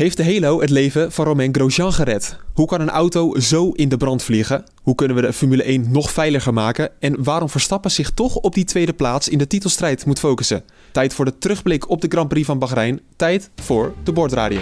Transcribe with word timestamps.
Heeft 0.00 0.16
de 0.16 0.24
Halo 0.24 0.60
het 0.60 0.70
leven 0.70 1.12
van 1.12 1.24
Romain 1.24 1.54
Grosjean 1.54 1.92
gered? 1.92 2.36
Hoe 2.54 2.66
kan 2.66 2.80
een 2.80 2.90
auto 2.90 3.38
zo 3.38 3.70
in 3.70 3.88
de 3.88 3.96
brand 3.96 4.22
vliegen? 4.22 4.64
Hoe 4.82 4.94
kunnen 4.94 5.16
we 5.16 5.22
de 5.22 5.32
Formule 5.32 5.62
1 5.62 5.86
nog 5.90 6.10
veiliger 6.10 6.52
maken? 6.52 6.90
En 7.00 7.24
waarom 7.24 7.48
Verstappen 7.48 7.90
zich 7.90 8.10
toch 8.10 8.36
op 8.36 8.54
die 8.54 8.64
tweede 8.64 8.92
plaats 8.92 9.28
in 9.28 9.38
de 9.38 9.46
titelstrijd 9.46 10.06
moet 10.06 10.18
focussen? 10.18 10.64
Tijd 10.92 11.14
voor 11.14 11.24
de 11.24 11.38
terugblik 11.38 11.90
op 11.90 12.00
de 12.00 12.08
Grand 12.08 12.28
Prix 12.28 12.46
van 12.46 12.58
Bahrein. 12.58 13.00
Tijd 13.16 13.50
voor 13.62 13.94
de 14.04 14.12
bordradio. 14.12 14.60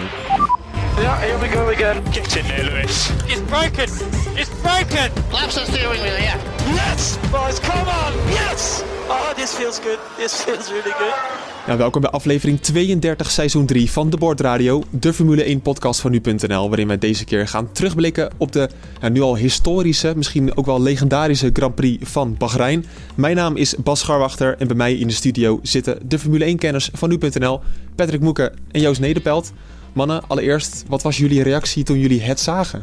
Yeah, 0.96 1.18
here 1.18 1.38
we 1.38 1.48
go 1.48 1.70
again. 1.70 2.02
Get 2.10 2.36
in 2.36 2.44
there, 2.44 2.64
Lewis. 2.64 3.10
It's 3.26 3.40
broken! 3.46 3.88
It's 4.34 4.50
broken! 4.62 5.10
Laps 5.32 5.54
the 5.54 5.64
steering 5.66 6.02
wheel, 6.02 6.20
yeah. 6.20 6.36
Yes, 6.74 7.16
boys, 7.30 7.60
come 7.60 7.88
on. 7.88 8.12
Yes. 8.28 8.82
Oh, 9.08 9.34
this 9.36 9.50
feels 9.50 9.80
good. 9.80 9.98
This 10.16 10.42
feels 10.42 10.70
really 10.70 10.94
good. 10.98 11.57
Nou, 11.68 11.80
welkom 11.80 12.00
bij 12.00 12.10
aflevering 12.10 12.60
32, 12.60 13.30
seizoen 13.30 13.66
3 13.66 13.90
van 13.90 14.10
de 14.10 14.16
Bordradio, 14.16 14.82
de 14.90 15.12
Formule 15.12 15.42
1 15.42 15.60
podcast 15.60 16.00
van 16.00 16.10
nu.nl, 16.10 16.68
waarin 16.68 16.86
wij 16.86 16.98
deze 16.98 17.24
keer 17.24 17.48
gaan 17.48 17.72
terugblikken 17.72 18.30
op 18.36 18.52
de 18.52 18.68
nu 19.12 19.20
al 19.20 19.36
historische, 19.36 20.12
misschien 20.16 20.56
ook 20.56 20.66
wel 20.66 20.82
legendarische 20.82 21.50
Grand 21.52 21.74
Prix 21.74 22.10
van 22.10 22.34
Bahrein. 22.38 22.84
Mijn 23.14 23.36
naam 23.36 23.56
is 23.56 23.74
Bas 23.76 24.00
Scharwachter 24.00 24.56
en 24.58 24.66
bij 24.66 24.76
mij 24.76 24.94
in 24.94 25.06
de 25.06 25.12
studio 25.12 25.60
zitten 25.62 26.08
de 26.08 26.18
Formule 26.18 26.54
1-kenners 26.54 26.90
van 26.92 27.08
nu.nl, 27.08 27.60
Patrick 27.94 28.20
Moeken 28.20 28.52
en 28.70 28.80
Joost 28.80 29.00
Nederpelt. 29.00 29.52
Mannen, 29.92 30.28
allereerst, 30.28 30.84
wat 30.86 31.02
was 31.02 31.16
jullie 31.16 31.42
reactie 31.42 31.84
toen 31.84 31.98
jullie 31.98 32.22
het 32.22 32.40
zagen? 32.40 32.82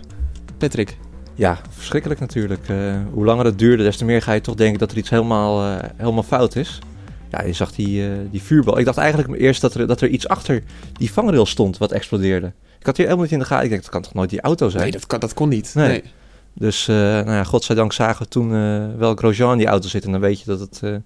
Patrick. 0.58 0.98
Ja, 1.36 1.60
verschrikkelijk 1.70 2.20
natuurlijk. 2.20 2.70
Uh, 2.70 2.96
hoe 3.14 3.26
langer 3.26 3.46
het 3.46 3.60
duurde, 3.60 3.84
des 3.84 3.98
te 3.98 4.06
meer 4.06 4.22
ga 4.22 4.34
je 4.34 4.42
toch 4.42 4.56
denken 4.56 4.80
dat 4.80 4.92
er 4.92 4.98
iets 4.98 5.10
helemaal, 5.10 5.66
uh, 5.66 5.76
helemaal 5.98 6.24
fout 6.24 6.56
is. 6.56 6.80
Ja, 7.30 7.44
je 7.44 7.54
zag 7.54 7.72
die, 7.72 8.10
uh, 8.10 8.18
die 8.32 8.42
vuurbal. 8.42 8.80
Ik 8.80 8.86
dacht 8.86 8.98
eigenlijk 8.98 9.40
eerst 9.40 9.62
dat 9.62 9.74
er, 9.74 9.88
dat 9.88 10.02
er 10.02 10.10
iets 10.10 10.28
achter 10.28 10.64
die 10.94 11.12
vangrail 11.12 11.46
stond 11.46 11.78
wat 11.78 11.92
explodeerde. 11.92 12.54
Ik 12.80 12.86
had 12.86 12.98
hier 12.98 13.06
helemaal 13.06 13.26
niet 13.26 13.34
in 13.34 13.40
de 13.40 13.46
gaten. 13.46 13.66
Ik 13.66 13.70
dacht, 13.72 13.82
dat 13.82 13.92
kan 13.92 14.02
toch 14.02 14.14
nooit 14.14 14.30
die 14.30 14.42
auto 14.42 14.70
zijn? 14.70 14.84
Nee, 14.84 14.92
dat, 14.92 15.08
kan, 15.08 15.20
dat 15.20 15.34
kon 15.34 15.50
niet. 15.50 15.72
Nee. 15.76 15.88
Nee. 15.88 16.04
Dus, 16.54 16.86
nou 16.86 17.32
ja, 17.32 17.44
godzijdank 17.44 17.94
zagen 17.94 18.24
we 18.24 18.30
toen 18.30 18.50
wel 18.98 19.16
Grosjean 19.16 19.52
in 19.52 19.58
die 19.58 19.68
auto 19.68 19.88
zitten. 19.88 20.14
En 20.14 20.20
dan 20.20 20.30
weet 20.30 20.40
je 20.40 20.46
dat 20.46 20.60
het 20.60 20.80
in 20.82 21.04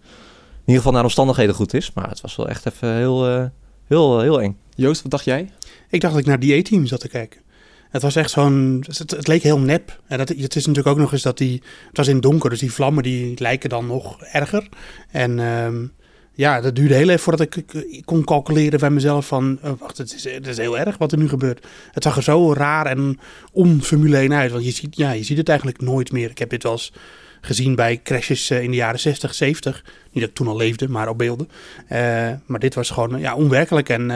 ieder 0.66 0.76
geval 0.76 0.92
naar 0.92 1.04
omstandigheden 1.04 1.56
goed 1.56 1.74
is. 1.74 1.94
Maar 1.94 2.10
het 2.10 2.22
was 2.22 2.36
wel 2.36 2.48
echt 2.50 2.66
even 2.66 2.96
heel, 2.96 3.50
heel, 3.88 4.20
heel 4.20 4.42
eng. 4.42 4.58
Joost, 4.76 5.02
wat 5.02 5.12
dacht 5.12 5.26
jij? 5.26 5.52
Ik 5.90 6.02
dacht 6.02 6.14
dat 6.14 6.22
ik 6.22 6.28
naar 6.28 6.40
die 6.40 6.60
A-team 6.60 6.86
zat 6.86 7.00
te 7.00 7.08
kijken. 7.08 7.42
Het 7.90 8.02
was 8.02 8.16
echt 8.16 8.30
zo'n. 8.30 8.84
Het, 8.88 9.12
het, 9.12 9.28
leek 9.28 9.44
heel 9.44 9.60
nep. 9.60 10.00
En 10.08 10.18
dat, 10.18 10.30
het 10.30 10.56
is 10.56 10.66
natuurlijk 10.66 10.88
ook 10.88 11.02
nog 11.02 11.12
eens 11.12 11.22
dat 11.22 11.38
die. 11.38 11.64
Het 11.88 11.98
was 11.98 12.08
in 12.08 12.14
het 12.14 12.24
donker, 12.24 12.50
dus 12.50 12.60
die 12.60 12.74
vlammen 12.74 13.04
die 13.04 13.40
lijken 13.40 13.70
dan 13.70 13.88
nog 13.88 14.22
erger. 14.22 14.68
En 15.12 15.40
um, 15.40 15.92
ja, 16.40 16.62
dat 16.62 16.76
duurde 16.76 16.94
heel 16.94 17.10
even 17.10 17.20
voordat 17.20 17.56
ik, 17.56 17.66
kon 18.06 18.24
calculeren 18.24 18.80
bij 18.80 18.90
mezelf 18.90 19.28
van... 19.28 19.60
Oh, 19.64 19.80
wacht, 19.80 19.98
het 19.98 20.14
is, 20.14 20.24
het 20.24 20.48
is 20.48 20.58
heel 20.58 20.78
erg 20.78 20.98
wat 20.98 21.12
er 21.12 21.18
nu 21.18 21.30
gebeurt. 21.30 21.68
Het 21.92 22.04
zag 22.04 22.16
er 22.16 22.24
zo 22.24 22.54
raar 22.54 22.86
en 22.86 23.20
om 23.52 23.82
Formule 23.82 24.18
1 24.18 24.34
uit. 24.34 24.52
Want 24.52 24.66
je 24.66 24.72
ziet, 24.72 24.96
ja, 24.98 25.12
je 25.12 25.24
ziet 25.24 25.38
het 25.38 25.50
eigenlijk 25.50 25.82
nooit 25.82 26.12
meer. 26.12 26.30
Ik 26.30 26.38
heb 26.38 26.50
dit 26.50 26.64
wel 26.64 26.72
eens 26.72 26.94
gezien 27.42 27.76
bij 27.76 28.02
crashes 28.04 28.52
in 28.52 28.72
de 28.72 28.78
jaren 28.78 29.00
60, 29.00 29.34
70. 29.34 29.84
Niet 30.12 30.22
dat 30.22 30.30
ik 30.30 30.36
toen 30.36 30.48
al 30.48 30.56
leefde, 30.56 30.90
maar 30.90 31.10
op 31.10 31.18
beelden. 31.18 31.50
Uh, 31.92 32.00
maar 32.46 32.60
dit 32.60 32.76
was 32.76 32.90
gewoon 32.90 33.20
ja, 33.20 33.36
onwerkelijk. 33.36 33.90
En 33.90 34.12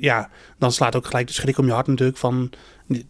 ja, 0.00 0.30
dan 0.58 0.72
slaat 0.72 0.96
ook 0.96 1.06
gelijk 1.06 1.26
de 1.26 1.32
schrik 1.32 1.58
om 1.58 1.66
je 1.66 1.72
hart 1.72 1.86
natuurlijk 1.86 2.18
van... 2.18 2.50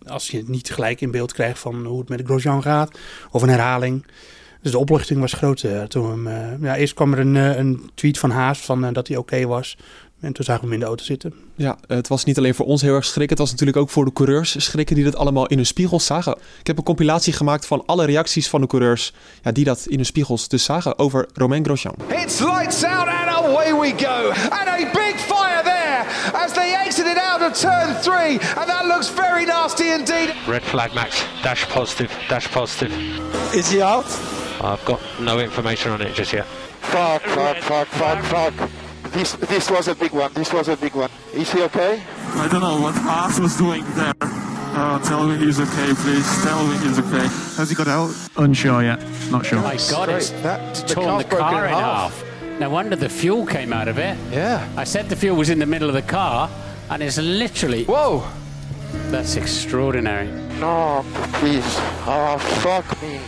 als 0.07 0.31
je 0.31 0.37
het 0.37 0.49
niet 0.49 0.71
gelijk 0.71 1.01
in 1.01 1.11
beeld 1.11 1.33
krijgt 1.33 1.59
van 1.59 1.85
hoe 1.85 1.99
het 1.99 2.09
met 2.09 2.19
de 2.19 2.25
Grosjean 2.25 2.63
gaat. 2.63 2.99
Of 3.31 3.43
een 3.43 3.49
herhaling. 3.49 4.05
Dus 4.65 4.73
de 4.73 4.79
opluchting 4.79 5.21
was 5.21 5.33
groot 5.33 5.63
uh, 5.63 5.83
toen 5.83 6.11
hem, 6.11 6.27
uh, 6.27 6.63
ja, 6.63 6.77
eerst 6.77 6.95
kwam 6.95 7.13
er 7.13 7.19
een, 7.19 7.35
uh, 7.35 7.57
een 7.57 7.91
tweet 7.95 8.19
van 8.19 8.31
Haas 8.31 8.59
van 8.59 8.93
dat 8.93 9.09
hij 9.09 9.17
oké 9.17 9.35
okay 9.35 9.47
was. 9.47 9.77
En 10.21 10.33
toen 10.33 10.45
zagen 10.45 10.61
we 10.63 10.67
hem 10.67 10.75
in 10.75 10.81
de 10.81 10.87
auto 10.87 11.05
zitten. 11.05 11.35
Ja, 11.55 11.79
het 11.87 12.09
was 12.09 12.25
niet 12.25 12.39
alleen 12.39 12.55
voor 12.55 12.67
ons 12.67 12.83
heel 12.83 12.95
erg 12.95 13.05
schrikken. 13.05 13.29
Het 13.29 13.39
was 13.39 13.51
natuurlijk 13.51 13.79
ook 13.79 13.91
voor 13.91 14.05
de 14.05 14.13
coureurs 14.13 14.65
schrikken 14.65 14.95
die 14.95 15.05
dat 15.05 15.17
allemaal 15.17 15.47
in 15.47 15.57
hun 15.57 15.67
spiegels 15.67 16.07
zagen. 16.07 16.37
Ik 16.61 16.67
heb 16.67 16.79
een 16.79 16.85
compilatie 16.85 17.33
gemaakt 17.33 17.67
van 17.67 17.83
alle 17.87 18.05
reacties 18.05 18.49
van 18.49 18.61
de 18.61 18.67
coureurs 18.67 19.13
ja, 19.43 19.53
die 19.53 19.65
dat 19.65 19.85
in 19.87 19.97
hun 19.97 20.07
spiegels 20.07 20.49
dus 20.49 20.65
zagen 20.65 20.99
over 20.99 21.29
Romain 21.35 21.65
Grosjean. 21.65 21.95
It's 22.09 22.39
lights 22.39 22.85
out 22.85 23.09
and 23.09 23.45
away 23.45 23.73
we 23.81 24.05
go. 24.05 24.31
And 24.31 24.69
a 24.69 24.91
big 24.93 25.15
fire 25.17 25.63
there 25.63 26.05
as 26.45 26.53
they 26.53 26.75
exited 26.87 27.19
out 27.19 27.41
of 27.43 27.59
turn 27.61 27.95
three. 28.01 28.39
And 28.57 28.67
that 28.67 28.85
looks 28.87 29.11
very 29.11 29.45
nasty 29.45 29.85
indeed. 29.99 30.35
Red 30.49 30.63
flag, 30.63 30.95
Max. 30.95 31.25
Dash 31.43 31.67
positive. 31.67 32.11
Dash 32.29 32.49
positive. 32.51 32.93
Is 33.53 33.71
he 33.71 33.83
out? 33.83 34.07
I've 34.61 34.85
got 34.85 35.01
no 35.21 35.39
information 35.39 35.93
on 35.93 36.01
it 36.03 36.15
just 36.15 36.33
yet. 36.33 36.47
Fuck, 36.47 37.23
fuck, 37.23 37.57
fuck, 37.59 37.89
fuck, 37.89 38.25
fuck. 38.25 38.71
This, 39.13 39.33
this 39.33 39.71
was 39.71 39.89
a 39.89 39.95
big 39.95 40.13
one. 40.13 40.33
This 40.35 40.53
was 40.53 40.69
a 40.69 40.77
big 40.77 40.95
one. 40.95 41.11
Is 41.33 41.53
he 41.53 41.63
okay? 41.63 42.03
I 42.35 42.49
don't 42.49 42.61
know 42.61 42.81
what 42.81 42.95
Haas 42.95 43.39
was 43.39 43.57
doing 43.57 43.85
there. 43.95 44.13
Uh, 44.21 44.99
tell 45.01 45.27
me 45.27 45.37
he's 45.39 45.61
okay, 45.61 45.95
please. 45.95 46.43
Tell 46.43 46.67
me 46.67 46.77
he's 46.79 46.99
okay. 46.99 47.27
Has 47.57 47.71
he 47.71 47.77
got 47.77 47.87
out? 47.87 48.11
Unsure 48.37 48.83
yet. 48.83 49.01
Not 49.31 49.47
sure. 49.47 49.61
Oh 49.61 49.63
my 49.63 49.77
God, 49.91 50.09
it's 50.09 50.31
that, 50.43 50.75
the 50.75 50.95
torn 50.95 51.19
the 51.19 51.25
car's 51.25 51.27
broken 51.27 51.49
car 51.49 51.65
in 51.67 51.73
in 51.73 51.79
half. 51.79 52.23
half. 52.23 52.59
No 52.59 52.71
wonder 52.71 52.97
the 52.97 53.09
fuel 53.09 53.47
came 53.47 53.73
out 53.73 53.89
of 53.89 53.99
it. 53.99 54.19
Yeah. 54.33 54.69
I 54.77 54.85
said 54.85 55.09
the 55.09 55.17
fuel 55.17 55.37
was 55.37 55.49
in 55.49 55.59
the 55.61 55.67
middle 55.67 55.89
of 55.89 55.95
the 55.95 56.03
car, 56.03 56.51
and 56.91 57.03
it's 57.03 57.19
literally. 57.19 57.85
Whoa. 57.85 58.29
That's 59.11 59.37
extraordinary. 59.37 60.27
No, 60.59 61.05
please. 61.35 61.65
Oh, 62.07 62.39
fuck 62.63 63.01
me. 63.03 63.21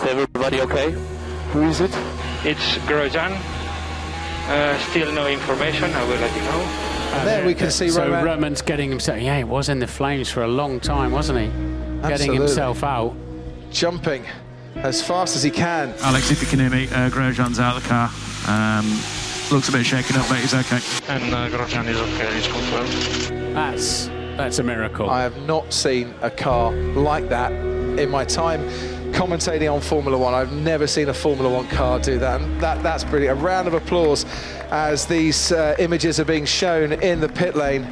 Is 0.00 0.06
everybody 0.06 0.62
okay? 0.62 0.92
Who 1.52 1.60
is 1.64 1.82
it? 1.82 1.90
It's 2.42 2.78
Grosjean. 2.88 3.38
Uh, 4.48 4.78
still 4.88 5.12
no 5.12 5.26
information. 5.28 5.92
I 5.92 6.02
will 6.04 6.16
let 6.16 6.34
you 6.34 6.40
know. 6.40 6.60
And 7.12 7.28
there 7.28 7.44
we 7.44 7.54
can 7.54 7.70
see 7.70 7.90
so 7.90 8.04
Roman. 8.04 8.24
Roman's 8.24 8.62
getting 8.62 8.88
himself. 8.88 9.20
Yeah, 9.20 9.36
he 9.36 9.44
was 9.44 9.68
in 9.68 9.78
the 9.78 9.86
flames 9.86 10.30
for 10.30 10.42
a 10.42 10.48
long 10.48 10.80
time, 10.80 11.12
wasn't 11.12 11.40
he? 11.40 11.44
Absolutely. 11.44 12.08
Getting 12.08 12.32
himself 12.32 12.82
out. 12.82 13.14
Jumping 13.70 14.24
as 14.76 15.02
fast 15.02 15.36
as 15.36 15.42
he 15.42 15.50
can. 15.50 15.92
Alex, 16.00 16.30
if 16.30 16.40
you 16.40 16.48
can 16.48 16.60
hear 16.60 16.70
me, 16.70 16.86
uh, 16.86 17.10
Grosjean's 17.10 17.60
out 17.60 17.76
of 17.76 17.82
the 17.82 17.88
car. 17.90 18.10
Um, 18.48 18.86
looks 19.52 19.68
a 19.68 19.72
bit 19.72 19.84
shaken 19.84 20.16
up, 20.16 20.26
but 20.30 20.38
he's 20.38 20.54
okay. 20.54 20.80
And 21.08 21.34
uh, 21.34 21.50
Grosjean 21.50 21.86
is 21.88 22.00
okay. 22.00 22.34
He's 22.34 22.46
confirmed. 22.46 23.54
That's 23.54 24.06
that's 24.38 24.60
a 24.60 24.62
miracle. 24.62 25.10
I 25.10 25.20
have 25.20 25.36
not 25.42 25.74
seen 25.74 26.14
a 26.22 26.30
car 26.30 26.72
like 26.72 27.28
that 27.28 27.52
in 27.52 28.08
my 28.08 28.24
time 28.24 28.66
commentating 29.20 29.70
on 29.70 29.80
Formula 29.80 30.16
One. 30.16 30.34
I've 30.34 30.52
never 30.52 30.86
seen 30.86 31.08
a 31.08 31.14
Formula 31.14 31.48
One 31.50 31.68
car 31.68 32.00
do 32.00 32.18
that, 32.18 32.40
and 32.40 32.60
that, 32.60 32.82
that's 32.82 33.04
brilliant. 33.04 33.38
A 33.38 33.42
round 33.42 33.66
of 33.66 33.74
applause 33.74 34.24
as 34.70 35.06
these 35.06 35.54
uh, 35.54 35.74
images 35.78 36.18
are 36.18 36.24
being 36.24 36.48
shown 36.48 36.92
in 36.92 37.20
the 37.20 37.28
pit 37.28 37.54
lane. 37.54 37.84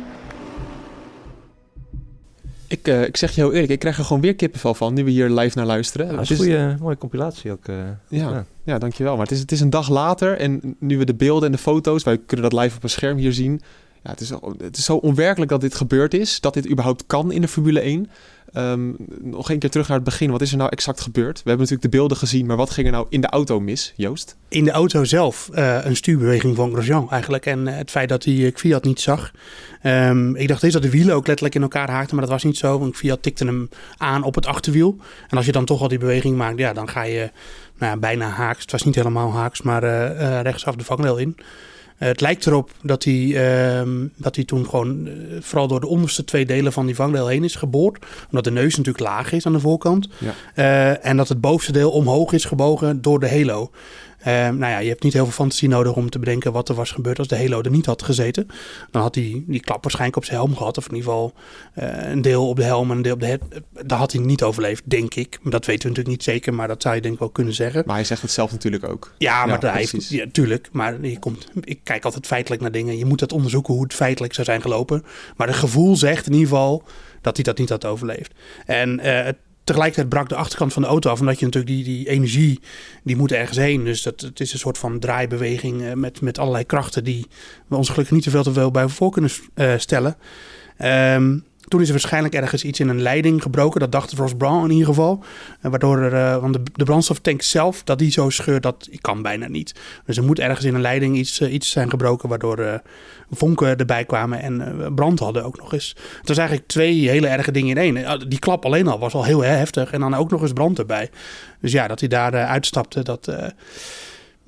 Ik, 2.67 2.89
uh, 2.89 3.03
ik 3.03 3.17
zeg 3.17 3.31
je 3.35 3.41
heel 3.41 3.53
eerlijk, 3.53 3.73
ik 3.73 3.79
krijg 3.79 3.99
er 3.99 4.05
gewoon 4.05 4.23
weer 4.23 4.35
kippenvel 4.35 4.75
van 4.75 4.95
nu 4.95 5.05
we 5.05 5.11
hier 5.11 5.31
live 5.31 5.57
naar 5.57 5.67
luisteren. 5.67 6.07
Ja, 6.07 6.13
dat 6.13 6.23
is 6.23 6.31
een 6.31 6.37
goede, 6.37 6.77
mooie 6.81 6.99
compilatie 6.99 7.53
ook. 7.53 7.69
Uh, 7.69 7.77
ja, 8.09 8.31
ja. 8.31 8.45
ja, 8.63 8.79
dankjewel. 8.79 9.17
Maar 9.17 9.23
het 9.23 9.35
is, 9.35 9.41
het 9.41 9.53
is 9.53 9.61
een 9.61 9.71
dag 9.71 9.89
later 9.89 10.39
en 10.39 10.77
nu 10.79 10.99
we 10.99 11.05
de 11.05 11.15
beelden 11.15 11.47
en 11.47 11.53
de 11.53 11.59
foto's, 11.59 12.03
wij 12.03 12.19
kunnen 12.27 12.51
dat 12.51 12.61
live 12.61 12.77
op 12.77 12.83
een 12.83 12.91
scherm 12.91 13.17
hier 13.17 13.33
zien. 13.33 13.63
Ja, 14.03 14.11
het, 14.11 14.21
is, 14.21 14.31
het 14.59 14.77
is 14.77 14.85
zo 14.85 14.97
onwerkelijk 14.97 15.51
dat 15.51 15.61
dit 15.61 15.75
gebeurd 15.75 16.15
is, 16.15 16.41
dat 16.41 16.55
dit 16.55 16.71
überhaupt 16.71 17.05
kan 17.07 17.33
in 17.33 17.41
de 17.41 17.49
Formule 17.49 17.81
1. 17.81 18.09
Um, 18.55 18.97
nog 19.21 19.51
een 19.51 19.59
keer 19.59 19.71
terug 19.71 19.89
naar 19.89 19.97
het 19.97 20.05
begin. 20.05 20.31
Wat 20.31 20.41
is 20.41 20.51
er 20.51 20.57
nou 20.57 20.71
exact 20.71 21.01
gebeurd? 21.01 21.35
We 21.35 21.49
hebben 21.49 21.59
natuurlijk 21.59 21.93
de 21.93 21.97
beelden 21.97 22.17
gezien, 22.17 22.47
maar 22.47 22.57
wat 22.57 22.71
ging 22.71 22.87
er 22.87 22.93
nou 22.93 23.07
in 23.09 23.21
de 23.21 23.27
auto 23.27 23.61
mis, 23.61 23.93
Joost? 23.97 24.37
In 24.49 24.65
de 24.65 24.71
auto 24.71 25.05
zelf 25.05 25.49
uh, 25.53 25.85
een 25.85 25.97
stuurbeweging 25.97 26.57
van 26.57 26.73
Grosjean 26.73 27.11
eigenlijk. 27.11 27.47
En 27.47 27.67
uh, 27.67 27.77
het 27.77 27.91
feit 27.91 28.09
dat 28.09 28.25
hij 28.25 28.35
uh, 28.35 28.53
Kvyat 28.53 28.85
niet 28.85 29.01
zag. 29.01 29.31
Um, 29.83 30.37
ik 30.37 30.49
dacht 30.49 30.63
eens 30.63 30.73
dat 30.73 30.83
de 30.83 30.91
wielen 30.91 31.15
ook 31.15 31.27
letterlijk 31.27 31.55
in 31.55 31.63
elkaar 31.63 31.91
haakten, 31.91 32.17
maar 32.17 32.25
dat 32.25 32.35
was 32.35 32.45
niet 32.45 32.57
zo. 32.57 32.79
Want 32.79 32.93
Kvyat 32.93 33.23
tikte 33.23 33.45
hem 33.45 33.69
aan 33.97 34.23
op 34.23 34.35
het 34.35 34.47
achterwiel. 34.47 34.97
En 35.29 35.37
als 35.37 35.47
je 35.47 35.53
dan 35.53 35.65
toch 35.65 35.81
al 35.81 35.89
die 35.89 35.99
beweging 35.99 36.37
maakt, 36.37 36.59
ja, 36.59 36.73
dan 36.73 36.89
ga 36.89 37.03
je 37.03 37.31
nou 37.79 37.93
ja, 37.93 37.99
bijna 37.99 38.29
haaks. 38.29 38.61
Het 38.61 38.71
was 38.71 38.83
niet 38.83 38.95
helemaal 38.95 39.33
haaks, 39.33 39.63
maar 39.63 40.13
rechtsaf 40.43 40.75
de 40.75 40.85
vangrail 40.85 41.17
in. 41.17 41.37
Uh, 41.99 42.09
het 42.09 42.21
lijkt 42.21 42.47
erop 42.47 42.71
dat 42.83 43.05
hij, 43.05 43.15
uh, 43.85 44.07
dat 44.17 44.35
hij 44.35 44.45
toen 44.45 44.69
gewoon 44.69 45.07
uh, 45.07 45.15
vooral 45.41 45.69
door 45.69 45.81
de 45.81 45.87
onderste 45.87 46.25
twee 46.25 46.47
delen 46.47 46.73
van 46.73 46.87
die 46.87 46.95
vangrail 46.95 47.27
heen 47.27 47.45
is 47.45 47.55
geboord. 47.55 48.07
Omdat 48.27 48.45
de 48.45 48.51
neus 48.51 48.77
natuurlijk 48.77 49.05
laag 49.05 49.33
is 49.33 49.47
aan 49.47 49.53
de 49.53 49.61
voorkant. 49.61 50.09
Ja. 50.19 50.35
Uh, 50.55 51.07
en 51.07 51.17
dat 51.17 51.29
het 51.29 51.41
bovenste 51.41 51.73
deel 51.73 51.91
omhoog 51.91 52.33
is 52.33 52.45
gebogen 52.45 53.03
door 53.03 53.21
de 53.21 53.31
halo. 53.31 53.71
Ehm, 54.19 54.57
nou 54.59 54.73
ja, 54.73 54.79
je 54.79 54.89
hebt 54.89 55.03
niet 55.03 55.13
heel 55.13 55.25
veel 55.25 55.33
fantasie 55.33 55.69
nodig 55.69 55.95
om 55.97 56.11
te 56.11 56.19
bedenken 56.19 56.53
wat 56.53 56.69
er 56.69 56.75
was 56.75 56.91
gebeurd 56.91 57.19
als 57.19 57.29
de 57.29 57.37
Halo 57.37 57.61
er 57.63 57.71
niet 57.71 57.87
had 57.87 58.03
gezeten. 58.03 58.47
Dan 58.91 59.03
had 59.03 59.15
hij 59.15 59.43
die 59.47 59.61
klap 59.61 59.83
waarschijnlijk 59.83 60.17
op 60.17 60.25
zijn 60.25 60.37
helm 60.39 60.57
gehad. 60.57 60.79
Of 60.79 60.89
in 60.89 60.95
ieder 60.95 61.11
geval 61.11 61.33
eh, 61.75 62.11
een 62.11 62.23
deel 62.23 62.49
op 62.49 62.57
de 62.57 62.63
helm 62.63 62.91
en 62.91 62.97
een 62.97 63.03
deel 63.03 63.13
op 63.15 63.21
de 63.21 63.27
head. 63.27 63.41
Daar 63.87 63.99
had 63.99 64.13
hij 64.13 64.21
niet 64.23 64.43
overleefd, 64.43 64.83
denk 64.91 65.15
ik. 65.15 65.39
Maar 65.43 65.53
dat 65.53 65.65
weten 65.67 65.83
we 65.83 65.89
natuurlijk 65.89 66.17
niet 66.17 66.23
zeker, 66.35 66.55
maar 66.55 66.69
dat 66.69 66.83
zou 66.83 66.95
je 66.95 67.01
denk 67.01 67.15
ik 67.15 67.21
wel 67.21 67.31
kunnen 67.31 67.55
zeggen. 67.55 67.83
Maar 67.87 67.95
hij 67.97 68.05
zegt 68.05 68.23
het 68.23 68.31
zelf 68.31 68.51
natuurlijk 68.53 68.85
ook. 68.89 69.15
Ja, 69.19 69.47
maar 69.47 69.65
Ja, 69.65 69.73
hij, 69.73 69.89
ja, 70.09 70.25
tuurlijk. 70.33 70.69
Maar 70.73 71.07
je 71.07 71.19
komt, 71.19 71.47
ik 71.65 71.81
kijk 71.83 72.05
altijd 72.05 72.27
feitelijk 72.27 72.63
naar 72.63 72.73
dingen. 72.73 72.99
Je 72.99 73.05
moet 73.05 73.19
dat 73.19 73.33
onderzoeken 73.33 73.75
hoe 73.75 73.83
het 73.83 73.95
feitelijk 73.95 74.35
zou 74.35 74.47
zijn 74.47 74.61
gelopen. 74.63 75.05
Maar 75.37 75.47
het 75.47 75.57
gevoel 75.57 75.97
zegt 75.97 76.27
in 76.27 76.33
ieder 76.33 76.49
geval 76.49 76.83
dat 77.21 77.35
hij 77.37 77.45
dat 77.45 77.59
niet 77.59 77.69
had 77.69 77.85
overleefd. 77.85 78.33
En 78.67 79.01
eh, 79.01 79.25
het- 79.25 79.37
tegelijkertijd 79.69 80.09
brak 80.09 80.29
de 80.29 80.35
achterkant 80.35 80.73
van 80.73 80.83
de 80.83 80.89
auto 80.89 81.11
af. 81.11 81.21
Omdat 81.21 81.39
je 81.39 81.45
natuurlijk 81.45 81.75
die, 81.75 81.85
die 81.85 82.09
energie, 82.09 82.61
die 83.03 83.17
moet 83.17 83.33
ergens 83.33 83.59
heen. 83.59 83.85
Dus 83.85 84.03
dat, 84.03 84.21
het 84.21 84.41
is 84.41 84.53
een 84.53 84.59
soort 84.59 84.79
van 84.79 84.99
draaibeweging 84.99 85.83
eh, 85.83 85.93
met, 85.93 86.21
met 86.21 86.39
allerlei 86.39 86.65
krachten... 86.65 87.05
die 87.05 87.27
we 87.67 87.77
ons 87.77 87.89
gelukkig 87.89 88.15
niet 88.15 88.23
te 88.25 88.31
veel 88.31 88.43
te 88.43 88.53
veel 88.53 88.71
bij 88.71 88.89
voor 88.89 89.11
kunnen 89.11 89.31
eh, 89.55 89.75
stellen. 89.77 90.17
Ehm, 90.77 91.39
toen 91.69 91.81
is 91.81 91.87
er 91.87 91.93
waarschijnlijk 91.93 92.35
ergens 92.35 92.65
iets 92.65 92.81
in 92.81 92.89
een 92.89 93.03
leiding 93.03 93.43
gebroken. 93.43 93.81
Dat 93.81 93.93
dacht 93.93 94.13
Ross 94.13 94.35
Brown 94.37 94.65
in 94.65 94.71
ieder 94.71 94.87
geval. 94.87 95.25
Eh, 95.61 95.71
waardoor 95.71 95.99
er, 95.99 96.15
eh, 96.15 96.41
want 96.41 96.53
de, 96.55 96.61
de 96.73 96.85
brandstoftank 96.85 97.43
zelf, 97.43 97.83
dat 97.83 97.99
die 97.99 98.11
zo 98.11 98.31
scheurt, 98.31 98.63
dat 98.63 98.89
kan 99.01 99.23
bijna 99.23 99.49
niet. 99.49 99.75
Dus 100.05 100.17
er 100.17 100.25
moet 100.25 100.39
ergens 100.39 100.65
in 100.65 100.75
een 100.75 100.81
leiding 100.81 101.17
iets, 101.17 101.41
eh, 101.41 101.53
iets 101.53 101.71
zijn 101.71 101.91
gebroken, 101.91 102.29
waardoor 102.29 102.83
vonken 103.31 103.77
erbij 103.77 104.05
kwamen 104.05 104.41
en 104.41 104.95
brand 104.95 105.19
hadden 105.19 105.45
ook 105.45 105.59
nog 105.59 105.73
eens. 105.73 105.95
Het 106.19 106.29
was 106.29 106.39
eigenlijk 106.39 106.69
twee 106.69 107.09
hele 107.09 107.27
erge 107.27 107.53
dingen 107.53 107.77
in 107.77 107.95
één. 107.95 108.29
Die 108.29 108.39
klap 108.39 108.65
alleen 108.65 108.89
al 108.89 108.99
was 108.99 109.15
al 109.15 109.25
heel 109.25 109.41
heftig 109.41 109.93
en 109.93 110.01
dan 110.01 110.15
ook 110.15 110.31
nog 110.31 110.43
eens 110.43 110.53
brand 110.53 110.79
erbij. 110.79 111.11
Dus 111.61 111.73
ja, 111.73 111.89
dat 111.89 112.01
hij 112.01 112.09
daar 112.09 112.33
uitstapte, 112.33 113.03
dat... 113.03 113.33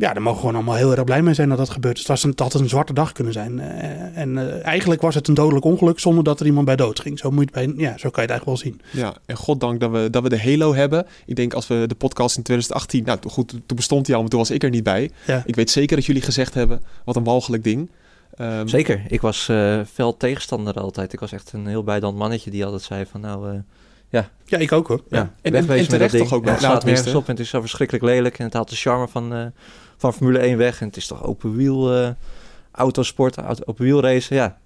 ja, 0.01 0.13
daar 0.13 0.23
mogen 0.23 0.41
we 0.41 0.47
gewoon 0.47 0.55
allemaal 0.55 0.75
heel 0.75 0.91
erg 0.91 1.05
blij 1.05 1.23
mee 1.23 1.35
zijn 1.35 1.49
dat 1.49 1.59
dat 1.59 1.71
gebeurt. 1.71 1.99
Het, 1.99 2.07
was 2.07 2.25
een, 2.25 2.31
het 2.31 2.41
had 2.41 2.55
een 2.55 2.69
zwarte 2.69 2.93
dag 2.93 3.13
kunnen 3.13 3.33
zijn. 3.33 3.61
Eh, 3.61 4.21
en 4.21 4.39
eh, 4.39 4.65
eigenlijk 4.67 5.01
was 5.01 5.15
het 5.15 5.29
een 5.29 5.35
dodelijk 5.35 5.65
ongeluk 5.65 5.99
zonder 5.99 6.25
dat 6.25 6.41
er 6.41 6.47
iemand 6.47 6.67
bij 6.67 6.77
dood 6.77 7.01
ging. 7.01 7.19
Zo, 7.19 7.31
moet 7.31 7.51
je 7.53 7.61
het 7.61 7.77
bij, 7.77 7.85
ja, 7.85 7.99
zo 7.99 8.11
kan 8.11 8.25
je 8.25 8.33
het 8.33 8.41
eigenlijk 8.41 8.45
wel 8.45 8.57
zien. 8.57 8.81
Ja, 8.91 9.15
en 9.27 9.37
goddank 9.37 9.81
dat 9.81 9.91
we, 9.91 10.09
dat 10.11 10.23
we 10.23 10.29
de 10.29 10.41
Halo 10.41 10.75
hebben. 10.75 11.07
Ik 11.27 11.37
denk 11.37 11.55
als 11.55 11.67
we 11.67 11.85
de 11.87 11.95
podcast 11.95 12.37
in 12.37 12.43
2018... 12.43 13.05
Nou, 13.05 13.19
goed, 13.27 13.49
toen 13.49 13.77
bestond 13.77 14.07
hij 14.07 14.15
al, 14.15 14.21
maar 14.21 14.31
toen 14.31 14.41
was 14.41 14.51
ik 14.51 14.63
er 14.63 14.71
niet 14.71 14.83
bij. 14.83 15.11
Ja. 15.27 15.43
Ik 15.47 15.55
weet 15.55 15.71
zeker 15.71 15.97
dat 15.97 16.07
jullie 16.07 16.23
gezegd 16.23 16.55
hebben... 16.55 16.83
Wat 17.05 17.17
een 17.17 17.25
walgelijk 17.25 17.65
ding. 17.65 17.91
Ehm, 18.37 18.67
Zeker. 18.67 19.03
Ik 19.09 19.21
was 19.21 19.49
eh 19.49 19.81
fel 19.93 20.17
tegenstander 20.17 20.75
altijd. 20.75 21.13
Ik 21.13 21.21
was 21.21 21.33
echt 21.33 21.53
een 21.53 21.67
heel 21.67 21.85
bijdand 21.85 22.17
mannetje 22.17 22.51
die 22.51 22.65
altijd 22.65 22.83
zei 22.83 23.07
van 23.07 23.21
nou... 23.21 23.63
ja. 24.11 24.29
Ja, 24.45 24.59
ik 24.59 24.73
ook 24.73 24.89
hoor. 24.89 25.03
Ja, 25.09 25.19
En- 25.19 25.33
en- 25.43 25.53
wegwezen 25.53 25.69
en 25.75 25.77
met 25.81 25.89
terecht 25.89 26.01
dat 26.01 26.11
ding. 26.21 26.25
toch 26.29 26.33
ook 26.39 26.45
Ja, 26.45 26.51
wel? 26.51 26.55
het 26.55 26.63
slaat 26.65 26.73
nergens 26.85 26.93
tenminste. 27.05 27.19
op 27.19 27.25
en 27.29 27.31
het 27.31 27.41
is 27.45 27.49
zo 27.51 27.61
verschrikkelijk 27.61 28.05
lelijk. 28.05 28.39
En 28.39 28.45
het 28.45 28.55
haalt 28.55 28.69
de 28.71 28.77
charme 28.77 29.09
van, 29.09 29.35
eh, 29.35 29.47
van 29.97 30.13
Formule 30.15 30.39
1 30.47 30.57
weg. 30.57 30.81
En 30.81 30.87
het 30.87 30.97
is 30.97 31.07
toch 31.07 31.25
open 31.25 31.57
wiel 31.57 31.95
eh, 31.95 32.09
autosport, 32.73 33.37
auto, 33.37 33.63
open 33.67 33.85
wiel 33.85 34.01
racen. 34.03 34.37
Ja, 34.37 34.59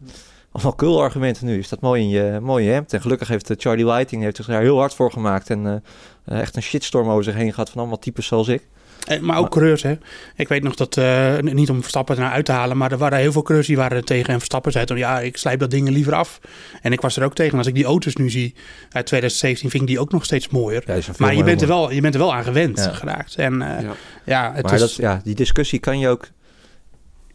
allemaal 0.52 0.74
cool 0.74 1.02
argumenten 1.02 1.46
nu. 1.46 1.58
Is 1.58 1.68
dat 1.68 1.80
mooi 1.80 2.02
in 2.02 2.08
je, 2.08 2.38
mooi 2.42 2.62
in 2.62 2.68
je 2.68 2.74
hemd. 2.74 2.92
En 2.92 3.00
gelukkig 3.00 3.28
heeft 3.28 3.50
eh, 3.50 3.56
Charlie 3.60 3.84
Whiting 3.84 4.22
heeft 4.22 4.36
zich 4.36 4.46
daar 4.46 4.60
heel 4.60 4.78
hard 4.78 4.94
voor 4.94 5.12
gemaakt. 5.12 5.50
En 5.50 5.82
echt 6.24 6.56
een 6.56 6.62
shitstorm 6.62 7.08
over 7.08 7.24
zich 7.24 7.34
heen 7.34 7.50
gehad 7.52 7.70
van 7.70 7.78
allemaal 7.80 7.98
types 7.98 8.26
zoals 8.26 8.48
ik. 8.48 8.66
Eh, 9.04 9.20
Maar 9.20 9.38
ook 9.38 9.50
coureurs, 9.50 9.82
hè. 9.82 9.98
Ik 10.36 10.48
weet 10.48 10.62
nog 10.62 10.74
dat, 10.74 10.96
eh, 10.96 11.38
niet 11.38 11.70
om 11.70 11.80
Verstappen 11.80 12.14
er 12.14 12.20
nou 12.20 12.34
uit 12.34 12.44
te 12.44 12.52
halen, 12.52 12.76
maar 12.76 12.92
er 12.92 12.98
waren 12.98 13.18
heel 13.18 13.32
veel 13.32 13.42
coureurs 13.42 13.66
die 13.68 13.76
waren 13.76 13.96
er 13.96 14.04
tegen. 14.04 14.28
En 14.32 14.38
Verstappen 14.38 14.72
zei 14.72 14.84
toen, 14.84 14.96
ja, 14.96 15.20
ik 15.20 15.36
slijp 15.36 15.58
dat 15.60 15.70
ding 15.70 15.86
er 15.86 15.92
liever 15.92 16.14
af. 16.14 16.40
En 16.82 16.92
ik 16.92 17.00
was 17.00 17.16
er 17.16 17.24
ook 17.24 17.34
tegen. 17.34 17.52
En 17.52 17.58
als 17.58 17.66
ik 17.66 17.74
die 17.74 17.84
auto's 17.84 18.16
nu 18.16 18.30
zie 18.30 18.54
uit 18.90 19.06
2017, 19.06 19.70
vind 19.70 19.82
ik 19.82 19.88
die 19.88 19.98
ook 20.00 20.12
nog 20.12 20.24
steeds 20.24 20.48
mooier. 20.48 20.82
Ja, 20.86 20.98
maar 21.18 21.34
je 21.34 21.44
bent, 21.44 21.62
er 21.62 21.68
wel, 21.68 21.90
je 21.90 22.00
bent 22.00 22.14
er 22.14 22.20
wel 22.20 22.34
aan 22.34 22.44
gewend 22.44 22.78
Ja. 22.78 22.92
geraakt. 22.92 23.34
En 23.34 23.62
eh, 23.62 23.82
Ja. 23.82 23.92
ja. 24.24 24.52
het 24.54 24.62
maar 24.64 24.74
is... 24.74 24.80
dat, 24.80 24.94
ja, 24.94 25.20
die 25.24 25.34
discussie 25.34 25.78
kan 25.78 25.98
je 25.98 26.08
ook... 26.08 26.28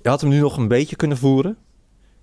Je 0.02 0.10
had 0.10 0.22
hem 0.22 0.30
nu 0.30 0.40
nog 0.40 0.58
een 0.58 0.68
beetje 0.68 0.96
kunnen 0.96 1.18
voeren. 1.18 1.58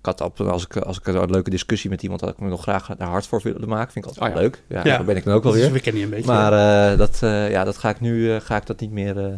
Had 0.07 0.21
op, 0.21 0.39
als 0.41 0.63
ik, 0.63 0.77
als 0.77 0.97
ik 0.97 1.07
een 1.07 1.31
leuke 1.31 1.49
discussie 1.49 1.89
met 1.89 2.03
iemand 2.03 2.21
had, 2.21 2.29
ik 2.29 2.39
me 2.39 2.49
nog 2.49 2.61
graag 2.61 2.89
daar 2.97 3.07
hard 3.07 3.27
voor 3.27 3.41
willen 3.43 3.67
maken. 3.69 3.91
Vind 3.91 4.05
ik 4.05 4.11
altijd 4.11 4.29
Oh 4.31 4.35
ja. 4.37 4.41
leuk. 4.43 4.63
Ja, 4.67 4.77
Ja. 4.77 4.83
daar 4.83 5.05
ben 5.05 5.15
ik 5.15 5.23
dan 5.23 5.33
ook 5.33 5.43
wel 5.43 5.51
Dus 5.51 5.61
weer. 5.61 5.71
we 5.71 5.79
kennen 5.79 5.99
je 6.01 6.07
een 6.07 6.13
beetje. 6.13 6.31
Maar 6.31 6.91
eh, 6.91 6.97
dat, 6.97 7.19
eh, 7.23 7.51
ja, 7.51 7.63
dat 7.63 7.77
ga 7.77 7.89
ik 7.89 7.99
nu 7.99 8.33
eh, 8.33 8.41
ga 8.41 8.55
ik 8.55 8.65
dat 8.65 8.79
niet 8.79 8.91
meer. 8.91 9.17
eh, 9.17 9.33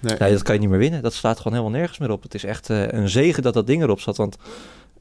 Nee. 0.00 0.16
nee, 0.18 0.32
dat 0.32 0.42
kan 0.42 0.54
je 0.54 0.60
niet 0.60 0.68
meer 0.70 0.78
winnen. 0.78 1.02
Dat 1.02 1.12
slaat 1.14 1.36
gewoon 1.36 1.52
helemaal 1.58 1.78
nergens 1.78 1.98
meer 1.98 2.10
op. 2.10 2.22
Het 2.22 2.34
is 2.34 2.44
echt 2.44 2.70
eh, 2.70 2.86
een 2.88 3.08
zegen 3.08 3.42
dat 3.42 3.54
dat 3.54 3.66
ding 3.66 3.82
erop 3.82 4.00
zat. 4.00 4.16
Want 4.16 4.36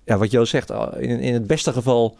ja, 0.05 0.17
wat 0.17 0.31
Jo 0.31 0.45
zegt, 0.45 0.71
ah, 0.71 1.01
in, 1.01 1.19
in 1.19 1.33
het 1.33 1.47
beste 1.47 1.73
geval 1.73 2.17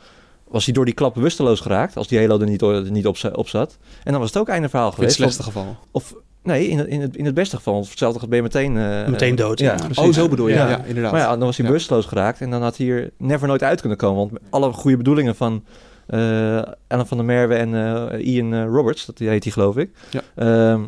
was 0.48 0.66
hij 0.66 0.74
door 0.74 0.86
die 0.86 0.94
klap 0.94 1.14
bewusteloos 1.14 1.60
geraakt. 1.60 1.98
Als 1.98 2.08
die 2.08 2.20
Halo 2.20 2.40
er 2.40 2.48
niet, 2.48 2.62
er 2.62 2.92
niet 2.92 3.08
op, 3.08 3.18
op 3.34 3.48
zat. 3.48 3.78
En 4.04 4.12
dan 4.12 4.22
was 4.22 4.30
het 4.30 4.38
ook 4.42 4.48
einde 4.50 4.70
verhaal 4.70 4.86
in 4.88 4.92
het 4.92 5.00
geweest. 5.00 5.16
slechtste 5.16 5.42
Of, 5.42 5.48
geval. 5.48 5.78
of 5.92 6.14
nee, 6.44 6.68
in, 6.68 6.78
het- 6.78 6.88
in, 6.88 7.02
het, 7.02 7.16
in 7.18 7.26
het 7.26 7.34
beste 7.34 7.56
geval. 7.56 7.80
Hetzelfde 7.82 8.28
ben 8.28 8.38
je 8.38 8.44
meteen... 8.44 8.78
eh, 8.78 9.08
Meteen 9.08 9.36
dood, 9.36 9.60
ja. 9.60 9.76
precies. 9.76 9.98
Oh, 9.98 10.14
zo 10.14 10.30
bedoel 10.30 10.48
je. 10.48 10.54
Ja, 10.56 10.70
Ja. 10.70 10.84
inderdaad. 10.84 11.12
Maar 11.12 11.22
ja, 11.22 11.30
dan 11.30 11.40
was 11.40 11.58
hij 11.58 11.66
Ja. 11.66 11.72
bewusteloos 11.72 12.06
geraakt. 12.06 12.42
En 12.42 12.50
dan 12.50 12.62
had 12.62 12.78
hij 12.78 12.86
hier 12.86 13.12
never 13.18 13.48
nooit 13.48 13.64
uit 13.64 13.80
kunnen 13.80 13.98
komen. 13.98 14.18
Want 14.30 14.44
alle 14.50 14.72
goede 14.74 14.98
bedoelingen 14.98 15.36
van 15.36 15.64
eh 16.08 16.62
Alan 16.88 17.08
van 17.08 17.18
der 17.18 17.26
Merwe 17.26 17.56
en 17.56 17.76
eh, 18.12 18.28
Ian 18.34 18.66
Roberts, 18.66 19.06
dat 19.06 19.18
heet 19.20 19.44
hij 19.44 19.54
geloof 19.54 19.78
ik. 19.78 19.90
Ja. 20.10 20.22
ehm, 20.36 20.82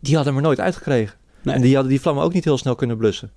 die 0.00 0.14
hadden 0.14 0.32
hem 0.34 0.42
er 0.42 0.48
nooit 0.48 0.60
uitgekregen. 0.60 1.16
Nee. 1.42 1.54
En 1.54 1.60
die 1.60 1.72
hadden 1.74 1.90
die 1.92 2.00
vlammen 2.00 2.24
ook 2.24 2.32
niet 2.32 2.44
heel 2.44 2.58
snel 2.58 2.74
kunnen 2.74 2.96
blussen. 2.96 3.30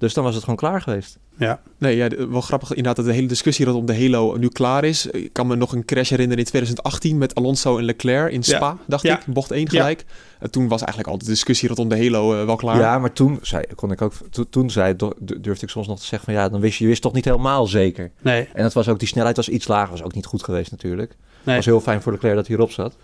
Dus 0.00 0.14
dan 0.14 0.24
was 0.24 0.34
het 0.34 0.42
gewoon 0.42 0.58
klaar 0.58 0.80
geweest. 0.82 1.18
Ja. 1.38 1.60
Nee, 1.78 1.96
ja, 1.96 2.08
wel 2.28 2.40
grappig 2.40 2.68
inderdaad 2.68 2.96
dat 2.96 3.04
de 3.04 3.12
hele 3.12 3.26
discussie 3.26 3.64
rondom 3.64 3.86
de 3.86 4.02
Halo 4.02 4.36
nu 4.36 4.48
klaar 4.48 4.84
is. 4.84 5.06
Ik 5.06 5.32
kan 5.32 5.46
me 5.46 5.54
nog 5.56 5.72
een 5.72 5.84
crash 5.84 6.10
herinneren 6.10 6.38
in 6.44 6.48
2018 6.48 7.18
met 7.18 7.34
Alonso 7.34 7.78
en 7.78 7.84
Leclerc 7.84 8.32
in 8.32 8.42
Spa, 8.42 8.76
dacht 8.86 9.02
Ja. 9.02 9.18
ik. 9.18 9.24
Bocht 9.26 9.50
1 9.50 9.60
Ja. 9.60 9.66
gelijk. 9.68 10.04
En 10.38 10.50
toen 10.50 10.68
was 10.68 10.80
eigenlijk 10.80 11.08
al 11.12 11.18
de 11.18 11.24
discussie 11.24 11.68
rondom 11.68 11.88
de 11.88 12.04
Halo 12.04 12.40
eh, 12.40 12.44
wel 12.46 12.56
klaar. 12.56 12.78
Ja, 12.78 12.98
maar 12.98 13.12
toen 13.12 13.38
zei, 13.42 13.64
kon 13.74 13.90
ik 13.92 14.02
ook, 14.02 14.12
to- 14.30 14.44
toen 14.50 14.70
zei, 14.70 14.96
durfde 15.40 15.64
ik 15.64 15.70
soms 15.70 15.86
nog 15.86 15.98
te 15.98 16.06
zeggen 16.06 16.24
van 16.32 16.42
ja, 16.42 16.48
dan 16.48 16.60
wist 16.60 16.78
je, 16.78 16.84
je 16.84 16.90
wist 16.90 17.02
toch 17.02 17.12
niet 17.12 17.24
helemaal 17.24 17.66
zeker. 17.66 18.10
Nee, 18.22 18.48
En 18.52 18.62
dat 18.62 18.72
was 18.72 18.88
ook, 18.88 18.98
die 18.98 19.08
snelheid 19.08 19.36
was 19.36 19.48
iets 19.48 19.68
lager, 19.68 19.90
was 19.90 20.02
ook 20.02 20.14
niet 20.14 20.26
goed 20.26 20.42
geweest 20.44 20.70
natuurlijk. 20.70 21.10
Het 21.10 21.46
nee. 21.46 21.56
was 21.56 21.64
heel 21.64 21.80
fijn 21.80 22.02
voor 22.02 22.12
Leclerc 22.12 22.34
dat 22.36 22.46
hij 22.46 22.56
erop 22.56 22.70
zat. 22.70 22.96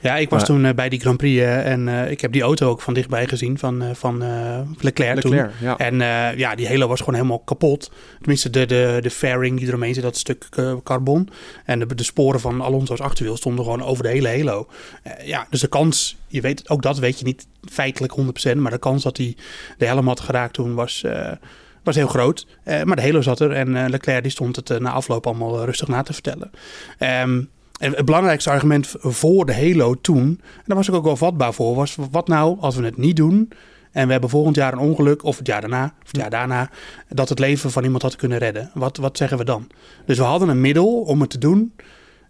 Ja, 0.00 0.16
ik 0.16 0.30
was 0.30 0.38
Maar- 0.38 0.48
toen 0.48 0.64
eh, 0.64 0.74
bij 0.74 0.88
die 0.88 1.00
Grand 1.00 1.16
Prix 1.16 1.40
eh, 1.40 1.70
en 1.72 1.88
eh, 1.88 2.10
ik 2.10 2.20
heb 2.20 2.32
die 2.32 2.42
auto 2.42 2.68
ook 2.68 2.80
van 2.80 2.94
dichtbij 2.94 3.26
gezien 3.26 3.58
van, 3.58 3.84
van 3.94 4.18
Leclerc, 4.80 5.14
Leclerc, 5.14 5.20
toen. 5.20 5.50
ja. 5.60 5.76
En 5.76 5.98
ja, 6.38 6.54
die 6.54 6.68
Halo 6.68 6.86
was 6.88 6.98
gewoon 6.98 7.14
helemaal 7.14 7.38
kapot. 7.38 7.90
Tenminste, 8.18 8.50
de, 8.50 8.66
de, 8.66 8.98
de 9.00 9.10
fairing 9.10 9.58
die 9.58 9.68
eromheen 9.68 9.94
zit, 9.94 10.02
dat 10.02 10.16
stuk 10.16 10.48
carbon. 10.82 11.28
En 11.64 11.78
de, 11.78 11.94
de 11.94 12.02
sporen 12.02 12.40
van 12.40 12.62
Alonso's 12.62 13.00
achterwiel 13.00 13.36
stonden 13.36 13.64
gewoon 13.64 13.82
over 13.82 14.02
de 14.02 14.08
hele 14.08 14.28
Halo. 14.28 14.68
Ja, 15.24 15.46
dus 15.50 15.60
de 15.60 15.68
kans, 15.68 16.16
je 16.26 16.40
weet, 16.40 16.68
ook 16.70 16.82
dat 16.82 16.98
weet 16.98 17.18
je 17.18 17.24
niet 17.24 17.46
feitelijk 17.70 18.14
100%, 18.48 18.56
maar 18.56 18.70
de 18.70 18.78
kans 18.78 19.02
dat 19.02 19.16
hij 19.16 19.36
de 19.78 19.86
helm 19.86 20.06
had 20.06 20.20
geraakt 20.20 20.52
toen 20.54 20.74
was... 20.74 21.04
was 21.82 21.94
heel 21.96 22.06
groot, 22.08 22.46
maar 22.84 22.96
de 22.96 23.02
Halo 23.02 23.20
zat 23.22 23.40
er 23.40 23.52
en 23.52 23.90
Leclerc 23.90 24.22
die 24.22 24.32
stond 24.32 24.56
het 24.56 24.80
na 24.80 24.90
afloop 24.90 25.26
allemaal 25.26 25.64
rustig 25.64 25.88
na 25.88 26.02
te 26.02 26.12
vertellen. 26.12 26.50
Ehm, 26.98 27.42
en 27.78 27.92
het 27.92 28.04
belangrijkste 28.04 28.50
argument 28.50 28.94
voor 28.98 29.46
de 29.46 29.54
Halo 29.54 29.94
toen, 30.00 30.40
en 30.56 30.62
daar 30.64 30.76
was 30.76 30.88
ik 30.88 30.94
ook 30.94 31.04
wel 31.04 31.16
vatbaar 31.16 31.54
voor, 31.54 31.74
was 31.74 31.96
wat 32.10 32.28
nou 32.28 32.60
als 32.60 32.76
we 32.76 32.84
het 32.84 32.96
niet 32.96 33.16
doen 33.16 33.48
en 33.96 34.06
we 34.06 34.12
hebben 34.12 34.30
volgend 34.30 34.56
jaar 34.56 34.72
een 34.72 34.78
ongeluk, 34.78 35.24
of 35.24 35.38
het 35.38 35.46
jaar 35.46 35.60
daarna, 35.60 35.84
of 35.84 36.06
het 36.06 36.16
jaar 36.16 36.30
daarna, 36.30 36.70
dat 37.08 37.28
het 37.28 37.38
leven 37.38 37.70
van 37.70 37.84
iemand 37.84 38.02
had 38.02 38.16
kunnen 38.16 38.38
redden. 38.38 38.70
Wat, 38.74 38.96
wat 38.96 39.16
zeggen 39.16 39.38
we 39.38 39.44
dan? 39.44 39.66
Dus 40.06 40.18
we 40.18 40.24
hadden 40.24 40.48
een 40.48 40.60
middel 40.60 41.00
om 41.00 41.20
het 41.20 41.30
te 41.30 41.38
doen, 41.38 41.72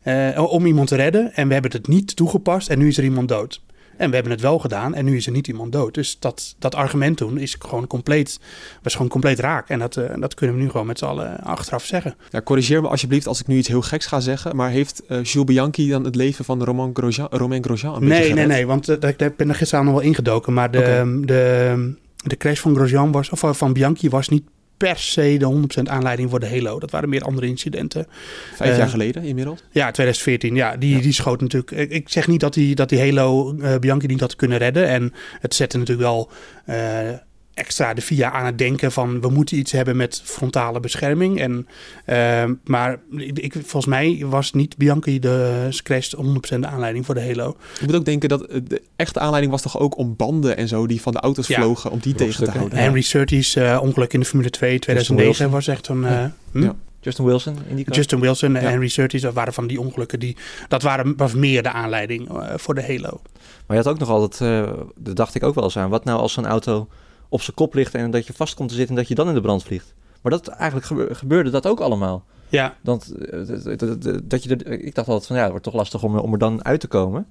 eh, 0.02 0.52
om 0.52 0.66
iemand 0.66 0.88
te 0.88 0.96
redden, 0.96 1.34
en 1.34 1.46
we 1.46 1.52
hebben 1.52 1.72
het 1.72 1.88
niet 1.88 2.16
toegepast 2.16 2.68
en 2.68 2.78
nu 2.78 2.88
is 2.88 2.98
er 2.98 3.04
iemand 3.04 3.28
dood. 3.28 3.62
En 3.96 4.08
we 4.08 4.14
hebben 4.14 4.32
het 4.32 4.40
wel 4.40 4.58
gedaan 4.58 4.94
en 4.94 5.04
nu 5.04 5.16
is 5.16 5.26
er 5.26 5.32
niet 5.32 5.48
iemand 5.48 5.72
dood. 5.72 5.94
Dus 5.94 6.16
dat, 6.18 6.54
dat 6.58 6.74
argument 6.74 7.16
toen 7.16 7.38
is 7.38 7.56
gewoon 7.58 7.86
compleet, 7.86 8.40
was 8.82 8.92
gewoon 8.92 9.08
compleet 9.08 9.38
raak. 9.38 9.68
En 9.68 9.78
dat, 9.78 9.96
eh, 9.96 10.14
dat 10.16 10.34
kunnen 10.34 10.56
we 10.56 10.62
nu 10.62 10.70
gewoon 10.70 10.86
met 10.86 10.98
z'n 10.98 11.04
allen 11.04 11.40
achteraf 11.40 11.84
zeggen. 11.84 12.16
Ja, 12.30 12.42
corrigeer 12.42 12.82
me 12.82 12.88
alsjeblieft 12.88 13.26
als 13.26 13.40
ik 13.40 13.46
nu 13.46 13.56
iets 13.56 13.68
heel 13.68 13.82
geks 13.82 14.06
ga 14.06 14.20
zeggen. 14.20 14.56
Maar 14.56 14.70
heeft 14.70 15.02
eh 15.06 15.22
Jules 15.22 15.46
Bianchi 15.46 15.88
dan 15.88 16.04
het 16.04 16.14
leven 16.14 16.44
van 16.44 16.64
Romain 16.64 16.90
Grosjean, 16.94 17.28
Romain 17.30 17.64
Grosjean 17.64 17.94
een 17.94 18.08
beetje 18.08 18.22
Nee, 18.22 18.32
nee, 18.32 18.46
nee, 18.46 18.66
want 18.66 18.88
eh, 18.88 19.10
ik 19.10 19.36
ben 19.36 19.48
er 19.48 19.54
gisteren 19.54 19.84
nog 19.84 19.94
wel 19.94 20.02
ingedoken. 20.02 20.52
Maar 20.52 20.70
de, 20.70 21.22
de, 21.24 21.94
de 22.16 22.36
crash 22.36 22.60
van 22.60 22.74
Grosjean 22.74 23.12
was, 23.12 23.30
of 23.30 23.56
van 23.56 23.72
Bianchi 23.72 24.08
was 24.08 24.28
niet 24.28 24.44
per 24.76 24.98
se 24.98 25.36
de 25.38 25.78
100% 25.78 25.82
aanleiding 25.82 26.30
voor 26.30 26.40
de 26.40 26.48
Halo. 26.48 26.78
Dat 26.78 26.90
waren 26.90 27.08
meer 27.08 27.22
andere 27.22 27.46
incidenten. 27.46 28.06
Vijf 28.54 28.70
Eh, 28.70 28.78
jaar 28.78 28.88
geleden 28.88 29.22
inmiddels. 29.22 29.60
Ja, 29.70 29.90
2014. 29.90 30.54
Ja, 30.54 30.76
die, 30.76 31.00
die 31.00 31.12
schoot 31.12 31.40
natuurlijk. 31.40 31.70
Ik, 31.70 31.90
ik 31.90 32.08
zeg 32.08 32.28
niet 32.28 32.40
dat 32.40 32.54
die, 32.54 32.74
dat 32.74 32.88
die 32.88 32.98
Halo 32.98 33.56
eh, 33.58 33.78
Bianchi 33.78 34.06
niet 34.06 34.20
had 34.20 34.36
kunnen 34.36 34.58
redden. 34.58 34.88
En 34.88 35.12
het 35.40 35.54
zette 35.54 35.78
natuurlijk 35.78 36.08
wel 36.08 36.30
eh, 36.64 37.08
extra 37.56 37.94
de 37.94 38.00
FIA 38.02 38.30
aan 38.32 38.46
het 38.46 38.58
denken 38.58 38.92
van 38.92 39.20
we 39.20 39.28
moeten 39.28 39.56
iets 39.58 39.72
hebben 39.72 39.96
met 39.96 40.20
frontale 40.24 40.80
bescherming. 40.80 41.40
En, 41.40 41.66
eh, 42.04 42.44
maar 42.64 42.98
ik, 43.16 43.38
ik- 43.38 43.52
volgens 43.52 43.86
mij 43.86 44.22
was 44.26 44.52
niet 44.52 44.76
Bianchi 44.76 45.18
de 45.18 45.68
crash 45.82 46.12
100% 46.14 46.60
de 46.62 46.66
aanleiding 46.66 47.06
voor 47.06 47.14
de 47.14 47.20
Halo. 47.26 47.56
Ik 47.80 47.86
moet 47.86 47.94
ook 47.94 48.04
denken 48.04 48.28
dat 48.28 48.42
eh, 48.44 48.60
de 48.68 48.82
echte 48.96 49.20
aanleiding 49.20 49.52
was 49.52 49.62
toch 49.62 49.78
ook 49.78 49.96
om 49.98 50.16
banden 50.16 50.56
en 50.56 50.68
zo 50.68 50.86
die 50.86 51.00
van 51.00 51.12
de 51.12 51.20
auto's 51.20 51.46
Ja. 51.46 51.56
vlogen, 51.60 51.90
om 51.90 51.98
die 51.98 52.14
tegen 52.14 52.44
te 52.44 52.50
houden. 52.50 52.78
Henry 52.78 53.00
Surtees 53.00 53.56
eh, 53.56 53.78
ongeluk 53.82 54.12
in 54.12 54.20
de 54.20 54.26
Formule 54.26 54.50
2 54.50 54.78
2009 54.78 55.36
Wilson. 55.38 55.54
was 55.54 55.66
echt 55.68 55.88
een... 55.88 56.04
eh, 56.04 56.24
hm? 56.52 56.62
Ja. 56.62 56.74
Justin 57.00 57.24
Wilson 57.24 57.56
in 57.68 57.76
die? 57.76 57.90
Justin 57.90 58.20
Wilson 58.20 58.56
en 58.56 58.62
Ja. 58.62 58.68
Henry 58.68 58.88
Surtees, 58.88 59.20
dat 59.20 59.34
waren 59.34 59.52
van 59.52 59.66
die 59.66 59.80
ongelukken. 59.80 60.18
Die, 60.20 60.36
dat 60.68 60.82
waren, 60.82 61.16
was 61.16 61.34
meer 61.34 61.62
de 61.62 61.70
aanleiding 61.70 62.28
voor 62.56 62.74
de 62.74 62.82
Halo. 62.82 63.20
Maar 63.66 63.76
je 63.76 63.82
had 63.82 63.86
ook 63.92 63.98
nog 63.98 64.08
altijd, 64.08 64.40
eh 64.40 64.72
daar 64.96 65.14
dacht 65.14 65.34
ik 65.34 65.42
ook 65.42 65.54
wel 65.54 65.64
eens 65.64 65.76
aan, 65.78 65.90
wat 65.90 66.04
nou 66.04 66.20
als 66.20 66.32
zo'n 66.32 66.46
auto 66.46 66.88
op 67.28 67.42
zijn 67.42 67.56
kop 67.56 67.74
ligt 67.74 67.94
en 67.94 68.10
dat 68.10 68.26
je 68.26 68.32
vast 68.32 68.54
komt 68.54 68.68
te 68.68 68.74
zitten 68.74 68.94
en 68.94 69.00
dat 69.00 69.08
je 69.10 69.14
dan 69.16 69.28
in 69.28 69.34
de 69.34 69.40
brand 69.40 69.62
vliegt. 69.62 69.94
Maar 70.22 70.32
dat 70.32 70.48
eigenlijk 70.48 70.86
gebe- 70.86 71.14
gebeurde 71.14 71.50
dat 71.50 71.66
ook 71.66 71.80
allemaal. 71.80 72.24
Ja. 72.48 72.76
Dat, 72.82 73.12
eh, 73.30 73.76
dat, 73.78 74.02
dat, 74.02 74.20
dat 74.24 74.42
je 74.42 74.56
er, 74.56 74.66
ik 74.80 74.94
dacht 74.94 75.08
altijd 75.08 75.26
van 75.26 75.36
ja, 75.36 75.42
het 75.42 75.50
wordt 75.50 75.64
toch 75.64 75.74
lastig 75.74 76.02
om, 76.02 76.18
om 76.18 76.32
er 76.32 76.38
dan 76.38 76.64
uit 76.64 76.80
te 76.80 76.86
komen. 76.86 77.26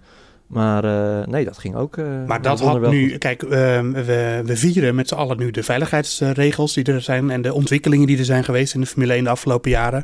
Maar 0.48 0.84
eh, 0.84 1.28
nee, 1.28 1.46
dat 1.46 1.58
ging 1.58 1.75
ook. 1.75 1.98
eh, 1.98 2.06
Maar 2.28 2.42
dat 2.42 2.60
had 2.60 2.90
nu, 2.90 3.10
goed. 3.10 3.18
kijk, 3.18 3.44
ehm, 3.44 3.92
we, 3.92 4.42
we 4.46 4.58
vieren 4.58 4.96
met 4.96 5.08
z'n 5.08 5.16
allen 5.16 5.38
nu 5.38 5.52
de 5.52 5.64
veiligheidsregels 5.64 6.74
die 6.74 6.84
er 6.84 7.02
zijn 7.02 7.30
en 7.30 7.42
de 7.42 7.54
ontwikkelingen 7.54 8.08
die 8.08 8.18
er 8.18 8.25
zijn 8.25 8.44
geweest 8.44 8.74
in 8.74 8.80
de 8.82 8.86
Formule 8.88 9.14
1 9.14 9.24
de 9.24 9.30
afgelopen 9.30 9.72
jaren. 9.72 10.04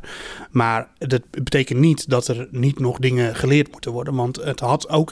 Maar 0.52 0.88
dat 0.98 1.22
betekent 1.32 1.80
niet 1.80 2.10
dat 2.10 2.28
er 2.28 2.48
niet 2.52 2.80
nog 2.80 3.00
dingen 3.00 3.36
geleerd 3.36 3.72
moeten 3.72 3.92
worden, 3.92 4.16
want 4.16 4.36
het 4.44 4.60
had 4.60 4.90
ook. 4.90 5.12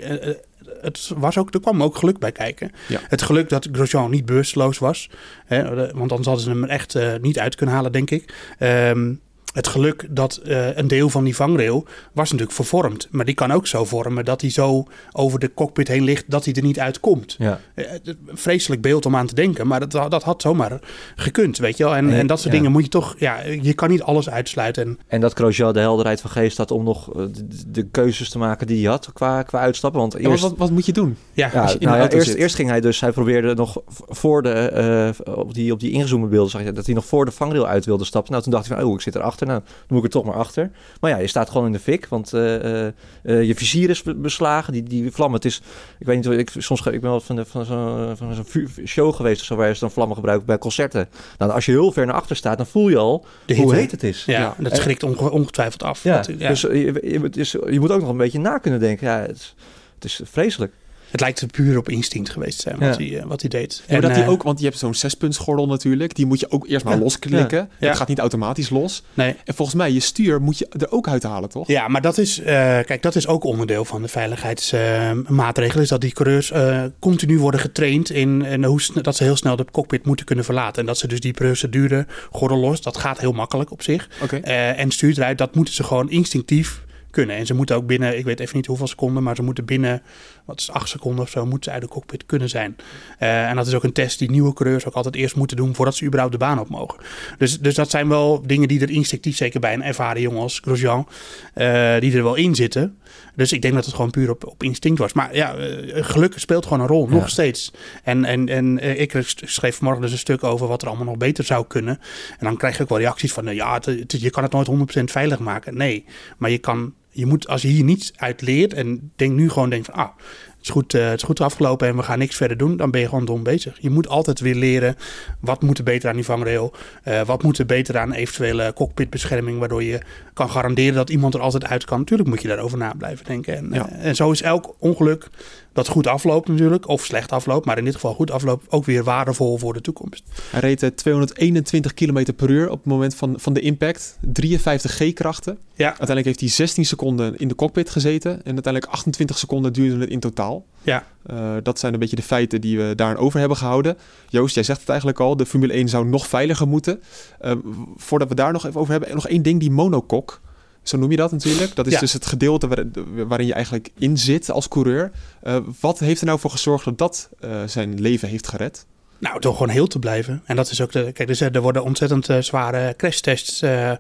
Het 0.82 1.12
was 1.18 1.38
ook, 1.38 1.54
er 1.54 1.60
kwam 1.60 1.84
ook 1.84 1.98
geluk 1.98 2.20
bij 2.20 2.32
kijken. 2.32 2.72
Ja. 2.88 3.00
Het 3.08 3.22
geluk 3.22 3.50
dat 3.50 3.68
Grosjean 3.72 4.12
niet 4.12 4.26
bewusteloos 4.26 4.78
was. 4.78 5.10
Hè, 5.46 5.64
want 5.76 6.12
anders 6.12 6.28
hadden 6.28 6.44
ze 6.44 6.50
hem 6.50 6.64
er 6.64 6.70
echt 6.70 6.96
eh, 6.96 7.14
niet 7.22 7.40
uit 7.40 7.56
kunnen 7.56 7.76
halen, 7.76 7.92
denk 7.92 8.12
ik. 8.12 8.34
Ehm, 8.58 9.14
het 9.54 9.68
geluk 9.68 10.08
dat 10.10 10.36
eh, 10.36 10.78
een 10.78 10.88
deel 10.88 11.10
van 11.10 11.24
die 11.24 11.36
vangrail 11.36 11.86
was 12.14 12.32
natuurlijk 12.32 12.56
vervormd. 12.56 13.08
Maar 13.12 13.26
die 13.26 13.36
kan 13.36 13.52
ook 13.52 13.68
zo 13.68 13.86
vormen 13.86 14.26
dat 14.26 14.42
hij 14.42 14.50
zo 14.50 14.86
over 15.12 15.40
de 15.40 15.54
cockpit 15.54 15.88
heen 15.88 16.04
ligt 16.04 16.24
dat 16.28 16.46
hij 16.46 16.54
er 16.54 16.64
niet 16.64 16.80
uitkomt. 16.80 17.36
Ja. 17.40 17.60
Eh, 17.74 17.86
vreselijk 18.28 18.82
beeld 18.82 19.06
om 19.06 19.16
aan 19.16 19.28
te 19.28 19.36
denken, 19.36 19.68
maar 19.68 19.80
dat, 19.90 20.12
dat 20.12 20.24
had 20.24 20.42
zomaar 20.42 20.80
gekund, 21.16 21.58
weet 21.58 21.78
je 21.78 21.84
wel. 21.84 21.96
En, 21.96 22.10
en 22.14 22.28
dat 22.28 22.40
soort 22.40 22.54
ja. 22.54 22.58
dingen 22.58 22.72
moet 22.72 22.84
je 22.84 22.90
toch, 22.90 23.16
ja, 23.18 23.42
je 23.62 23.74
kan 23.74 23.90
niet 23.90 24.02
alles 24.02 24.30
uitsluiten. 24.30 24.98
En 25.08 25.20
En 25.20 25.26
dat 25.26 25.34
Grosjean 25.34 25.74
de 25.74 25.80
helderheid 25.80 26.22
van 26.22 26.30
geest 26.30 26.58
had 26.58 26.72
om 26.72 26.84
nog 26.84 27.14
eh, 27.16 27.24
de, 27.32 27.72
de 27.72 27.84
keuzes 27.92 28.30
te 28.30 28.38
maken 28.38 28.68
die 28.68 28.82
hij 28.82 28.92
had 28.92 29.14
qua, 29.14 29.44
qua 29.44 29.60
uitstappen. 29.60 30.00
Want 30.00 30.14
Ja, 30.14 30.20
eerst, 30.20 30.42
wat, 30.42 30.54
wat 30.58 30.72
moet 30.72 30.86
je 30.86 30.92
doen? 30.92 31.18
Ja, 31.34 31.50
Ja, 31.54 31.62
als 31.62 31.72
je 31.72 31.78
in 31.80 31.86
nou 31.86 31.98
de 31.98 32.04
ja, 32.04 32.10
auto 32.10 32.18
eerst, 32.18 32.34
eerst 32.34 32.56
ging 32.56 32.70
hij 32.70 32.82
dus, 32.82 33.00
hij 33.00 33.12
probeerde 33.12 33.56
nog 33.56 33.82
voor 34.08 34.42
de, 34.42 34.50
eh, 34.50 35.36
op, 35.36 35.54
die, 35.54 35.72
op 35.72 35.80
die 35.80 35.92
ingezoomde 35.92 36.28
beelden, 36.28 36.52
zag 36.52 36.64
je 36.64 36.72
dat 36.72 36.86
hij 36.86 36.96
nog 36.96 37.06
voor 37.06 37.26
de 37.26 37.32
vangrail 37.32 37.68
uit 37.68 37.86
wilde 37.86 38.06
stappen. 38.06 38.32
Nou, 38.32 38.44
toen 38.44 38.52
dacht 38.52 38.68
hij 38.68 38.78
van, 38.78 38.86
oh, 38.86 38.94
ik 38.94 39.02
zit 39.02 39.16
erachter, 39.16 39.39
dan 39.48 39.64
moet 39.88 39.98
ik 39.98 40.04
er 40.04 40.10
toch 40.10 40.24
maar 40.26 40.36
achter. 40.36 40.72
Maar 41.02 41.12
ja, 41.12 41.18
je 41.18 41.28
staat 41.28 41.50
gewoon 41.50 41.66
in 41.66 41.72
de 41.72 41.80
fik, 41.80 42.08
want 42.08 42.34
eh, 42.34 42.56
eh, 42.86 42.94
eh, 43.24 43.44
je 43.44 43.56
vizier 43.56 43.90
is 43.90 44.02
be- 44.04 44.16
beslagen, 44.16 44.74
die, 44.74 44.84
die 44.84 45.12
vlammen, 45.12 45.36
het 45.36 45.46
is, 45.46 45.62
ik 46.00 46.06
weet 46.06 46.16
niet, 46.16 46.26
hoe- 46.26 46.38
ik, 46.38 46.52
soms 46.58 46.80
ik 46.86 47.02
ben 47.02 47.10
wel 47.10 47.20
van, 47.22 47.36
de, 47.36 47.46
van 47.46 47.66
zo'n 47.66 48.18
van 48.18 48.34
zo'n 48.34 48.46
vu- 48.46 48.86
show 48.86 49.16
geweest 49.16 49.40
of 49.42 49.46
zo, 49.48 49.56
waar 49.56 49.74
ze 49.74 49.80
dan 49.80 49.92
vlammen 49.92 50.16
gebruiken 50.16 50.46
bij 50.48 50.58
concerten. 50.58 51.10
Nou, 51.38 51.52
als 51.52 51.66
je 51.66 51.72
heel 51.72 51.92
ver 51.92 52.06
naar 52.06 52.16
achter 52.16 52.36
staat, 52.36 52.58
dan 52.58 52.68
voel 52.68 52.90
je 52.90 52.98
al 52.98 53.26
De 53.46 53.56
hoe 53.56 53.76
heet 53.76 53.92
het 53.92 54.04
is. 54.04 54.24
ja, 54.26 54.56
dat 54.58 54.72
schrikt 54.78 55.04
onge- 55.04 55.32
ongetwijfeld 55.32 55.84
af. 55.84 56.04
ja, 56.04 56.16
Dat- 56.22 56.40
dus 56.48 56.62
je, 56.62 57.30
je, 57.34 57.72
je 57.72 57.80
moet 57.80 57.92
ook 57.92 58.02
nog 58.02 58.10
een 58.10 58.18
beetje 58.18 58.40
na 58.40 58.58
kunnen 58.58 58.80
denken. 58.80 59.08
Ja, 59.08 59.20
het 59.20 59.36
is, 59.36 59.56
het 59.96 60.04
is 60.06 60.22
vreselijk. 60.24 60.74
Het 61.12 61.20
lijkt 61.20 61.52
puur 61.52 61.78
op 61.78 61.90
instinct 61.90 62.30
geweest 62.30 62.56
te 62.56 62.62
zijn 62.62 62.80
wat, 62.80 62.98
Ja. 62.98 63.04
hij, 63.06 63.20
eh, 63.20 63.26
wat 63.26 63.42
hij 63.42 63.50
deed. 63.50 63.76
Ja, 63.88 63.92
maar 63.92 64.02
dat 64.02 64.10
En, 64.10 64.16
die 64.16 64.26
eh, 64.26 64.30
ook, 64.30 64.44
want 64.44 64.60
je 64.60 64.66
hebt 64.66 64.78
zo'n 64.78 64.94
zespuntsgordel 64.96 65.68
natuurlijk. 65.68 66.16
Die 66.16 66.26
moet 66.26 66.40
je 66.40 66.52
ook 66.52 66.68
eerst 66.68 66.86
maar 66.86 66.94
Ja. 66.96 67.00
losklikken. 67.00 67.58
Ja. 67.58 67.68
Ja. 67.80 67.88
Het 67.88 67.98
gaat 67.98 68.08
niet 68.08 68.20
automatisch 68.20 68.70
los. 68.70 69.04
Nee. 69.14 69.36
En 69.46 69.54
volgens 69.54 69.78
mij, 69.78 69.92
je 69.92 70.00
stuur 70.00 70.42
moet 70.42 70.58
je 70.58 70.68
er 70.80 70.92
ook 70.92 71.08
uithalen, 71.08 71.50
toch? 71.50 71.68
Ja, 71.68 71.88
maar 71.88 72.02
dat 72.02 72.18
is, 72.18 72.40
eh, 72.40 72.46
kijk, 72.80 73.02
dat 73.02 73.16
is 73.16 73.28
ook 73.28 73.44
onderdeel 73.44 73.86
van 73.86 74.02
de 74.02 74.08
veiligheidsmaatregelen. 74.08 75.84
is 75.84 75.90
dat 75.90 76.02
die 76.02 76.12
coureurs 76.14 76.52
eh, 76.52 76.84
continu 77.00 77.40
worden 77.40 77.60
getraind 77.60 78.10
in, 78.12 78.42
in 78.46 78.64
hoe, 78.64 78.82
dat 79.02 79.16
ze 79.16 79.24
heel 79.24 79.36
snel 79.36 79.56
de 79.56 79.66
cockpit 79.72 80.06
moeten 80.06 80.26
kunnen 80.26 80.46
verlaten. 80.46 80.82
En 80.82 80.86
dat 80.88 80.98
ze 80.98 81.08
dus 81.08 81.20
die 81.20 81.34
procedure 81.34 82.06
gordel 82.32 82.58
los, 82.58 82.82
dat 82.82 82.98
gaat 82.98 83.20
heel 83.20 83.32
makkelijk 83.32 83.72
op 83.72 83.82
zich. 83.82 84.10
Oké. 84.22 84.36
Eh, 84.36 84.80
en 84.80 84.92
stuurt 84.92 85.18
eruit, 85.18 85.38
dat 85.38 85.56
moeten 85.56 85.74
ze 85.74 85.84
gewoon 85.84 86.10
instinctief 86.10 86.82
kunnen. 87.12 87.36
En 87.36 87.46
ze 87.46 87.54
moeten 87.54 87.76
ook 87.76 87.86
binnen, 87.86 88.18
ik 88.18 88.26
weet 88.26 88.40
even 88.40 88.56
niet 88.56 88.66
hoeveel 88.66 88.88
seconden, 88.88 89.24
maar 89.24 89.36
ze 89.36 89.42
moeten 89.44 89.66
binnen, 89.66 90.02
wat 90.50 90.60
is 90.60 90.72
acht 90.72 90.90
seconden 90.90 91.24
of 91.24 91.30
zo, 91.30 91.46
moeten 91.46 91.64
ze 91.64 91.72
uit 91.72 91.82
de 91.82 91.88
cockpit 91.88 92.26
kunnen 92.26 92.50
zijn. 92.50 92.76
Eh, 93.20 93.50
en 93.50 93.56
dat 93.56 93.68
is 93.68 93.74
ook 93.74 93.84
een 93.84 93.94
test 93.94 94.20
die 94.20 94.32
nieuwe 94.32 94.54
coureurs 94.54 94.86
ook 94.86 94.94
altijd 94.94 95.16
eerst 95.16 95.36
moeten 95.36 95.58
doen 95.58 95.76
voordat 95.76 95.96
ze 95.96 96.06
überhaupt 96.06 96.34
de 96.34 96.40
baan 96.40 96.60
op 96.60 96.70
mogen. 96.70 97.00
Dus, 97.38 97.60
dus 97.60 97.76
dat 97.76 97.90
zijn 97.90 98.08
wel 98.10 98.42
dingen 98.46 98.68
die 98.68 98.82
er 98.82 98.90
instinctief, 98.90 99.36
zeker 99.36 99.60
bij 99.60 99.74
een 99.74 99.84
ervaren 99.84 100.22
jongen 100.22 100.42
als 100.42 100.60
Grosjean, 100.60 101.08
eh, 101.54 102.00
die 102.00 102.18
er 102.18 102.24
wel 102.24 102.36
in 102.36 102.56
zitten. 102.56 102.98
Dus 103.36 103.52
ik 103.54 103.62
denk 103.62 103.74
dat 103.74 103.86
het 103.86 103.96
gewoon 103.96 104.12
puur 104.12 104.30
op, 104.30 104.46
op 104.48 104.64
instinct 104.64 105.00
was. 105.00 105.14
Maar 105.14 105.36
ja, 105.36 105.56
eh, 105.56 106.04
geluk 106.06 106.34
speelt 106.40 106.64
gewoon 106.66 106.80
een 106.80 106.88
rol, 106.88 107.08
nog 107.08 107.22
Ja. 107.22 107.28
steeds. 107.28 107.74
En, 108.04 108.26
en, 108.26 108.50
en 108.50 109.00
ik 109.00 109.14
schreef 109.46 109.76
vanmorgen 109.76 110.02
dus 110.04 110.12
een 110.12 110.18
stuk 110.18 110.44
over 110.44 110.68
wat 110.68 110.82
er 110.82 110.88
allemaal 110.88 111.06
nog 111.06 111.18
beter 111.18 111.44
zou 111.44 111.66
kunnen. 111.68 112.00
En 112.40 112.46
dan 112.46 112.58
krijg 112.58 112.78
je 112.78 112.84
ook 112.84 112.90
wel 112.90 112.98
reacties 113.00 113.34
van, 113.34 113.44
nou 113.44 113.56
ja, 113.56 113.74
het, 113.74 113.86
het- 113.86 114.22
je 114.22 114.30
kan 114.30 114.44
het 114.44 114.52
nooit 114.52 114.68
100% 114.68 115.12
veilig 115.12 115.40
maken. 115.40 115.78
Nee, 115.78 116.06
maar 116.38 116.50
je 116.50 116.58
kan, 116.58 116.94
je 117.12 117.26
moet, 117.26 117.48
als 117.48 117.62
je 117.62 117.68
hier 117.68 117.84
niets 117.84 118.12
uit 118.16 118.42
leert 118.42 118.74
en 118.74 119.12
denk 119.16 119.34
nu 119.34 119.50
gewoon 119.50 119.70
denk 119.70 119.86
van, 119.86 119.94
ah, 119.94 120.10
het 120.58 120.68
is 120.68 120.70
goed, 120.70 120.94
eh, 120.94 121.06
het 121.06 121.18
is 121.18 121.24
goed 121.24 121.42
afgelopen 121.42 121.88
en 121.88 121.96
we 121.96 122.04
gaan 122.04 122.20
niks 122.20 122.36
verder 122.36 122.58
doen, 122.58 122.78
dan 122.78 122.92
ben 122.92 123.02
je 123.02 123.08
gewoon 123.08 123.26
dom 123.26 123.44
bezig. 123.44 123.78
Je 123.82 123.90
moet 123.90 124.08
altijd 124.08 124.40
weer 124.40 124.56
leren, 124.56 124.96
wat 125.40 125.62
moet 125.62 125.78
er 125.78 125.84
beter 125.84 126.10
aan 126.10 126.16
die 126.16 126.26
vangrail? 126.26 126.74
Eh, 127.04 127.22
wat 127.22 127.44
moet 127.44 127.58
er 127.58 127.66
beter 127.66 127.98
aan 127.98 128.14
eventuele 128.14 128.74
cockpitbescherming, 128.74 129.60
waardoor 129.60 129.84
je 129.84 130.00
kan 130.34 130.50
garanderen 130.50 130.94
dat 130.94 131.10
iemand 131.10 131.34
er 131.34 131.40
altijd 131.40 131.66
uit 131.66 131.86
kan. 131.86 132.00
Natuurlijk 132.00 132.30
moet 132.30 132.42
je 132.42 132.48
daarover 132.48 132.78
na 132.78 132.94
blijven 132.98 133.26
denken. 133.26 133.56
En, 133.58 133.70
Ja. 133.74 133.90
eh, 133.90 134.06
en 134.06 134.16
zo 134.16 134.32
is 134.32 134.42
elk 134.42 134.76
ongeluk 134.80 135.28
dat 135.74 135.88
goed 135.88 136.08
afloopt 136.08 136.48
natuurlijk, 136.48 136.88
of 136.88 137.06
slecht 137.06 137.32
afloopt, 137.32 137.66
maar 137.66 137.78
in 137.78 137.84
dit 137.84 137.94
geval 137.94 138.14
goed 138.14 138.32
afloopt, 138.32 138.72
ook 138.72 138.86
weer 138.86 139.04
waardevol 139.04 139.58
voor 139.58 139.74
de 139.74 139.82
toekomst. 139.82 140.24
Hij 140.50 140.60
reed 140.60 140.84
eh, 140.84 140.90
221 140.90 141.94
km 141.94 142.34
per 142.36 142.50
uur 142.50 142.70
op 142.70 142.78
het 142.78 142.86
moment 142.86 143.16
van, 143.16 143.40
van 143.40 143.54
de 143.54 143.60
impact. 143.60 144.18
53 144.22 144.92
G-krachten. 144.92 145.58
Ja. 145.76 145.88
Uiteindelijk 145.88 146.26
heeft 146.26 146.40
hij 146.40 146.50
16 146.50 146.86
seconden 146.86 147.38
in 147.38 147.48
de 147.48 147.56
cockpit 147.56 147.90
gezeten. 147.90 148.32
En 148.32 148.54
uiteindelijk 148.54 148.86
28 148.86 149.38
seconden 149.38 149.74
duurde 149.74 150.00
het 150.00 150.10
in 150.10 150.20
totaal. 150.20 150.66
Ja. 150.82 151.06
Eh, 151.26 151.56
dat 151.64 151.80
zijn 151.80 151.94
een 151.94 152.00
beetje 152.00 152.16
de 152.16 152.22
feiten 152.22 152.62
die 152.62 152.78
we 152.78 152.96
daarin 152.96 153.18
over 153.18 153.40
hebben 153.40 153.58
gehouden. 153.58 153.98
Joost, 154.30 154.56
jij 154.56 154.64
zegt 154.64 154.80
het 154.80 154.90
eigenlijk 154.90 155.20
al. 155.20 155.38
De 155.38 155.46
Formule 155.46 155.74
1 155.74 155.90
zou 155.90 156.06
nog 156.06 156.28
veiliger 156.28 156.68
moeten. 156.68 157.02
Eh, 157.40 157.52
voordat 157.96 158.30
we 158.30 158.36
daar 158.36 158.52
nog 158.52 158.66
even 158.66 158.80
over 158.80 158.92
hebben. 158.92 159.14
Nog 159.14 159.28
één 159.28 159.42
ding, 159.42 159.60
die 159.60 159.72
monokok. 159.72 160.42
Zo 160.90 160.98
noem 160.98 161.12
je 161.12 161.18
dat 161.18 161.32
natuurlijk. 161.32 161.76
Dat 161.76 161.88
is 161.88 161.94
Ja. 161.94 162.00
dus 162.00 162.14
het 162.14 162.26
gedeelte 162.26 162.68
waar- 162.68 162.86
waarin 163.28 163.48
je 163.48 163.54
eigenlijk 163.54 163.90
in 163.98 164.18
zit 164.18 164.52
als 164.52 164.68
coureur. 164.68 165.12
Eh, 165.42 165.58
wat 165.80 166.00
heeft 166.00 166.20
er 166.22 166.28
nou 166.28 166.40
voor 166.40 166.52
gezorgd 166.52 166.86
dat 166.86 166.98
dat 166.98 167.30
eh, 167.40 167.64
zijn 167.66 168.02
leven 168.02 168.28
heeft 168.30 168.48
gered? 168.48 168.86
Nou, 169.20 169.40
door 169.40 169.54
gewoon 169.54 169.70
heel 169.70 169.88
te 169.88 170.00
blijven. 170.00 170.42
En 170.46 170.56
dat 170.56 170.72
is 170.72 170.82
ook 170.82 170.92
de. 170.92 171.12
Kijk, 171.12 171.28
dus, 171.28 171.42
eh, 171.42 171.56
er 171.56 171.62
worden 171.62 171.84
ontzettend 171.84 172.28
zware 172.40 172.94
crashtests 172.98 173.62
eh, 173.62 173.92
eh, 173.92 173.98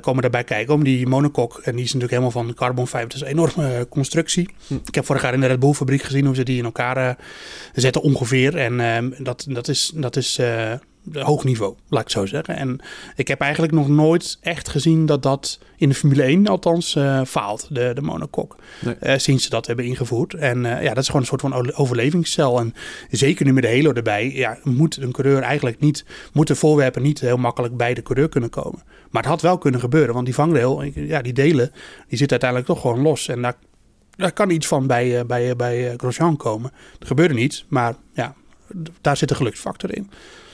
komen 0.00 0.22
daarbij 0.22 0.44
kijken. 0.44 0.74
Om 0.74 0.84
die 0.84 1.06
monokok. 1.06 1.52
En 1.64 1.72
die 1.76 1.84
is 1.84 1.92
natuurlijk 1.92 2.10
helemaal 2.22 2.30
van 2.44 2.54
carbon 2.54 2.86
fiber. 2.86 3.02
Dat 3.08 3.14
is 3.14 3.20
een 3.20 3.26
enorme 3.26 3.86
constructie. 3.90 4.48
Ik 4.84 4.94
heb 4.94 5.04
vorig 5.06 5.22
jaar 5.22 5.34
in 5.34 5.40
de 5.40 5.46
Red 5.46 5.60
Bull 5.60 5.72
fabriek 5.72 6.02
gezien 6.02 6.26
hoe 6.26 6.34
ze 6.34 6.42
die 6.42 6.58
in 6.58 6.64
elkaar 6.64 7.16
zetten 7.74 8.02
ongeveer. 8.02 8.56
En 8.56 8.80
ehm, 8.80 9.10
dat, 9.24 9.44
dat 9.48 9.68
is, 9.68 9.92
dat 9.94 10.16
is 10.16 10.40
hoog 11.12 11.44
niveau, 11.44 11.74
laat 11.88 12.00
ik 12.00 12.06
het 12.06 12.16
zo 12.16 12.26
zeggen. 12.26 12.56
En 12.56 12.80
ik 13.16 13.28
heb 13.28 13.40
eigenlijk 13.40 13.72
nog 13.72 13.88
nooit 13.88 14.38
echt 14.40 14.68
gezien 14.68 15.06
dat 15.06 15.22
dat 15.22 15.58
in 15.76 15.88
de 15.88 15.94
Formule 15.94 16.22
1 16.22 16.46
althans 16.46 16.94
eh, 16.94 17.20
faalt, 17.26 17.66
de, 17.70 17.90
de 17.94 18.02
monokok. 18.02 18.56
Nee. 18.80 18.94
Eh, 18.94 19.18
sinds 19.18 19.44
ze 19.44 19.50
dat 19.50 19.66
hebben 19.66 19.84
ingevoerd. 19.84 20.34
En 20.34 20.64
eh, 20.64 20.82
ja, 20.82 20.88
dat 20.88 21.02
is 21.02 21.06
gewoon 21.06 21.20
een 21.20 21.26
soort 21.26 21.40
van 21.40 21.76
overlevingscel. 21.76 22.58
En 22.58 22.74
zeker 23.10 23.44
nu 23.44 23.52
met 23.52 23.62
de 23.62 23.68
Halo 23.68 23.92
erbij, 23.92 24.32
ja, 24.32 24.58
moet 24.62 24.96
een 24.96 25.12
coureur 25.12 25.42
eigenlijk 25.42 25.80
niet, 25.80 26.04
moet 26.32 26.46
de 26.46 26.54
voorwerpen 26.54 27.02
niet 27.02 27.20
heel 27.20 27.36
makkelijk 27.36 27.76
bij 27.76 27.94
de 27.94 28.02
coureur 28.02 28.28
kunnen 28.28 28.50
komen. 28.50 28.82
Maar 29.10 29.22
het 29.22 29.30
had 29.30 29.42
wel 29.42 29.58
kunnen 29.58 29.80
gebeuren, 29.80 30.14
want 30.14 30.26
die 30.26 30.34
vangrail, 30.34 30.82
ja, 30.82 31.22
die 31.22 31.32
delen, 31.32 31.70
die 32.08 32.18
zitten 32.18 32.30
uiteindelijk 32.30 32.70
toch 32.70 32.80
gewoon 32.80 33.02
los. 33.02 33.28
En 33.28 33.42
daar, 33.42 33.54
daar 34.16 34.32
kan 34.32 34.50
iets 34.50 34.66
van 34.66 34.86
bij, 34.86 35.26
bij, 35.26 35.56
bij 35.56 35.94
Grosjean 35.96 36.36
komen. 36.36 36.72
Er 36.98 37.06
gebeurde 37.06 37.34
niets, 37.34 37.66
maar 37.68 37.94
ja, 38.12 38.34
daar 39.00 39.16
zit 39.16 39.30
een 39.30 39.36
geluksfactor 39.36 39.96
in. 39.96 40.10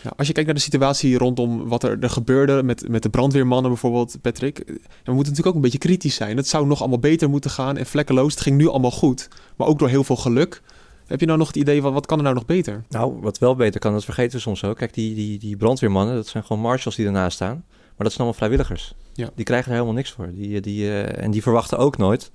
Ja, 0.08 0.14
als 0.16 0.26
je 0.26 0.32
kijkt 0.32 0.48
naar 0.48 0.56
de 0.58 0.64
situatie 0.64 1.18
rondom 1.18 1.68
wat 1.68 1.82
er, 1.82 1.98
er 2.00 2.10
gebeurde 2.10 2.62
met, 2.62 2.88
met 2.88 3.02
de 3.02 3.08
brandweermannen 3.10 3.70
bijvoorbeeld, 3.70 4.16
Patrick. 4.22 4.58
eh, 4.58 4.66
We 4.66 4.74
moeten 5.12 5.14
natuurlijk 5.16 5.46
ook 5.46 5.54
een 5.54 5.60
beetje 5.60 5.78
kritisch 5.78 6.14
zijn. 6.14 6.36
Het 6.36 6.48
zou 6.48 6.66
nog 6.66 6.80
allemaal 6.80 6.98
beter 6.98 7.30
moeten 7.30 7.50
gaan 7.50 7.76
en 7.76 7.86
vlekkeloos. 7.86 8.32
Het 8.32 8.42
ging 8.42 8.56
nu 8.56 8.68
allemaal 8.68 8.90
goed, 8.90 9.28
maar 9.56 9.66
ook 9.66 9.78
door 9.78 9.88
heel 9.88 10.04
veel 10.04 10.16
geluk. 10.16 10.62
Heb 11.06 11.20
je 11.20 11.26
nou 11.26 11.38
nog 11.38 11.46
het 11.46 11.56
idee, 11.56 11.82
wat, 11.82 11.92
wat 11.92 12.06
kan 12.06 12.16
er 12.18 12.22
nou 12.22 12.34
nog 12.34 12.46
beter? 12.46 12.84
Nou, 12.88 13.18
wat 13.20 13.38
wel 13.38 13.54
beter 13.56 13.80
kan, 13.80 13.92
dat 13.92 14.04
vergeten 14.04 14.36
we 14.36 14.42
soms 14.42 14.64
ook. 14.64 14.76
Kijk, 14.76 14.94
die, 14.94 15.14
die, 15.14 15.38
die 15.38 15.56
brandweermannen, 15.56 16.14
dat 16.14 16.26
zijn 16.26 16.44
gewoon 16.44 16.62
marshals 16.62 16.96
die 16.96 17.06
ernaast 17.06 17.34
staan. 17.34 17.64
Maar 17.68 18.06
dat 18.06 18.12
zijn 18.12 18.18
allemaal 18.18 18.32
vrijwilligers. 18.38 18.94
Ja. 19.12 19.30
Die 19.34 19.44
krijgen 19.44 19.66
er 19.68 19.72
helemaal 19.74 19.94
niks 19.96 20.10
voor. 20.12 20.30
Die, 20.32 20.60
die, 20.60 20.90
eh, 20.90 21.24
en 21.24 21.30
die 21.30 21.42
verwachten 21.42 21.78
ook 21.78 21.96
nooit... 21.96 22.30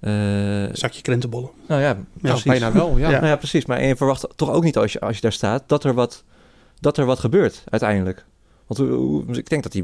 eh, 0.00 0.12
Zakje 0.72 1.02
krentenbollen. 1.02 1.50
nou 1.66 1.80
ja, 1.80 1.96
bijna 2.44 2.72
wel. 2.72 2.98
Ja. 2.98 3.10
Ja. 3.10 3.14
Nou 3.20 3.26
ja, 3.26 3.36
precies. 3.36 3.66
Maar 3.66 3.84
je 3.84 3.96
verwacht 3.96 4.26
toch 4.36 4.50
ook 4.50 4.64
niet 4.64 4.76
als 4.76 4.92
je, 4.92 5.00
als 5.00 5.14
je 5.14 5.22
daar 5.22 5.32
staat 5.32 5.62
dat 5.66 5.84
er 5.84 5.94
wat, 5.94 6.24
dat 6.80 6.98
er 6.98 7.04
wat 7.04 7.18
gebeurt 7.18 7.64
uiteindelijk. 7.68 8.26
Want 8.66 9.36
ik 9.36 9.48
denk 9.48 9.62
dat 9.62 9.72
die, 9.72 9.82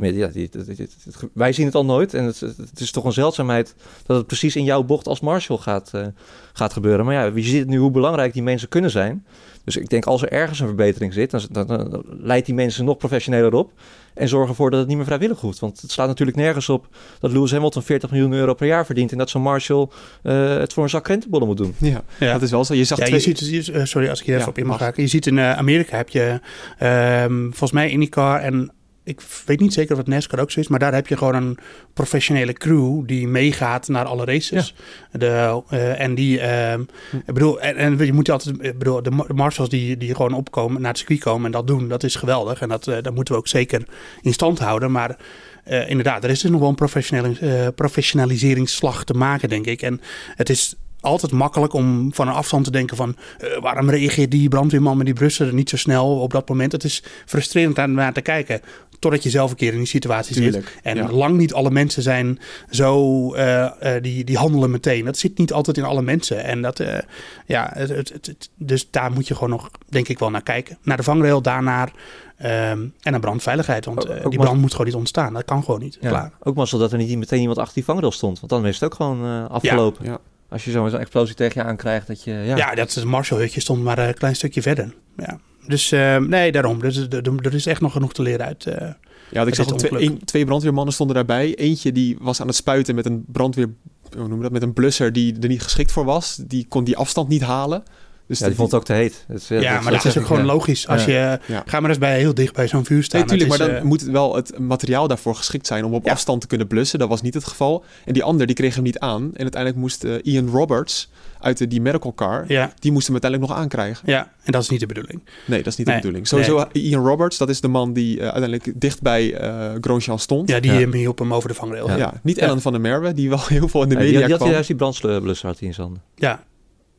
wij 1.33 1.53
zien 1.53 1.67
het 1.67 1.75
al 1.75 1.85
nooit. 1.85 2.15
En 2.15 2.25
het, 2.25 2.81
is 2.81 2.91
toch 2.91 3.05
een 3.05 3.13
zeldzaamheid 3.13 3.75
dat 4.07 4.17
het 4.17 4.27
precies 4.27 4.57
in 4.57 4.65
jouw 4.65 4.83
bocht 4.83 5.07
als 5.07 5.21
marshal 5.21 5.59
gaat, 5.59 5.91
eh, 5.93 6.07
gaat 6.53 6.73
gebeuren. 6.73 7.05
Maar 7.05 7.15
ja, 7.15 7.25
je 7.35 7.43
ziet 7.43 7.67
nu 7.67 7.79
hoe 7.79 7.91
belangrijk 7.91 8.33
die 8.33 8.43
mensen 8.43 8.69
kunnen 8.69 8.91
zijn. 8.91 9.27
Dus 9.65 9.77
ik 9.77 9.89
denk 9.89 10.05
als 10.05 10.23
er 10.23 10.33
ergens 10.33 10.61
een 10.61 10.67
verbetering 10.67 11.13
zit, 11.13 11.31
dan, 11.31 11.43
dan, 11.51 11.67
dan 11.67 12.05
leidt 12.07 12.47
die 12.47 12.55
mensen 12.55 12.85
nog 12.85 12.97
professioneler 12.97 13.55
op. 13.55 13.73
En 14.15 14.29
zorg 14.29 14.49
ervoor 14.49 14.71
dat 14.71 14.79
het 14.79 14.89
niet 14.89 14.97
meer 14.97 15.07
vrijwillig 15.07 15.41
hoeft. 15.41 15.59
Want 15.59 15.81
het 15.81 15.91
slaat 15.91 16.07
natuurlijk 16.07 16.37
nergens 16.37 16.69
op 16.69 16.89
dat 17.21 17.33
Lewis 17.33 17.53
Hamilton 17.53 17.83
40 17.83 18.11
miljoen 18.11 18.33
euro 18.33 18.55
per 18.55 18.67
jaar 18.67 18.87
verdient. 18.87 19.13
En 19.13 19.19
dat 19.19 19.31
zo'n 19.31 19.43
Marshall 19.43 19.89
eh, 20.23 20.57
het 20.57 20.73
voor 20.73 20.83
een 20.83 20.89
zak 20.89 21.05
krentenbollen 21.05 21.47
moet 21.47 21.57
doen. 21.57 21.75
Ja, 21.79 22.03
dat 22.19 22.43
is 22.43 22.51
wel 22.51 22.65
zo. 22.65 22.75
Je 22.75 22.85
zag 22.85 22.99
ja, 22.99 23.05
twee... 23.05 23.21
je 23.29 23.45
ziet, 23.45 23.69
eh, 23.69 23.85
sorry 23.85 24.09
als 24.09 24.21
ik 24.21 24.27
hier 24.27 24.35
even 24.35 24.47
Ja, 24.47 24.53
op 24.53 24.59
in 24.59 24.67
mag 24.67 24.79
haken. 24.79 25.03
Je 25.03 25.09
ziet 25.09 25.27
in 25.27 25.39
eh, 25.39 25.57
Amerika 25.57 25.97
heb 25.97 26.09
je 26.09 26.41
ehm, 26.79 27.43
volgens 27.43 27.73
mij 27.73 27.91
IndyCar 27.91 28.41
en 28.41 28.73
ik 29.05 29.21
weet 29.47 29.61
niet 29.61 29.73
zeker 29.73 29.93
of 29.93 29.99
het 29.99 30.07
NASCAR 30.07 30.41
ook 30.41 30.51
zo 30.51 30.61
is, 30.61 30.69
maar 30.69 30.79
daar 30.79 30.95
heb 30.95 31.07
je 31.07 31.17
gewoon 31.17 31.35
een 31.35 31.59
professionele 31.93 32.53
crew 32.53 33.07
die 33.07 33.29
meegaat 33.29 33.89
naar 33.89 34.05
alle 34.05 34.25
races. 34.25 34.75
De, 35.13 35.63
eh, 35.69 36.01
en 36.01 36.15
die, 36.15 36.41
ehm, 36.41 36.81
ik 37.27 37.35
bedoel, 37.35 37.61
en, 37.61 37.77
en 37.77 38.07
je 38.07 38.13
moet 38.13 38.27
je 38.27 38.33
altijd, 38.33 38.57
ik 38.61 38.79
bedoel, 38.79 39.03
de, 39.03 39.11
ma- 39.11 39.27
de 39.27 39.35
marshals 39.35 39.69
die, 39.69 39.97
die 39.97 40.15
gewoon 40.15 40.33
opkomen, 40.33 40.81
naar 40.81 40.91
het 40.91 40.99
circuit 40.99 41.21
komen 41.21 41.47
en 41.47 41.53
dat 41.53 41.67
doen, 41.67 41.89
dat 41.89 42.03
is 42.03 42.15
geweldig. 42.15 42.61
En 42.61 42.69
dat, 42.69 42.87
eh, 42.87 43.03
dat 43.03 43.15
moeten 43.15 43.35
we 43.35 43.41
ook 43.41 43.49
zeker 43.49 43.87
in 44.23 44.33
stand 44.33 44.59
houden. 44.59 44.91
Maar 44.91 45.17
eh, 45.65 45.91
inderdaad, 45.91 46.25
er 46.25 46.31
is 46.31 46.41
dus 46.41 46.51
nog 46.51 46.61
wel 46.61 46.69
een 46.69 46.75
professionele, 46.75 47.73
professionaliseringsslag 47.73 49.05
te 49.05 49.15
maken, 49.15 49.49
denk 49.49 49.67
ik. 49.67 49.83
En 49.83 50.01
het 50.35 50.51
is 50.51 50.75
altijd 51.05 51.33
makkelijk 51.33 51.73
om 51.73 52.15
van 52.15 52.29
een 52.29 52.35
afstand 52.35 52.65
te 52.65 52.71
denken 52.71 52.97
van... 52.97 53.17
eh, 53.39 53.61
waarom 53.61 53.91
reageert 53.91 54.31
die 54.31 54.49
brandweerman 54.49 54.97
met 54.97 55.07
die 55.07 55.15
brussen 55.15 55.55
niet 55.55 55.69
zo 55.71 55.77
snel 55.77 56.21
op 56.21 56.33
dat 56.33 56.49
moment? 56.49 56.73
Het 56.73 56.85
is 56.85 57.03
frustrerend 57.27 57.79
aan 57.79 57.93
naar 57.93 58.13
te 58.13 58.21
kijken. 58.21 58.61
Totdat 58.99 59.23
je 59.23 59.31
zelf 59.31 59.51
een 59.51 59.57
keer 59.57 59.73
in 59.73 59.79
die 59.79 59.87
situatie 59.87 60.35
Tuurlijk, 60.35 60.69
zit. 60.69 60.83
En 60.83 60.97
ja. 60.97 61.11
lang 61.11 61.37
niet 61.37 61.53
alle 61.55 61.71
mensen 61.71 62.03
zijn 62.03 62.39
zo... 62.71 63.35
eh, 63.35 63.97
eh, 63.97 64.03
die, 64.03 64.25
die 64.25 64.37
handelen 64.37 64.71
meteen. 64.71 65.05
Dat 65.05 65.19
zit 65.19 65.39
niet 65.39 65.53
altijd 65.53 65.77
in 65.77 65.85
alle 65.85 66.03
mensen. 66.03 66.45
En 66.45 66.63
dat, 66.63 66.81
eh, 66.81 66.99
ja, 67.47 67.71
het, 67.75 67.89
het, 67.89 68.09
het- 68.13 68.27
het- 68.27 68.51
dus 68.57 68.91
daar 68.91 69.13
moet 69.13 69.29
je 69.29 69.35
gewoon 69.35 69.51
nog, 69.51 69.71
denk 69.89 70.09
ik 70.09 70.19
wel, 70.19 70.31
naar 70.31 70.43
kijken. 70.43 70.79
Naar 70.83 70.97
de 70.97 71.03
vangrail, 71.03 71.43
daarnaar... 71.43 71.93
ehm, 72.37 72.79
en 73.01 73.11
naar 73.11 73.21
brandveiligheid. 73.21 73.85
Want 73.85 74.03
die 74.03 74.11
maar- 74.23 74.29
brand 74.31 74.61
moet 74.61 74.71
gewoon 74.71 74.87
niet 74.87 74.95
ontstaan. 74.97 75.33
Dat 75.33 75.45
kan 75.45 75.65
gewoon 75.65 75.81
niet. 75.81 75.99
Ja, 76.01 76.09
Klaar. 76.09 76.33
Ook 76.43 76.55
mazzel 76.55 76.79
dat 76.79 76.93
er 76.93 76.99
niet 76.99 77.19
meteen 77.19 77.41
iemand 77.41 77.59
achter 77.59 77.75
die 77.75 77.85
vangrail 77.85 78.13
stond. 78.13 78.39
Want 78.41 78.53
dan 78.53 78.67
is 78.67 78.75
het 78.75 78.85
ook 78.85 78.95
gewoon 78.95 79.25
eh, 79.25 79.51
afgelopen. 79.51 80.05
Ja. 80.05 80.19
Als 80.55 80.65
je 80.65 80.71
zo- 80.71 80.89
zo'n 80.89 80.99
explosie 81.01 81.35
tegen 81.35 81.63
je 81.63 81.69
aankrijgt, 81.69 82.07
dat 82.07 82.25
je... 82.25 82.33
Ja, 82.33 82.57
Ja, 82.57 82.75
dat 82.75 82.95
het 82.95 83.05
Marshall-hutje 83.05 83.61
stond 83.61 83.83
maar 83.83 83.99
een 83.99 84.15
klein 84.15 84.37
stukje 84.37 84.63
verder. 84.63 84.95
Ja. 85.17 85.39
Dus 85.67 85.93
eh, 85.93 86.17
nee, 86.17 86.53
daarom. 86.53 86.81
Dus, 86.81 86.97
er, 86.97 87.09
er- 87.23 87.47
er 87.47 87.55
is 87.55 87.67
echt 87.67 87.81
nog 87.81 87.93
genoeg 87.93 88.13
te 88.13 88.23
leren 88.23 88.47
uit. 88.47 88.67
eh, 88.67 88.89
Ja, 89.31 89.43
ik 89.47 89.55
zag 89.55 89.67
twee, 89.67 90.17
twee 90.25 90.45
brandweermannen 90.45 90.95
stonden 90.95 91.17
daarbij. 91.17 91.55
Eentje 91.55 91.93
die 91.93 92.17
was 92.21 92.41
aan 92.41 92.47
het 92.47 92.57
spuiten 92.57 92.95
met 92.95 93.07
een 93.07 93.25
brandweer... 93.33 93.69
Hoe 94.17 94.29
noem 94.29 94.37
je 94.37 94.43
dat? 94.43 94.53
Met 94.53 94.63
een 94.63 94.73
blusser 94.73 95.13
die 95.13 95.37
er 95.41 95.49
niet 95.49 95.63
geschikt 95.63 95.93
voor 95.93 96.05
was. 96.05 96.37
Die 96.47 96.67
kon 96.69 96.85
die 96.85 96.97
afstand 96.97 97.29
niet 97.29 97.43
halen. 97.43 97.83
Dus 98.27 98.39
Ja, 98.39 98.47
die 98.47 98.55
vond 98.57 98.71
het 98.71 98.81
ook 98.81 98.87
te 98.87 98.93
heet. 98.93 99.25
Dat 99.29 99.37
is, 99.37 99.51
eh, 99.51 99.61
ja, 99.61 99.81
maar 99.81 99.93
dat 99.93 100.05
is 100.05 100.19
ook 100.19 100.27
gewoon 100.27 100.47
ja. 100.47 100.53
logisch. 100.53 100.89
Als 100.89 101.05
Ja. 101.05 101.33
je, 101.33 101.39
Ja. 101.47 101.63
Ga 101.67 101.81
maar 101.81 101.91
eens 101.91 101.99
bij 101.99 102.19
heel 102.19 102.35
dicht 102.35 102.55
bij 102.55 102.69
zo'n 102.69 102.85
vuur 102.85 103.03
staan. 103.03 103.21
Nee, 103.21 103.29
tuurlijk, 103.29 103.49
maar 103.49 103.59
dan 103.59 103.77
eh, 103.77 103.83
moet 103.83 104.01
het 104.01 104.11
wel 104.11 104.35
het 104.37 104.59
materiaal 104.59 105.09
daarvoor 105.09 105.35
geschikt 105.35 105.67
zijn 105.67 105.85
om 105.85 105.95
op 105.95 106.09
afstand 106.09 106.41
te 106.41 106.47
kunnen 106.47 106.67
blussen. 106.67 106.99
Dat 106.99 107.09
was 107.09 107.23
niet 107.23 107.35
het 107.35 107.45
geval. 107.45 107.85
En 108.05 108.13
die 108.13 108.23
ander, 108.23 108.47
die 108.47 108.57
kreeg 108.57 108.75
hem 108.75 108.85
niet 108.85 108.99
aan. 108.99 109.23
En 109.35 109.41
uiteindelijk 109.43 109.81
moest 109.81 110.05
eh, 110.05 110.13
Ian 110.23 110.49
Roberts 110.49 111.11
uit 111.41 111.59
de, 111.59 111.67
die 111.67 111.81
medical 111.81 112.15
car, 112.15 112.45
Ja. 112.49 112.73
die 112.79 112.93
moest 112.93 113.05
hem 113.07 113.13
uiteindelijk 113.13 113.51
nog 113.53 113.61
aankrijgen. 113.61 114.03
Ja, 114.11 114.33
en 114.43 114.53
dat 114.53 114.63
is 114.63 114.69
niet 114.69 114.81
de 114.81 114.87
bedoeling. 114.87 115.21
Nee, 115.47 115.59
dat 115.63 115.67
is 115.73 115.77
niet 115.77 115.87
Nee, 115.87 115.97
de 115.97 116.01
bedoeling. 116.03 116.27
Sowieso, 116.29 116.67
Ian 116.73 117.07
Roberts, 117.07 117.39
dat 117.39 117.49
is 117.49 117.61
de 117.61 117.69
man 117.69 117.93
die 117.93 118.17
eh, 118.17 118.23
uiteindelijk 118.23 118.73
dicht 118.81 119.03
bij 119.03 119.35
eh 119.35 119.71
Grosjean 119.81 120.19
stond. 120.19 120.49
Ja, 120.49 120.61
die 120.61 120.71
hem 120.71 120.93
hielp 120.93 121.19
hem 121.19 121.35
over 121.35 121.49
de 121.49 121.55
vangrail. 121.55 121.97
Ja, 121.97 122.15
niet 122.23 122.39
Ellen 122.39 122.61
van 122.61 122.73
der 122.73 122.81
Merwe, 122.81 123.15
die 123.15 123.29
wel 123.29 123.41
heel 123.57 123.69
veel 123.69 123.83
in 123.83 123.89
de 123.89 123.95
Ja, 123.95 124.01
die, 124.01 124.11
media 124.13 124.27
die 124.27 124.37
had 124.37 124.49
juist 124.49 124.67
die 124.67 124.77
brandblusser 124.77 125.49
had 125.49 125.59
hij 125.59 125.69
in 125.69 125.75
zijn 125.75 125.87
handen. 125.87 126.03
Ja. 126.15 126.43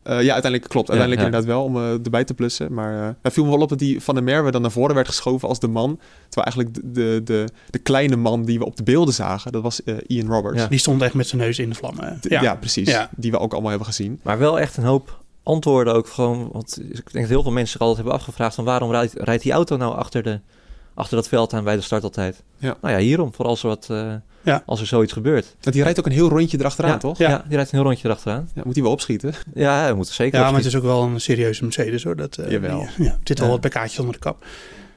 Eh, 0.06 0.14
ja, 0.14 0.34
uiteindelijk 0.34 0.64
klopt. 0.72 0.90
Uiteindelijk 0.90 1.20
ja. 1.20 1.26
inderdaad 1.26 1.50
wel 1.50 1.64
om 1.64 1.78
eh, 1.78 2.06
erbij 2.06 2.24
te 2.24 2.34
plussen. 2.34 2.74
Maar 2.74 3.08
eh 3.08 3.14
het 3.22 3.34
viel 3.34 3.44
me 3.44 3.50
wel 3.50 3.62
op 3.62 3.70
dat 3.70 3.80
die 3.80 4.02
van 4.02 4.16
der 4.16 4.24
Merwe 4.24 4.52
dan 4.52 4.62
naar 4.62 4.72
voren 4.72 4.96
werd 4.96 5.08
geschoven 5.08 5.48
als 5.48 5.60
de 5.60 5.68
man. 5.68 6.00
Terwijl 6.30 6.54
eigenlijk 6.54 6.74
de, 6.74 6.92
de, 6.92 7.22
de, 7.24 7.50
de 7.70 7.80
kleine 7.80 8.16
man 8.16 8.44
die 8.44 8.60
we 8.60 8.66
op 8.66 8.76
de 8.76 8.84
beelden 8.84 9.14
zagen, 9.14 9.52
dat 9.52 9.62
was 9.62 9.84
eh, 9.84 9.96
Ian 10.08 10.28
Roberts. 10.28 10.68
Die 10.70 10.80
stond 10.80 11.02
echt 11.02 11.14
met 11.14 11.28
zijn 11.28 11.42
neus 11.42 11.60
in 11.60 11.70
de 11.70 11.76
vlammen. 11.76 12.18
Ja, 12.22 12.56
precies. 12.56 12.90
Ja. 12.90 13.10
Die 13.16 13.32
we 13.32 13.40
ook 13.40 13.52
allemaal 13.52 13.70
hebben 13.70 13.88
gezien. 13.88 14.20
Maar 14.24 14.38
wel 14.38 14.60
echt 14.60 14.78
een 14.78 14.84
hoop 14.84 15.24
antwoorden 15.44 15.94
ook 15.94 16.08
gewoon. 16.08 16.50
Want 16.52 16.80
ik 16.82 16.94
denk 16.94 17.14
dat 17.14 17.28
heel 17.28 17.44
veel 17.44 17.52
mensen 17.52 17.72
zich 17.72 17.82
altijd 17.82 17.98
hebben 17.98 18.16
afgevraagd 18.16 18.56
van 18.56 18.66
waarom 18.66 18.92
rijdt, 18.92 19.14
rijdt 19.18 19.44
die 19.44 19.52
auto 19.52 19.78
nou 19.78 19.96
achter, 19.96 20.24
de, 20.24 20.40
achter 20.96 21.16
dat 21.16 21.28
veld 21.28 21.54
aan 21.54 21.64
bij 21.64 21.76
de 21.76 21.82
start 21.82 22.04
altijd? 22.04 22.44
Ja. 22.58 22.78
Nou 22.82 22.94
ja, 22.94 23.00
hierom. 23.00 23.34
Voor 23.34 23.46
als 23.46 23.62
er, 23.64 23.68
wat, 23.68 23.88
eh, 23.90 24.14
Ja. 24.44 24.64
als 24.66 24.80
er 24.80 24.88
zoiets 24.88 25.14
gebeurt. 25.14 25.56
Want 25.62 25.76
die 25.76 25.84
rijdt 25.84 26.00
ook 26.00 26.06
een 26.06 26.12
heel 26.12 26.30
rondje 26.30 26.60
erachteraan, 26.60 26.92
ja, 26.92 26.98
toch? 26.98 27.18
Ja. 27.18 27.44
die 27.48 27.56
rijdt 27.56 27.72
een 27.72 27.78
heel 27.78 27.88
rondje 27.88 28.06
erachteraan. 28.08 28.50
Ja, 28.56 28.62
moet 28.66 28.74
hij 28.74 28.84
wel 28.84 28.92
opschieten? 28.92 29.34
Ja, 29.54 29.88
we 29.90 29.96
moeten 29.96 30.14
zeker 30.14 30.40
Ja, 30.40 30.46
maar 30.46 30.56
het 30.56 30.66
is 30.66 30.76
ook 30.76 30.84
wel 30.84 31.04
een 31.04 31.22
serieuze 31.22 31.64
Mercedes 31.64 32.04
hoor. 32.04 32.16
Dat, 32.16 32.38
eh, 32.38 32.52
Jawel. 32.52 32.88
die- 32.98 33.06
ja, 33.06 33.18
zit 33.24 33.40
wel 33.40 33.50
wat 33.50 33.62
bekkaatjes 33.62 34.00
onder 34.00 34.14
de 34.14 34.20
kap. 34.20 34.46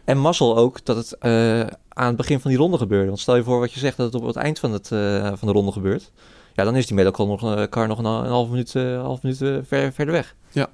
En 0.05 0.19
mazzel 0.19 0.57
ook 0.57 0.85
dat 0.85 0.97
het 0.97 1.13
eh, 1.19 1.61
aan 1.89 2.07
het 2.07 2.17
begin 2.17 2.41
van 2.41 2.51
die 2.51 2.61
ronde 2.61 2.79
gebeurde. 2.79 3.07
Want 3.07 3.21
stel 3.21 3.37
je 3.37 3.43
voor 3.43 3.59
wat 3.59 3.73
je 3.73 3.81
zegt 3.81 3.97
dat 3.97 4.13
het 4.13 4.23
op 4.23 4.27
het 4.27 4.37
eind 4.37 4.59
van, 4.59 4.73
het, 4.73 4.89
van 5.39 5.49
de 5.49 5.53
ronde 5.53 5.73
gebeurt. 5.73 6.13
Ja, 6.55 6.65
dan 6.65 6.77
is 6.77 6.87
die 6.87 6.97
medical 6.97 7.27
nog, 7.27 7.69
car 7.69 7.89
nog 7.89 7.99
een, 7.99 8.05
een 8.05 8.27
half 8.27 8.49
minuut, 8.49 8.73
half 9.03 9.23
minuut 9.23 9.39
ver, 9.67 9.93
verder 9.93 10.11
weg. 10.15 10.35
Ja. 10.51 10.69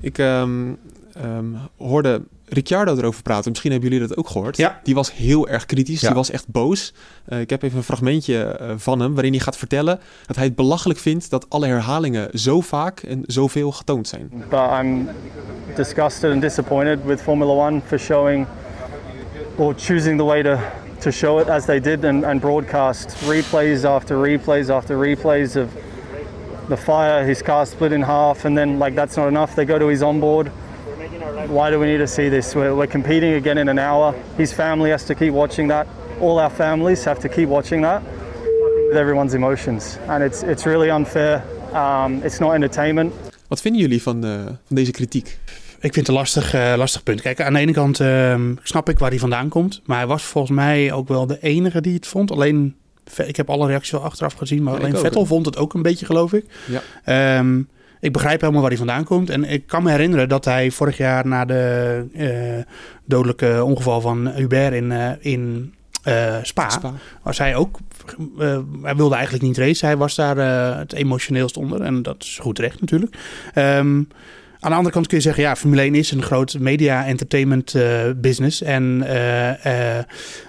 Ik 0.00 0.18
ehm, 0.18 0.72
ehm, 1.14 1.44
hoorde 1.76 2.22
Ricciardo 2.50 2.96
erover 2.96 3.22
praten. 3.22 3.50
Misschien 3.50 3.72
hebben 3.72 3.90
jullie 3.90 4.06
dat 4.08 4.16
ook 4.16 4.28
gehoord. 4.28 4.56
Ja. 4.56 4.80
Die 4.82 4.94
was 4.94 5.12
heel 5.12 5.48
erg 5.48 5.66
kritisch. 5.66 6.00
Ja. 6.00 6.06
Die 6.06 6.16
was 6.16 6.30
echt 6.30 6.48
boos. 6.48 6.94
Eh, 7.24 7.40
ik 7.40 7.50
heb 7.50 7.62
even 7.62 7.78
een 7.78 7.84
fragmentje 7.84 8.42
eh, 8.42 8.70
van 8.76 9.00
hem 9.00 9.14
waarin 9.14 9.32
hij 9.32 9.40
gaat 9.40 9.56
vertellen 9.56 10.00
dat 10.26 10.36
hij 10.36 10.44
het 10.44 10.54
belachelijk 10.54 10.98
vindt 10.98 11.30
dat 11.30 11.46
alle 11.48 11.66
herhalingen 11.66 12.38
zo 12.38 12.60
vaak 12.60 13.00
en 13.00 13.22
zoveel 13.26 13.72
getoond 13.72 14.08
zijn. 14.08 14.30
But 14.50 14.60
I'm 14.80 15.08
disgusted 15.74 16.32
and 16.32 16.40
disappointed 16.40 16.98
with 17.04 17.20
Formula 17.20 17.52
One 17.66 17.80
for 17.86 17.98
showing 17.98 18.46
or 19.56 19.74
choosing 19.76 20.18
the 20.18 20.24
way 20.24 20.42
to, 20.42 20.58
to 20.98 21.10
show 21.10 21.40
it 21.40 21.48
as 21.48 21.64
they 21.64 21.80
did 21.80 22.04
and, 22.04 22.24
and 22.24 22.40
broadcast 22.40 23.14
replays 23.28 23.84
after 23.84 24.20
replays 24.22 24.68
after 24.68 24.98
replays 24.98 25.56
of 25.56 25.66
the 26.68 26.76
fire, 26.76 27.24
his 27.24 27.42
car 27.42 27.66
split 27.66 27.92
in 27.92 28.02
half, 28.02 28.44
and 28.44 28.56
then, 28.56 28.78
like, 28.78 28.94
that's 28.94 29.16
not 29.16 29.28
enough. 29.28 29.54
They 29.54 29.64
go 29.64 29.78
to 29.78 29.86
his 29.86 30.02
onboard. 30.02 30.50
Why 31.28 31.70
do 31.70 31.78
we 31.78 31.86
need 31.86 31.98
to 31.98 32.06
see 32.06 32.28
this? 32.30 32.54
We're, 32.54 32.74
we're 32.74 32.90
competing 32.90 33.34
again 33.34 33.58
in 33.58 33.68
an 33.68 33.78
hour. 33.78 34.14
His 34.36 34.52
family 34.52 34.90
has 34.90 35.04
to 35.04 35.14
keep 35.14 35.32
watching 35.32 35.68
that. 35.68 35.86
All 36.20 36.40
our 36.40 36.50
families 36.50 37.04
have 37.04 37.20
to 37.20 37.28
keep 37.28 37.48
watching 37.48 37.82
that 37.82 38.02
with 38.88 38.96
everyone's 38.96 39.34
emotions. 39.34 39.98
And 40.08 40.22
it's, 40.24 40.42
it's 40.42 40.64
really 40.64 40.90
unfair. 40.90 41.42
Um, 41.74 42.20
it's 42.24 42.38
not 42.38 42.54
entertainment. 42.54 43.12
Wat 43.48 43.60
vinden 43.60 43.80
jullie 43.80 44.02
van, 44.02 44.24
eh, 44.24 44.44
van 44.44 44.76
deze 44.76 44.90
kritiek? 44.90 45.38
Ik 45.80 45.94
vind 45.94 45.96
het 45.96 46.08
een 46.08 46.14
lastig, 46.14 46.54
eh, 46.54 46.74
lastig 46.76 47.02
punt. 47.02 47.20
Kijk, 47.20 47.40
aan 47.40 47.52
de 47.52 47.58
ene 47.58 47.72
kant 47.72 48.00
ehm, 48.00 48.54
snap 48.62 48.88
ik 48.88 48.98
waar 48.98 49.10
hij 49.10 49.18
vandaan 49.18 49.48
komt. 49.48 49.80
Maar 49.84 49.96
hij 49.98 50.06
was 50.06 50.22
volgens 50.22 50.56
mij 50.56 50.92
ook 50.92 51.08
wel 51.08 51.26
de 51.26 51.38
enige 51.40 51.80
die 51.80 51.94
het 51.94 52.06
vond. 52.06 52.30
Alleen, 52.30 52.74
ik 53.16 53.36
heb 53.36 53.50
alle 53.50 53.66
reacties 53.66 53.90
wel 53.90 54.02
achteraf 54.04 54.32
gezien. 54.34 54.62
Maar 54.62 54.72
Ja, 54.74 54.78
alleen 54.78 54.94
ook, 54.94 55.00
Vettel 55.00 55.26
vond 55.26 55.46
het 55.46 55.56
ook 55.56 55.74
een 55.74 55.82
beetje, 55.82 56.06
geloof 56.06 56.32
ik. 56.32 56.44
Ja. 56.66 56.80
Ehm, 57.04 57.62
ik 58.00 58.12
begrijp 58.12 58.40
helemaal 58.40 58.60
waar 58.60 58.70
hij 58.70 58.78
vandaan 58.78 59.04
komt. 59.04 59.30
En 59.30 59.44
ik 59.44 59.66
kan 59.66 59.82
me 59.82 59.90
herinneren 59.90 60.28
dat 60.28 60.44
hij 60.44 60.70
vorig 60.70 60.96
jaar 60.96 61.26
na 61.26 61.44
de 61.44 62.04
eh, 62.14 62.72
dodelijke 63.04 63.64
ongeval 63.64 64.00
van 64.00 64.28
Hubert 64.28 64.74
in, 64.74 64.92
eh, 64.92 65.10
in 65.18 65.72
Spa, 66.42 66.68
Spa. 66.70 66.92
was 67.22 67.38
hij 67.38 67.56
ook... 67.56 67.78
hij 68.82 68.96
wilde 68.96 69.14
eigenlijk 69.14 69.44
niet 69.44 69.58
racen. 69.58 69.86
Hij 69.86 69.96
was 69.96 70.14
daar 70.14 70.36
het 70.78 70.92
emotioneelst 70.92 71.56
onder. 71.56 71.80
En 71.80 72.02
dat 72.02 72.16
is 72.18 72.38
goed 72.40 72.58
recht 72.58 72.80
natuurlijk. 72.80 73.16
Ehm, 73.54 74.02
aan 74.60 74.70
de 74.70 74.76
andere 74.76 74.94
kant 74.94 75.06
kun 75.06 75.16
je 75.16 75.22
zeggen, 75.22 75.42
ja, 75.42 75.56
Formule 75.56 75.82
1 75.82 75.94
is 75.94 76.10
een 76.10 76.22
groot 76.22 76.58
media-entertainment 76.58 77.74
eh, 77.74 78.00
business. 78.16 78.62
En 78.62 79.02
eh, 79.06 79.98
eh, 79.98 80.04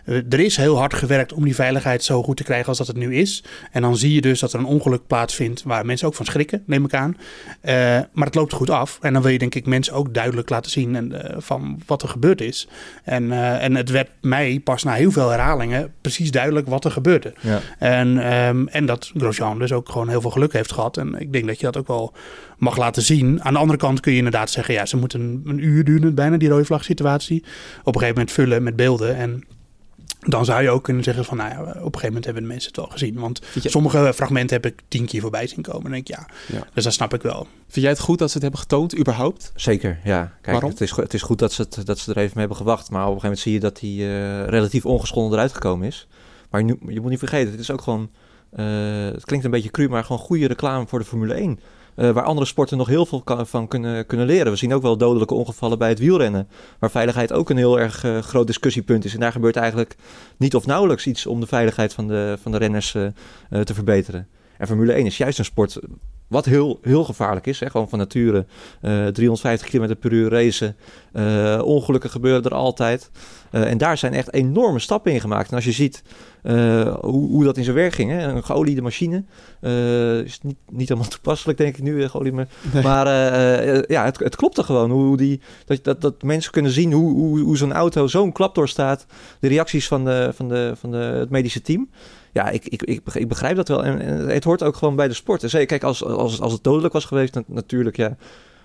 er 0.05 0.39
is 0.39 0.57
heel 0.57 0.77
hard 0.77 0.93
gewerkt 0.93 1.33
om 1.33 1.43
die 1.43 1.55
veiligheid 1.55 2.03
zo 2.03 2.23
goed 2.23 2.37
te 2.37 2.43
krijgen 2.43 2.67
als 2.67 2.77
dat 2.77 2.87
het 2.87 2.97
nu 2.97 3.15
is. 3.15 3.43
En 3.71 3.81
dan 3.81 3.97
zie 3.97 4.13
je 4.13 4.21
dus 4.21 4.39
dat 4.39 4.53
er 4.53 4.59
een 4.59 4.65
ongeluk 4.65 5.07
plaatsvindt 5.07 5.63
waar 5.63 5.85
mensen 5.85 6.07
ook 6.07 6.15
van 6.15 6.25
schrikken, 6.25 6.63
neem 6.65 6.85
ik 6.85 6.93
aan. 6.93 7.17
Maar 8.13 8.25
het 8.25 8.35
loopt 8.35 8.53
goed 8.53 8.69
af. 8.69 8.97
En 9.01 9.13
dan 9.13 9.21
wil 9.21 9.31
je 9.31 9.37
denk 9.37 9.55
ik 9.55 9.65
mensen 9.65 9.93
ook 9.93 10.13
duidelijk 10.13 10.49
laten 10.49 10.71
zien 10.71 10.95
en, 10.95 11.35
van 11.37 11.81
wat 11.85 12.01
er 12.01 12.09
gebeurd 12.09 12.41
is. 12.41 12.67
En, 13.03 13.31
en 13.59 13.75
het 13.75 13.89
werd 13.89 14.09
mij 14.21 14.61
pas 14.63 14.83
na 14.83 14.93
heel 14.93 15.11
veel 15.11 15.29
herhalingen 15.29 15.93
precies 16.01 16.31
duidelijk 16.31 16.67
wat 16.67 16.85
er 16.85 16.91
gebeurde. 16.91 17.33
Ja. 17.41 17.59
En, 17.79 18.23
ehm, 18.23 18.67
en 18.67 18.85
dat 18.85 19.11
Grosjean 19.17 19.59
dus 19.59 19.71
ook 19.71 19.89
gewoon 19.89 20.09
heel 20.09 20.21
veel 20.21 20.29
geluk 20.29 20.53
heeft 20.53 20.71
gehad. 20.71 20.97
En 20.97 21.15
ik 21.19 21.33
denk 21.33 21.47
dat 21.47 21.59
je 21.59 21.65
dat 21.65 21.77
ook 21.77 21.87
wel 21.87 22.13
mag 22.57 22.77
laten 22.77 23.01
zien. 23.01 23.43
Aan 23.43 23.53
de 23.53 23.59
andere 23.59 23.79
kant 23.79 23.98
kun 23.99 24.11
je 24.11 24.17
inderdaad 24.17 24.49
zeggen... 24.49 24.73
ja, 24.73 24.85
ze 24.85 24.97
moeten 24.97 25.19
een, 25.21 25.41
een 25.45 25.63
uur 25.63 25.83
duren 25.83 26.15
bijna, 26.15 26.37
die 26.37 26.49
rode 26.49 26.65
vlag 26.65 26.83
situatie. 26.83 27.39
Op 27.79 27.85
een 27.95 28.01
gegeven 28.01 28.13
moment 28.13 28.31
vullen 28.31 28.63
met 28.63 28.75
beelden. 28.75 29.15
En 29.15 29.43
dan 30.19 30.45
zou 30.45 30.61
je 30.61 30.69
ook 30.69 30.83
kunnen 30.83 31.03
zeggen 31.03 31.25
van... 31.25 31.37
nou 31.37 31.49
ja, 31.49 31.59
op 31.61 31.67
een 31.67 31.73
gegeven 31.81 32.05
moment 32.07 32.25
hebben 32.25 32.43
de 32.43 32.49
mensen 32.49 32.67
het 32.67 32.77
wel 32.79 32.87
gezien. 32.87 33.19
Want 33.19 33.41
je- 33.61 33.69
sommige 33.69 34.11
fragmenten 34.15 34.55
heb 34.61 34.65
ik 34.73 34.81
tien 34.87 35.05
keer 35.05 35.21
voorbij 35.21 35.47
zien 35.47 35.61
komen. 35.61 35.85
En 35.85 35.91
denk 35.91 36.07
ik, 36.09 36.15
ja, 36.15 36.27
Ja. 36.47 36.67
dus 36.73 36.83
dat 36.83 36.93
snap 36.93 37.13
ik 37.13 37.21
wel. 37.21 37.47
Vind 37.67 37.85
jij 37.85 37.89
het 37.93 37.99
goed 37.99 38.19
dat 38.19 38.27
ze 38.27 38.33
het 38.33 38.41
hebben 38.43 38.59
getoond, 38.61 38.97
überhaupt? 38.99 39.51
Zeker, 39.55 39.99
ja. 40.03 40.23
Kijk, 40.41 40.45
Waarom? 40.53 40.69
Het, 40.69 40.81
is, 40.81 40.91
het 40.95 41.13
is 41.13 41.21
goed 41.21 41.39
dat 41.39 41.53
ze, 41.53 41.61
het, 41.61 41.85
dat 41.85 41.99
ze 41.99 42.11
er 42.11 42.17
even 42.17 42.29
mee 42.29 42.39
hebben 42.39 42.57
gewacht. 42.57 42.89
Maar 42.89 43.07
op 43.07 43.15
een 43.15 43.21
gegeven 43.21 43.27
moment 43.29 43.39
zie 43.41 43.53
je 43.53 43.59
dat 43.59 43.79
hij 43.79 44.43
eh, 44.43 44.49
relatief 44.49 44.85
ongeschonden 44.85 45.33
eruit 45.33 45.53
gekomen 45.53 45.87
is. 45.87 46.07
Maar 46.49 46.61
je, 46.65 46.77
je 46.87 47.01
moet 47.01 47.09
niet 47.09 47.19
vergeten, 47.19 47.51
het 47.51 47.59
is 47.59 47.71
ook 47.71 47.81
gewoon... 47.81 48.09
eh, 48.51 48.65
het 49.05 49.25
klinkt 49.25 49.45
een 49.45 49.51
beetje 49.51 49.71
cru, 49.71 49.87
maar 49.89 50.03
gewoon 50.03 50.21
goede 50.21 50.47
reclame 50.47 50.87
voor 50.87 50.99
de 50.99 51.05
Formule 51.05 51.33
1. 51.33 51.59
Eh, 51.99 52.11
waar 52.11 52.23
andere 52.23 52.47
sporten 52.47 52.77
nog 52.77 52.87
heel 52.87 53.05
veel 53.05 53.23
van 53.25 53.67
kunnen, 53.67 54.05
kunnen 54.05 54.25
leren. 54.25 54.51
We 54.51 54.57
zien 54.57 54.73
ook 54.73 54.81
wel 54.81 54.97
dodelijke 54.97 55.33
ongevallen 55.33 55.77
bij 55.77 55.89
het 55.89 55.99
wielrennen, 55.99 56.47
waar 56.79 56.91
veiligheid 56.91 57.33
ook 57.33 57.49
een 57.49 57.57
heel 57.57 57.79
erg 57.79 58.03
eh, 58.03 58.19
groot 58.19 58.47
discussiepunt 58.47 59.05
is. 59.05 59.13
En 59.13 59.19
daar 59.19 59.31
gebeurt 59.31 59.55
eigenlijk 59.55 59.95
niet 60.37 60.55
of 60.55 60.65
nauwelijks 60.65 61.07
iets 61.07 61.25
om 61.25 61.39
de 61.39 61.47
veiligheid 61.47 61.93
van 61.93 62.07
de, 62.07 62.37
van 62.41 62.51
de 62.51 62.57
renners 62.57 62.95
eh, 62.95 63.07
te 63.61 63.73
verbeteren. 63.73 64.27
En 64.57 64.67
Formule 64.67 64.93
1 64.93 65.05
is 65.05 65.17
juist 65.17 65.39
een 65.39 65.45
sport 65.45 65.79
wat 66.29 66.45
heel, 66.45 66.79
heel 66.81 67.03
gevaarlijk 67.03 67.47
is. 67.47 67.59
Hè? 67.59 67.69
Gewoon 67.69 67.89
van 67.89 67.99
nature. 67.99 68.45
eh 68.81 69.07
350 69.07 69.69
km 69.69 69.95
per 69.99 70.11
uur 70.11 70.29
racen. 70.29 70.75
Eh, 71.13 71.61
ongelukken 71.63 72.09
gebeuren 72.09 72.43
er 72.43 72.53
altijd. 72.53 73.09
Eh, 73.51 73.69
en 73.71 73.77
daar 73.77 73.97
zijn 73.97 74.13
echt 74.13 74.33
enorme 74.33 74.79
stappen 74.79 75.11
in 75.11 75.19
gemaakt. 75.21 75.49
En 75.49 75.55
als 75.55 75.65
je 75.65 75.71
ziet 75.71 76.03
eh, 76.43 76.95
hoe, 77.01 77.27
hoe 77.29 77.43
dat 77.43 77.57
in 77.57 77.63
zijn 77.63 77.75
werk 77.75 77.93
ging. 77.93 78.11
Hè? 78.11 78.27
Een 78.27 78.43
geoliede 78.43 78.81
machine. 78.81 79.23
eh, 79.61 80.17
is 80.19 80.39
niet, 80.41 80.55
niet 80.71 80.89
helemaal 80.89 81.09
toepasselijk, 81.17 81.57
denk 81.57 81.77
ik 81.77 81.83
nu. 81.83 82.03
eh, 82.03 82.09
geoliede 82.09 82.37
ma- 82.37 82.47
Nee. 82.73 82.83
Maar 82.83 83.07
eh, 83.07 83.75
eh, 83.77 83.83
ja, 83.87 84.05
het, 84.05 84.19
het 84.19 84.35
klopte 84.35 84.63
gewoon. 84.63 84.91
Hoe 84.91 85.17
die, 85.17 85.41
dat, 85.65 85.83
dat, 85.83 86.01
dat 86.01 86.21
mensen 86.23 86.51
kunnen 86.51 86.71
zien 86.71 86.91
hoe, 86.93 87.11
hoe, 87.13 87.39
hoe 87.39 87.57
zo'n 87.57 87.73
auto 87.73 88.07
zo'n 88.07 88.31
klap 88.31 88.55
doorstaat. 88.55 89.05
De 89.39 89.47
reacties 89.47 89.87
van, 89.87 90.05
de, 90.05 90.29
van, 90.33 90.47
de, 90.49 90.73
van 90.75 90.91
de, 90.91 90.97
het 90.97 91.29
medische 91.29 91.61
team. 91.61 91.89
Ja, 92.33 92.49
ik, 92.49 92.65
ik, 92.65 92.83
ik, 92.83 93.01
ik 93.13 93.27
begrijp 93.27 93.55
dat 93.55 93.67
wel. 93.67 93.83
En, 93.85 94.01
en 94.01 94.27
het 94.27 94.43
hoort 94.43 94.63
ook 94.63 94.75
gewoon 94.75 94.95
bij 94.95 95.07
de 95.07 95.13
sport. 95.13 95.43
En 95.43 95.49
zeker, 95.49 95.67
kijk, 95.67 95.83
als, 95.83 96.03
als, 96.03 96.41
als 96.41 96.53
het 96.53 96.63
dodelijk 96.63 96.93
was 96.93 97.05
geweest, 97.05 97.33
dan, 97.33 97.43
natuurlijk, 97.47 97.97
ja, 97.97 98.15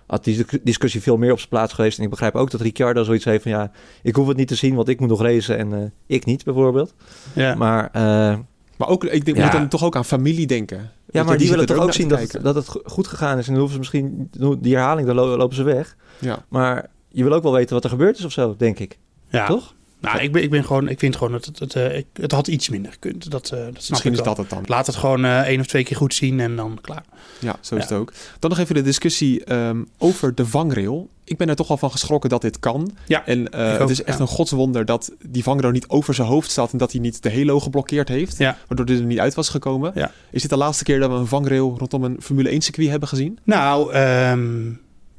had 0.07 0.25
die 0.25 0.45
discussie 0.63 1.03
veel 1.03 1.17
meer 1.17 1.31
op 1.33 1.37
zijn 1.39 1.49
plaats 1.51 1.73
geweest. 1.73 1.99
En 1.99 2.05
ik 2.05 2.11
begrijp 2.11 2.35
ook 2.35 2.51
dat 2.51 2.61
Ricciardo 2.61 3.03
zoiets 3.05 3.25
heeft 3.25 3.43
van, 3.43 3.53
ja, 3.53 3.71
ik 4.03 4.17
hoef 4.17 4.27
het 4.29 4.37
niet 4.37 4.49
te 4.49 4.55
zien, 4.55 4.75
want 4.75 4.89
ik 4.89 5.01
moet 5.01 5.09
nog 5.09 5.23
racen 5.23 5.59
en 5.59 5.73
eh, 5.73 5.81
ik 6.07 6.25
niet, 6.25 6.45
bijvoorbeeld. 6.45 6.95
Ja. 7.35 7.55
Maar, 7.55 7.89
eh, 7.93 8.37
Maar 8.77 8.89
ook, 8.89 9.05
ik 9.05 9.25
denk, 9.25 9.37
Ja. 9.37 9.43
moet 9.43 9.53
dan 9.53 9.69
toch 9.69 9.85
ook 9.85 9.97
aan 9.97 10.05
familie 10.05 10.47
denken. 10.47 10.91
Ja, 11.11 11.23
maar 11.23 11.39
die, 11.39 11.51
willen 11.51 11.67
toch 11.67 11.79
ook 11.79 11.93
zien 11.93 12.09
dat 12.09 12.21
het, 12.21 12.39
dat 12.43 12.55
het 12.55 12.69
go- 12.69 12.81
goed 12.85 13.07
gegaan 13.07 13.39
is. 13.39 13.47
En 13.47 13.53
dan 13.53 13.63
hoeven 13.63 13.85
ze 13.85 13.91
misschien, 13.97 14.31
die 14.61 14.75
herhaling, 14.75 15.07
dan 15.07 15.17
lo- 15.17 15.37
lopen 15.37 15.57
ze 15.57 15.63
weg. 15.63 15.97
Ja. 16.19 16.45
Maar 16.49 16.87
je 17.09 17.23
wil 17.25 17.33
ook 17.33 17.43
wel 17.43 17.53
weten 17.53 17.75
wat 17.75 17.85
er 17.85 17.91
gebeurd 17.91 18.19
is 18.19 18.25
of 18.25 18.33
zo, 18.33 18.55
denk 18.59 18.79
ik. 18.79 18.99
Ja. 19.29 19.47
Toch? 19.47 19.74
Nou, 20.05 20.19
ik, 20.25 20.33
ben, 20.33 20.43
ik, 20.43 20.51
ben 20.51 20.65
gewoon, 20.65 20.89
ik 20.89 20.99
vind 20.99 21.17
gewoon 21.17 21.33
dat 21.33 21.45
het, 21.45 21.59
het, 21.59 21.75
eh, 21.75 22.03
het 22.13 22.33
had 22.33 22.47
iets 22.49 22.69
minder 22.69 22.93
gekund. 22.93 23.31
Dat, 23.31 23.51
eh, 23.51 23.59
dat 23.65 23.87
Misschien 23.89 24.13
is 24.13 24.23
dat 24.23 24.37
het 24.37 24.51
dan. 24.51 24.63
Laat 24.67 24.87
het 24.87 24.97
gewoon 24.97 25.25
eh 25.25 25.41
één 25.41 25.61
of 25.61 25.67
twee 25.67 25.85
keer 25.85 25.97
goed 25.97 26.15
zien 26.15 26.41
en 26.41 26.57
dan 26.57 26.79
klaar. 26.81 27.05
Ja, 27.39 27.57
zo 27.61 27.75
is 27.75 27.83
Ja. 27.83 27.89
het 27.89 27.99
ook. 27.99 28.13
Dan 28.39 28.51
nog 28.51 28.59
even 28.59 28.75
de 28.75 28.83
discussie 28.83 29.45
ehm, 29.45 29.83
over 29.99 30.35
de 30.35 30.47
vangrail. 30.47 31.09
Ik 31.25 31.37
ben 31.37 31.49
er 31.49 31.57
toch 31.57 31.69
wel 31.69 31.77
van 31.77 31.91
geschrokken 31.91 32.31
dat 32.31 32.41
dit 32.43 32.59
kan. 32.59 32.91
Ja, 33.07 33.27
en 33.27 33.57
het 33.57 33.91
is 33.91 34.03
echt 34.03 34.17
ja. 34.19 34.23
een 34.25 34.31
godswonder 34.31 34.85
dat 34.85 35.13
die 35.29 35.43
vangrail 35.43 35.73
niet 35.73 35.89
over 35.89 36.15
zijn 36.15 36.29
hoofd 36.29 36.51
staat 36.51 36.73
en 36.73 36.79
dat 36.79 36.93
hij 36.93 37.01
niet 37.01 37.23
de 37.23 37.33
halo 37.33 37.61
geblokkeerd 37.61 38.09
heeft, 38.09 38.39
Ja. 38.39 38.57
waardoor 38.69 38.87
dit 38.87 38.99
er 38.99 39.05
niet 39.05 39.19
uit 39.19 39.35
was 39.35 39.49
gekomen. 39.49 39.93
Ja. 39.95 40.11
Is 40.31 40.41
dit 40.41 40.51
de 40.51 40.57
laatste 40.57 40.85
keer 40.85 41.01
dat 41.01 41.11
we 41.11 41.17
een 41.17 41.27
vangrail 41.27 41.75
rondom 41.79 42.05
een 42.05 42.17
Formule 42.21 42.51
1 42.51 42.61
circuit 42.61 42.89
hebben 42.89 43.09
gezien? 43.09 43.39
Nou, 43.45 43.93
ehm, 43.93 44.71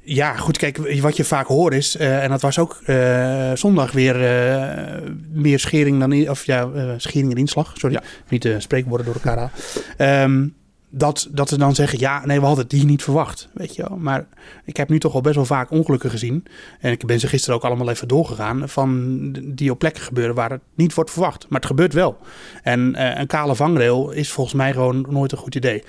ja, 0.05 0.35
goed. 0.35 0.57
Kijk, 0.57 0.99
wat 1.01 1.17
je 1.17 1.23
vaak 1.23 1.47
hoort 1.47 1.73
is, 1.73 1.97
eh, 1.97 2.23
en 2.23 2.29
dat 2.29 2.41
was 2.41 2.59
ook 2.59 2.81
eh, 2.85 3.51
zondag 3.53 3.91
weer 3.91 4.25
eh, 4.25 5.01
meer 5.31 5.59
schering 5.59 5.99
dan, 5.99 6.11
in- 6.13 6.29
of 6.29 6.45
ja, 6.45 6.69
schering 6.97 7.31
en 7.31 7.37
inslag. 7.37 7.71
Sorry, 7.77 7.99
niet 8.29 8.41
de 8.41 8.59
spreekwoorden 8.59 9.05
door 9.05 9.15
elkaar 9.15 9.37
aan. 9.37 9.51
Ehm, 9.97 10.47
dat, 10.89 11.27
dat 11.31 11.49
ze 11.49 11.57
dan 11.57 11.75
zeggen, 11.75 11.99
ja, 11.99 12.25
nee, 12.25 12.39
we 12.39 12.45
hadden 12.45 12.65
hier 12.69 12.85
niet 12.85 13.03
verwacht, 13.03 13.49
weet 13.53 13.75
je 13.75 13.85
wel. 13.87 13.97
Maar 13.97 14.25
ik 14.65 14.77
heb 14.77 14.89
nu 14.89 14.99
toch 14.99 15.13
al 15.13 15.21
best 15.21 15.35
wel 15.35 15.45
vaak 15.45 15.71
ongelukken 15.71 16.09
gezien. 16.09 16.45
En 16.79 16.91
ik 16.91 17.05
ben 17.05 17.19
ze 17.19 17.27
gisteren 17.27 17.55
ook 17.55 17.63
allemaal 17.63 17.89
even 17.89 18.07
doorgegaan 18.07 18.69
van 18.69 19.31
die 19.43 19.71
op 19.71 19.79
plekken 19.79 20.03
gebeuren 20.03 20.35
waar 20.35 20.49
het 20.49 20.61
niet 20.75 20.93
wordt 20.93 21.11
verwacht. 21.11 21.45
Maar 21.49 21.59
het 21.59 21.69
gebeurt 21.69 21.93
wel. 21.93 22.17
En 22.63 23.01
een 23.19 23.27
kale 23.27 23.55
vangrail 23.55 24.11
is 24.11 24.31
volgens 24.31 24.55
mij 24.55 24.71
gewoon 24.73 25.05
nooit 25.09 25.31
een 25.31 25.37
goed 25.37 25.55
idee. 25.55 25.83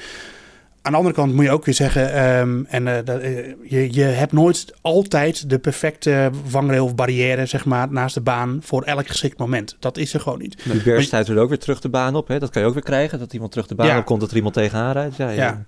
Aan 0.86 0.92
de 0.92 0.98
andere 0.98 1.14
kant 1.14 1.34
moet 1.34 1.44
je 1.44 1.50
ook 1.50 1.64
weer 1.64 1.74
zeggen, 1.74 2.12
ehm, 2.12 2.64
en 2.68 2.86
eh, 2.88 2.98
eh, 2.98 3.54
je, 3.62 3.92
je 3.94 4.02
hebt 4.02 4.32
nooit 4.32 4.74
altijd 4.80 5.50
de 5.50 5.58
perfecte 5.58 6.30
vangrail 6.46 6.84
of 6.84 6.94
barrière, 6.94 7.46
zeg 7.46 7.64
maar, 7.64 7.92
naast 7.92 8.14
de 8.14 8.20
baan 8.20 8.58
voor 8.62 8.82
elk 8.82 9.06
geschikt 9.06 9.38
moment. 9.38 9.76
Dat 9.80 9.96
is 9.96 10.14
er 10.14 10.20
gewoon 10.20 10.38
niet. 10.38 10.64
Die 10.64 10.82
bear 10.82 11.02
stuit 11.02 11.28
er 11.28 11.38
ook 11.38 11.48
weer 11.48 11.58
terug 11.58 11.80
de 11.80 11.88
baan 11.88 12.14
op. 12.14 12.28
Hè? 12.28 12.38
Dat 12.38 12.50
kan 12.50 12.62
je 12.62 12.68
ook 12.68 12.74
weer 12.74 12.82
krijgen. 12.82 13.18
Dat 13.18 13.32
iemand 13.32 13.50
terug 13.50 13.66
de 13.66 13.74
baan 13.74 13.86
Ja. 13.86 13.98
op 13.98 14.04
komt, 14.04 14.20
dat 14.20 14.30
er 14.30 14.36
iemand 14.36 14.54
tegenaan 14.54 14.92
rijdt. 14.92 15.16
Ja, 15.16 15.28
ja. 15.30 15.34
Ja. 15.44 15.64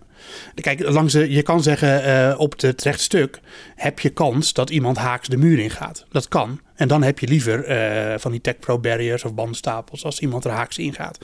Kijk, 0.55 0.89
langs 0.89 1.13
je 1.13 1.43
kan 1.43 1.63
zeggen 1.63 2.03
eh, 2.03 2.41
op 2.41 2.61
het 2.61 2.83
rechte 2.83 3.03
stuk 3.03 3.41
heb 3.77 4.01
je 4.01 4.09
kans 4.09 4.53
dat 4.53 4.71
iemand 4.71 4.97
haaks 4.97 5.29
de 5.29 5.37
muur 5.37 5.59
ingaat. 5.59 6.07
Dat 6.11 6.29
kan. 6.29 6.61
En 6.75 6.89
dan 6.89 7.03
heb 7.03 7.19
je 7.19 7.29
liever 7.29 7.65
eh, 7.65 8.19
van 8.19 8.31
die 8.31 8.41
Tech 8.41 8.59
Pro 8.59 8.79
barriers 8.79 9.25
of 9.25 9.35
bandstapels 9.35 10.05
als 10.05 10.21
iemand 10.21 10.45
er 10.45 10.51
haaks 10.51 10.79
ingaat. 10.79 11.19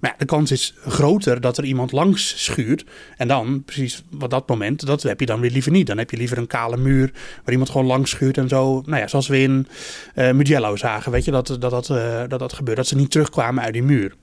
Maar 0.00 0.10
ja, 0.10 0.16
de 0.18 0.24
kans 0.24 0.50
is 0.50 0.74
groter 0.86 1.40
dat 1.40 1.58
er 1.58 1.64
iemand 1.64 1.92
langs 1.92 2.44
schuurt. 2.44 2.84
En 3.16 3.28
dan, 3.28 3.62
precies 3.64 4.02
wat 4.10 4.30
dat 4.30 4.48
moment, 4.48 4.86
dat 4.86 5.02
heb 5.02 5.20
je 5.20 5.26
dan 5.26 5.40
weer 5.40 5.50
liever 5.50 5.72
niet. 5.72 5.86
Dan 5.86 5.98
heb 5.98 6.10
je 6.10 6.16
liever 6.16 6.38
een 6.38 6.46
kale 6.46 6.76
muur 6.76 7.10
waar 7.44 7.52
iemand 7.52 7.70
gewoon 7.70 7.86
langs 7.86 8.10
schuurt 8.10 8.38
en 8.38 8.48
zo. 8.48 8.82
Nou 8.86 9.00
ja, 9.00 9.08
zoals 9.08 9.28
we 9.28 9.40
in 9.40 9.66
eh 10.14 10.32
Mugello 10.32 10.76
zagen, 10.76 11.12
weet 11.12 11.24
je, 11.24 11.30
dat 11.30 11.46
dat, 11.46 11.60
dat, 11.60 11.86
dat 12.30 12.38
dat 12.38 12.52
gebeurt. 12.52 12.76
Dat 12.76 12.86
ze 12.86 12.96
niet 12.96 13.10
terugkwamen 13.10 13.64
uit 13.64 13.72
die 13.72 13.82
muur. 13.82 14.14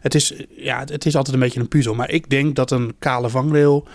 Het 0.00 0.14
is, 0.14 0.34
ja, 0.56 0.84
het- 0.84 1.06
is 1.06 1.16
altijd 1.16 1.34
een 1.34 1.42
beetje 1.42 1.60
een 1.60 1.68
puzzel. 1.68 1.94
Maar 1.94 2.10
ik 2.10 2.30
denk 2.30 2.56
dat 2.56 2.70
een 2.70 2.94
kale 2.98 3.28
vangrail, 3.28 3.88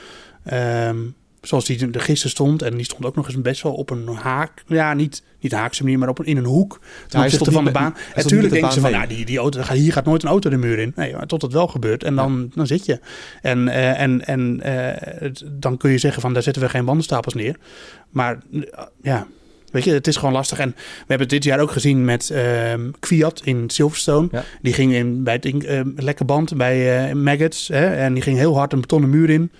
ehm, 0.44 0.98
zoals 1.42 1.66
die 1.66 1.92
er 1.92 2.02
gisteren 2.02 2.32
stond... 2.32 2.62
en 2.62 2.76
die 2.76 2.86
stond 2.86 3.06
ook 3.06 3.16
nog 3.16 3.28
eens 3.28 3.42
best 3.42 3.62
wel 3.62 3.74
op 3.74 3.90
een 3.90 4.08
haak... 4.08 4.64
ja, 4.68 4.94
niet, 4.94 5.24
niet 5.40 5.52
haakse 5.52 5.84
manier, 5.84 6.00
maar 6.00 6.10
op 6.10 6.20
een, 6.20 6.26
in 6.26 6.38
een 6.38 6.46
hoek... 6.46 6.80
ten 7.08 7.20
hij 7.20 7.28
opzichte 7.28 7.52
van 7.52 7.66
de 7.66 7.72
baan. 7.72 7.96
En 8.14 8.28
denken 8.28 8.72
ze 8.72 8.80
van, 8.80 8.90
ja, 8.92 8.98
mee. 9.00 9.08
die, 9.08 9.26
die 9.26 9.38
auto, 9.38 9.62
hier 9.74 9.94
gaat 9.94 10.06
nooit 10.06 10.24
een 10.24 10.30
auto 10.30 10.50
de 10.50 10.58
muur 10.58 10.80
in. 10.80 10.94
Nee, 10.96 11.14
maar 11.14 11.28
tot 11.28 11.42
het 11.42 11.54
wel 11.54 11.68
gebeurt 11.68 12.04
en 12.04 12.16
dan, 12.16 12.52
dan 12.56 12.68
zit 12.68 12.86
je. 12.86 13.00
En, 13.42 13.68
eh, 13.68 14.02
en, 14.02 14.26
en 14.26 14.62
eh, 14.62 15.30
dan 15.52 15.78
kun 15.78 15.92
je 15.92 15.98
zeggen 15.98 16.22
van, 16.22 16.34
daar 16.34 16.44
zetten 16.44 16.62
we 16.62 16.70
geen 16.70 16.86
bandenstapels 16.86 17.34
neer. 17.34 17.56
Maar 18.10 18.40
eh, 18.52 18.62
ja... 19.02 19.28
Weet 19.76 19.84
je, 19.84 19.92
het 19.92 20.08
is 20.08 20.16
gewoon 20.16 20.34
lastig. 20.34 20.60
En 20.60 20.70
we 20.76 20.76
hebben 20.98 21.20
het 21.20 21.30
dit 21.30 21.44
jaar 21.44 21.60
ook 21.60 21.72
gezien 21.72 22.06
met 22.06 22.30
ehm 22.30 22.92
Kwiat 23.00 23.42
in 23.44 23.70
Silverstone. 23.70 24.30
Die 24.62 24.74
ging 24.74 24.94
in, 24.94 25.24
bij 25.24 25.34
het 25.34 25.46
ehm, 25.66 25.90
lekke 25.96 26.26
band 26.26 26.58
bij 26.58 27.08
eh 27.08 27.16
Maggots. 27.16 27.68
Hè, 27.68 27.86
en 27.96 28.14
die 28.14 28.24
ging 28.24 28.38
heel 28.38 28.58
hard 28.58 28.74
een 28.74 28.82
betonnen 28.82 29.10
muur 29.10 29.30
in. 29.30 29.52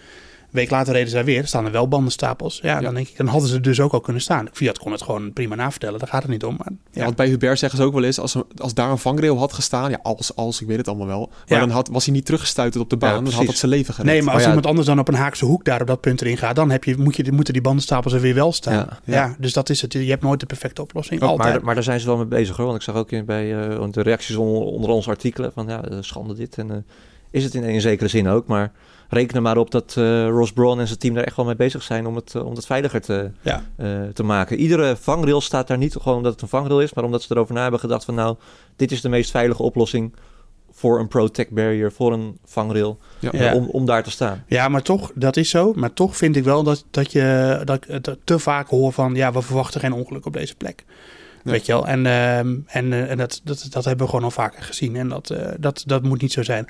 Een 0.56 0.62
week 0.62 0.70
later 0.70 0.94
reden 0.94 1.10
ze 1.10 1.16
daar 1.16 1.26
weer. 1.26 1.48
Staan 1.48 1.66
er 1.66 1.72
wel 1.72 1.88
bandenstapels. 1.88 2.60
Ja, 2.62 2.80
dan 2.82 2.94
denk 2.94 3.08
ik, 3.08 3.18
dan 3.18 3.28
hadden 3.28 3.50
ze 3.50 3.56
er 3.56 3.62
dus 3.62 3.80
ook 3.80 3.94
al 3.94 4.00
kunnen 4.00 4.22
staan. 4.22 4.48
Fiat 4.52 4.78
kon 4.78 4.92
het 4.92 5.02
gewoon 5.02 5.34
prima 5.34 5.56
navertellen. 5.56 6.00
Daar 6.00 6.08
gaat 6.08 6.22
het 6.22 6.32
niet 6.32 6.44
om. 6.44 6.56
Maar, 6.58 6.72
Ja, 6.92 7.04
want 7.04 7.16
bij 7.16 7.28
Hubert 7.28 7.60
zeggen 7.60 7.80
ze 7.80 7.86
ook 7.86 7.94
wel 7.94 8.04
eens, 8.04 8.20
als, 8.20 8.36
er- 8.36 8.44
als 8.58 8.74
daar 8.74 8.90
een 8.92 8.98
vangrail 8.98 9.38
had 9.38 9.54
gestaan, 9.54 9.90
ja, 9.90 10.00
als, 10.04 10.36
als, 10.36 10.62
ik 10.62 10.68
weet 10.68 10.78
het 10.78 10.88
allemaal 10.88 11.08
wel, 11.08 11.20
maar 11.30 11.38
Ja. 11.46 11.60
dan 11.60 11.70
had, 11.70 11.88
was 11.88 12.06
hij 12.06 12.14
niet 12.14 12.26
teruggestuiterd 12.26 12.84
op 12.84 12.90
de 12.90 12.98
baan, 12.98 13.24
dan 13.24 13.34
had 13.34 13.46
dat 13.46 13.56
zijn 13.56 13.72
leven 13.72 13.94
gered. 13.94 14.12
Nee, 14.12 14.22
maar 14.22 14.34
als 14.34 14.46
iemand 14.46 14.66
anders 14.66 14.88
dan 14.88 15.00
op 15.00 15.08
een 15.08 15.14
haakse 15.14 15.46
hoek 15.46 15.66
daar 15.66 15.82
op 15.82 15.88
dat 15.88 16.02
punt 16.02 16.22
erin 16.22 16.38
gaat, 16.38 16.56
dan 16.56 16.70
heb 16.70 16.84
je, 16.84 16.98
moet 16.98 17.16
je, 17.16 17.32
moeten 17.32 17.54
die 17.54 17.62
bandenstapels 17.62 18.14
er 18.14 18.22
weer 18.22 18.36
wel 18.36 18.52
staan. 18.52 18.74
Ja. 18.74 19.00
Ja, 19.04 19.36
dus 19.40 19.54
dat 19.54 19.70
is 19.70 19.82
het. 19.82 19.94
Je 19.94 20.00
hebt 20.10 20.24
nooit 20.24 20.40
de 20.40 20.46
perfecte 20.46 20.82
oplossing. 20.82 21.22
Ook, 21.22 21.30
Altijd. 21.30 21.54
maar, 21.54 21.64
maar 21.64 21.74
daar 21.76 21.84
zijn 21.84 22.00
ze 22.00 22.06
wel 22.06 22.18
mee 22.18 22.26
bezig 22.26 22.56
hoor. 22.58 22.66
Want 22.66 22.78
ik 22.78 22.84
zag 22.84 22.96
ook 22.96 23.12
in, 23.12 23.26
bij 23.26 23.70
eh, 23.70 23.84
de 23.92 24.02
reacties 24.02 24.36
onder, 24.36 24.62
onder 24.62 24.90
onze 24.90 25.10
artikelen 25.10 25.52
van 25.54 25.68
ja, 25.68 25.84
eh, 25.84 25.98
schande 26.02 26.34
dit. 26.34 26.58
En 26.58 26.72
eh, 26.72 26.78
is 27.32 27.44
het 27.44 27.54
in 27.54 27.64
een 27.64 27.82
zekere 27.82 28.10
zin 28.10 28.28
ook. 28.28 28.48
Maar 28.48 28.72
reken 29.16 29.36
er 29.36 29.42
maar 29.42 29.58
op 29.58 29.72
dat 29.72 29.94
eh, 29.98 30.28
Ross 30.28 30.52
Brawn 30.54 30.80
en 30.80 30.88
zijn 30.88 31.00
team 31.00 31.14
daar 31.14 31.24
echt 31.24 31.36
wel 31.36 31.46
mee 31.46 31.56
bezig 31.56 31.84
zijn 31.84 32.06
om 32.08 32.16
het, 32.16 32.36
eh, 32.36 32.46
om 32.46 32.56
het 32.56 32.66
veiliger 32.66 33.02
te, 33.02 33.32
Ja. 33.42 33.64
eh, 33.76 33.88
te 34.14 34.24
maken. 34.24 34.58
Iedere 34.58 34.96
vangrail 34.96 35.42
staat 35.42 35.68
daar 35.68 35.78
niet 35.78 35.96
gewoon 36.02 36.18
omdat 36.18 36.32
het 36.32 36.42
een 36.42 36.48
vangrail 36.48 36.82
is, 36.82 36.94
maar 36.94 37.04
omdat 37.04 37.22
ze 37.22 37.28
erover 37.36 37.54
na 37.54 37.62
hebben 37.62 37.80
gedacht 37.80 38.06
van 38.06 38.16
nou, 38.16 38.36
dit 38.76 38.92
is 38.92 39.02
de 39.02 39.10
meest 39.10 39.32
veilige 39.32 39.64
oplossing 39.64 40.14
voor 40.72 41.00
een 41.00 41.08
protect 41.08 41.52
barrier, 41.52 41.92
voor 41.92 42.14
een 42.14 42.38
vangrail, 42.46 42.98
Ja. 43.20 43.30
Ja. 43.34 43.54
om, 43.56 43.66
om 43.70 43.86
daar 43.86 44.04
te 44.04 44.12
staan. 44.12 44.44
Ja, 44.48 44.68
maar 44.68 44.82
toch, 44.82 45.12
dat 45.16 45.38
is 45.38 45.50
zo. 45.50 45.74
Maar 45.76 45.94
toch 45.94 46.18
vind 46.18 46.36
ik 46.36 46.44
wel 46.44 46.64
dat, 46.64 46.86
dat, 46.92 47.12
je, 47.12 47.62
dat 47.64 47.76
ik 47.76 47.84
het 47.88 48.18
te 48.24 48.40
vaak 48.40 48.68
hoor 48.68 48.92
van... 48.94 49.16
ja, 49.16 49.32
we 49.32 49.42
verwachten 49.42 49.80
geen 49.80 49.94
ongeluk 49.94 50.26
op 50.26 50.34
deze 50.34 50.56
plek. 50.56 50.84
Weet 51.52 51.66
je 51.66 51.72
wel? 51.72 51.88
En, 51.88 52.06
ehm, 52.06 52.56
en, 52.66 52.94
eh, 52.94 53.12
en 53.12 53.18
dat, 53.18 53.42
dat, 53.44 53.68
dat 53.70 53.86
hebben 53.86 54.06
we 54.06 54.10
gewoon 54.10 54.26
al 54.26 54.32
vaker 54.32 54.64
gezien. 54.64 54.96
En 54.96 55.08
dat, 55.10 55.30
eh, 55.30 55.52
dat, 55.60 55.84
dat 55.86 56.04
moet 56.04 56.22
niet 56.22 56.32
zo 56.32 56.44
zijn. 56.44 56.66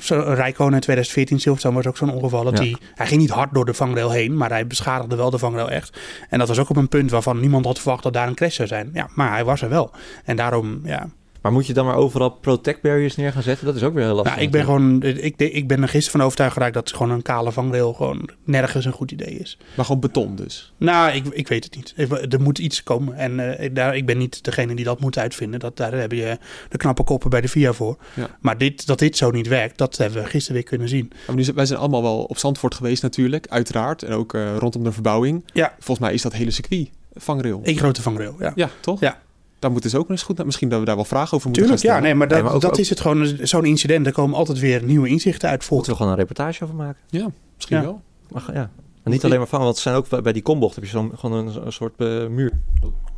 Zo, 0.00 0.20
Rijkonen 0.20 0.74
in 0.74 0.80
2014, 0.80 1.40
Silverstone 1.40 1.74
was 1.74 1.86
ook 1.86 1.96
zo'n 1.96 2.12
ongeval. 2.12 2.44
Dat 2.44 2.58
Ja. 2.58 2.64
hij, 2.64 2.76
hij 2.94 3.06
ging 3.06 3.20
niet 3.20 3.30
hard 3.30 3.54
door 3.54 3.64
de 3.64 3.74
vangrail 3.74 4.10
heen... 4.10 4.36
maar 4.36 4.50
hij 4.50 4.66
beschadigde 4.66 5.16
wel 5.16 5.30
de 5.30 5.38
vangrail 5.38 5.70
echt. 5.70 5.98
En 6.30 6.38
dat 6.38 6.48
was 6.48 6.58
ook 6.58 6.70
op 6.70 6.76
een 6.76 6.88
punt 6.88 7.10
waarvan 7.10 7.40
niemand 7.40 7.64
had 7.64 7.78
verwacht... 7.80 8.02
dat 8.02 8.12
daar 8.12 8.28
een 8.28 8.34
crash 8.34 8.56
zou 8.56 8.68
zijn. 8.68 8.90
Ja, 8.92 9.08
maar 9.14 9.30
hij 9.32 9.44
was 9.44 9.62
er 9.62 9.68
wel. 9.68 9.90
En 10.24 10.36
daarom, 10.36 10.80
ja... 10.84 11.08
Maar 11.44 11.52
moet 11.52 11.66
je 11.66 11.72
dan 11.72 11.86
maar 11.86 11.96
overal 11.96 12.30
protect 12.30 12.80
barriers 12.80 13.16
neer 13.16 13.32
gaan 13.32 13.42
zetten? 13.42 13.66
Dat 13.66 13.74
is 13.76 13.82
ook 13.82 13.94
weer 13.94 14.04
heel 14.04 14.14
lastig. 14.14 14.32
Nou, 14.34 14.44
ik 14.46 14.50
ben 14.52 14.64
gewoon, 14.64 15.02
ik, 15.02 15.36
ik 15.36 15.68
ben 15.68 15.82
er 15.82 15.88
gisteren 15.88 16.10
van 16.18 16.20
overtuigd 16.26 16.52
geraakt 16.52 16.74
dat 16.74 16.92
gewoon 16.92 17.10
een 17.10 17.22
kale 17.22 17.52
vangrail 17.52 17.92
gewoon 17.92 18.28
nergens 18.44 18.84
een 18.84 18.92
goed 18.92 19.10
idee 19.10 19.38
is. 19.38 19.58
Maar 19.76 19.84
gewoon 19.84 20.00
beton 20.00 20.36
dus. 20.36 20.72
Nou, 20.76 21.12
ik, 21.12 21.26
ik 21.26 21.48
weet 21.48 21.64
het 21.64 21.76
niet. 21.76 21.94
Er 22.32 22.40
moet 22.40 22.58
iets 22.58 22.82
komen. 22.82 23.14
En 23.14 23.40
eh, 23.58 23.64
ik- 23.64 23.74
daar, 23.74 23.96
ik 23.96 24.06
ben 24.06 24.18
niet 24.18 24.44
degene 24.44 24.74
die 24.74 24.84
dat 24.84 25.00
moet 25.00 25.18
uitvinden. 25.18 25.60
Dat, 25.60 25.76
daar 25.76 25.92
heb 25.92 26.12
je 26.12 26.38
de 26.68 26.76
knappe 26.78 27.04
koppen 27.04 27.30
bij 27.30 27.40
de 27.40 27.48
VIA 27.48 27.72
voor. 27.72 27.96
Ja. 28.14 28.36
Maar 28.40 28.58
dit, 28.58 28.86
dat 28.86 28.98
dit 28.98 29.16
zo 29.16 29.30
niet 29.30 29.48
werkt, 29.48 29.78
dat 29.78 29.96
hebben 29.96 30.22
we 30.22 30.28
gisteren 30.28 30.56
weer 30.60 30.68
kunnen 30.70 30.88
zien. 30.88 31.10
Maar 31.26 31.36
nu, 31.36 31.42
zijn- 31.44 31.56
wij 31.56 31.66
zijn 31.66 31.78
allemaal 31.78 32.02
wel 32.02 32.24
op 32.24 32.38
Zandvoort 32.38 32.74
geweest 32.74 33.02
natuurlijk, 33.02 33.46
uiteraard. 33.48 34.02
En 34.02 34.12
ook 34.12 34.34
eh, 34.34 34.56
rondom 34.56 34.84
de 34.84 34.92
verbouwing. 34.92 35.44
Ja. 35.52 35.74
Volgens 35.78 35.98
mij 36.06 36.14
is 36.14 36.22
dat 36.22 36.32
hele 36.32 36.50
circuit 36.50 36.90
vangrail. 37.14 37.60
Eén 37.64 37.78
grote 37.78 38.02
vangrail, 38.02 38.36
ja. 38.38 38.52
Ja, 38.54 38.70
toch? 38.80 39.00
Ja. 39.00 39.22
Daar 39.64 39.72
moeten 39.72 39.90
ze 39.90 39.96
ook 39.96 40.02
nog 40.02 40.12
eens 40.12 40.22
goed 40.26 40.36
naar. 40.36 40.46
Misschien 40.46 40.68
dat 40.68 40.78
we 40.80 40.84
daar 40.84 40.94
wel 40.94 41.04
vragen 41.04 41.34
over 41.34 41.46
moeten 41.48 41.62
Tuurlijk, 41.62 41.84
gaan 41.86 41.96
ja. 41.96 42.00
Nee, 42.02 42.14
maar 42.14 42.28
dat, 42.28 42.36
Nee, 42.36 42.46
maar 42.46 42.54
ook- 42.54 42.60
dat 42.60 42.70
ook- 42.70 42.78
is 42.78 42.88
het 42.90 43.00
gewoon. 43.00 43.38
Zo'n 43.42 43.64
incident, 43.64 44.06
er 44.06 44.12
komen 44.12 44.36
altijd 44.36 44.58
weer 44.58 44.82
nieuwe 44.82 45.08
inzichten 45.08 45.48
uit 45.48 45.60
voort. 45.64 45.72
Moeten 45.74 45.90
we 45.92 45.96
gewoon 45.98 46.12
een 46.12 46.18
reportage 46.18 46.64
over 46.64 46.76
maken? 46.76 47.00
Ja, 47.08 47.26
misschien 47.54 47.76
Ja. 47.76 47.82
wel. 47.82 48.02
Mag, 48.30 48.52
ja. 48.52 48.70
En 49.02 49.10
niet 49.10 49.24
alleen 49.24 49.38
maar 49.38 49.46
vangen, 49.46 49.64
want 49.64 49.76
het 49.76 49.84
zijn 49.86 49.96
ook 49.96 50.22
bij- 50.22 50.32
die 50.32 50.42
kombocht 50.42 50.74
heb 50.74 50.84
je 50.84 50.90
zo'n 50.90 51.12
gewoon 51.16 51.46
een, 51.46 51.66
een 51.66 51.72
soort 51.72 51.92
eh, 51.96 52.26
muur. 52.26 52.52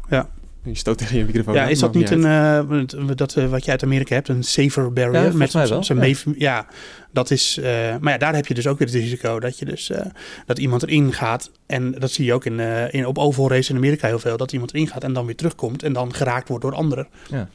Ja. 0.09 0.29
Je 0.67 0.75
stoot 0.75 0.99
tegen 0.99 1.19
je 1.19 1.25
microfoon. 1.25 1.55
Ja, 1.55 1.67
is 1.67 1.79
dat 1.79 1.95
niet 1.95 2.11
een, 2.11 2.27
uit. 2.27 2.95
eh, 2.95 3.05
wat- 3.07 3.19
dat, 3.19 3.37
eh, 3.37 3.47
wat 3.49 3.65
je 3.65 3.71
uit 3.71 3.83
Amerika 3.83 4.15
hebt, 4.15 4.29
een 4.29 4.43
safer 4.45 4.93
barrier? 4.93 5.23
Ja, 5.23 5.33
met 5.33 5.53
mij 5.53 5.67
zo'n- 5.67 5.69
wel, 5.77 5.85
ja. 5.87 5.95
meef- 5.95 6.25
ja, 6.39 6.67
dat 7.13 7.31
is. 7.31 7.59
eh, 7.59 7.65
maar 8.01 8.13
ja, 8.13 8.19
daar 8.19 8.35
heb 8.35 8.47
je 8.47 8.55
dus 8.55 8.67
ook 8.67 8.79
weer 8.79 8.89
het 8.89 8.97
risico 8.97 9.41
dat 9.41 9.59
je 9.59 9.65
dus 9.65 9.91
eh, 9.91 10.07
dat 10.47 10.59
iemand 10.59 10.83
erin 10.83 11.13
gaat. 11.13 11.51
En 11.67 11.93
dat 11.93 12.11
zie 12.11 12.25
je 12.25 12.33
ook 12.35 12.45
in, 12.45 12.61
eh, 12.61 12.95
in, 12.95 13.07
op 13.07 13.19
oval 13.19 13.49
race 13.51 13.71
in 13.71 13.77
Amerika 13.77 14.07
heel 14.07 14.19
veel. 14.19 14.37
Dat 14.37 14.53
iemand 14.53 14.75
erin 14.75 14.89
gaat 14.89 15.05
en 15.05 15.13
dan 15.13 15.27
weer 15.27 15.37
terugkomt 15.37 15.83
en 15.83 15.93
dan 15.93 16.15
geraakt 16.15 16.49
wordt 16.49 16.65
door 16.65 16.75
anderen. 16.75 17.09
Ja. 17.31 17.37
Laten 17.37 17.49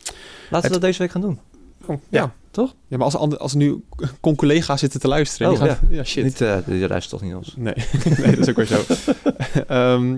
Het- 0.50 0.64
we 0.64 0.70
dat 0.70 0.82
deze 0.82 1.00
week 1.00 1.12
gaan 1.12 1.22
doen. 1.22 1.40
Oh, 1.86 2.02
ja. 2.10 2.34
toch? 2.52 2.76
Ja, 2.88 2.98
maar 2.98 3.06
als, 3.06 3.16
ander- 3.16 3.38
als 3.40 3.52
er 3.52 3.58
nu 3.58 3.84
con-collega's 4.22 4.80
zitten 4.80 5.00
te 5.00 5.08
luisteren... 5.08 5.52
Oh, 5.52 5.60
die 5.60 5.68
gaan, 5.68 5.78
ja. 5.90 5.96
ja. 5.96 6.04
shit. 6.04 6.24
Niet, 6.24 6.42
eh, 6.42 6.58
die 6.66 6.86
reist 6.86 7.10
toch 7.10 7.22
niet 7.22 7.34
ons. 7.36 7.54
Nee, 7.58 7.74
nee, 8.18 8.36
dat 8.36 8.48
is 8.48 8.50
ook 8.50 8.56
weer 8.56 8.66
zo. 8.66 8.82
Ehm, 9.68 10.18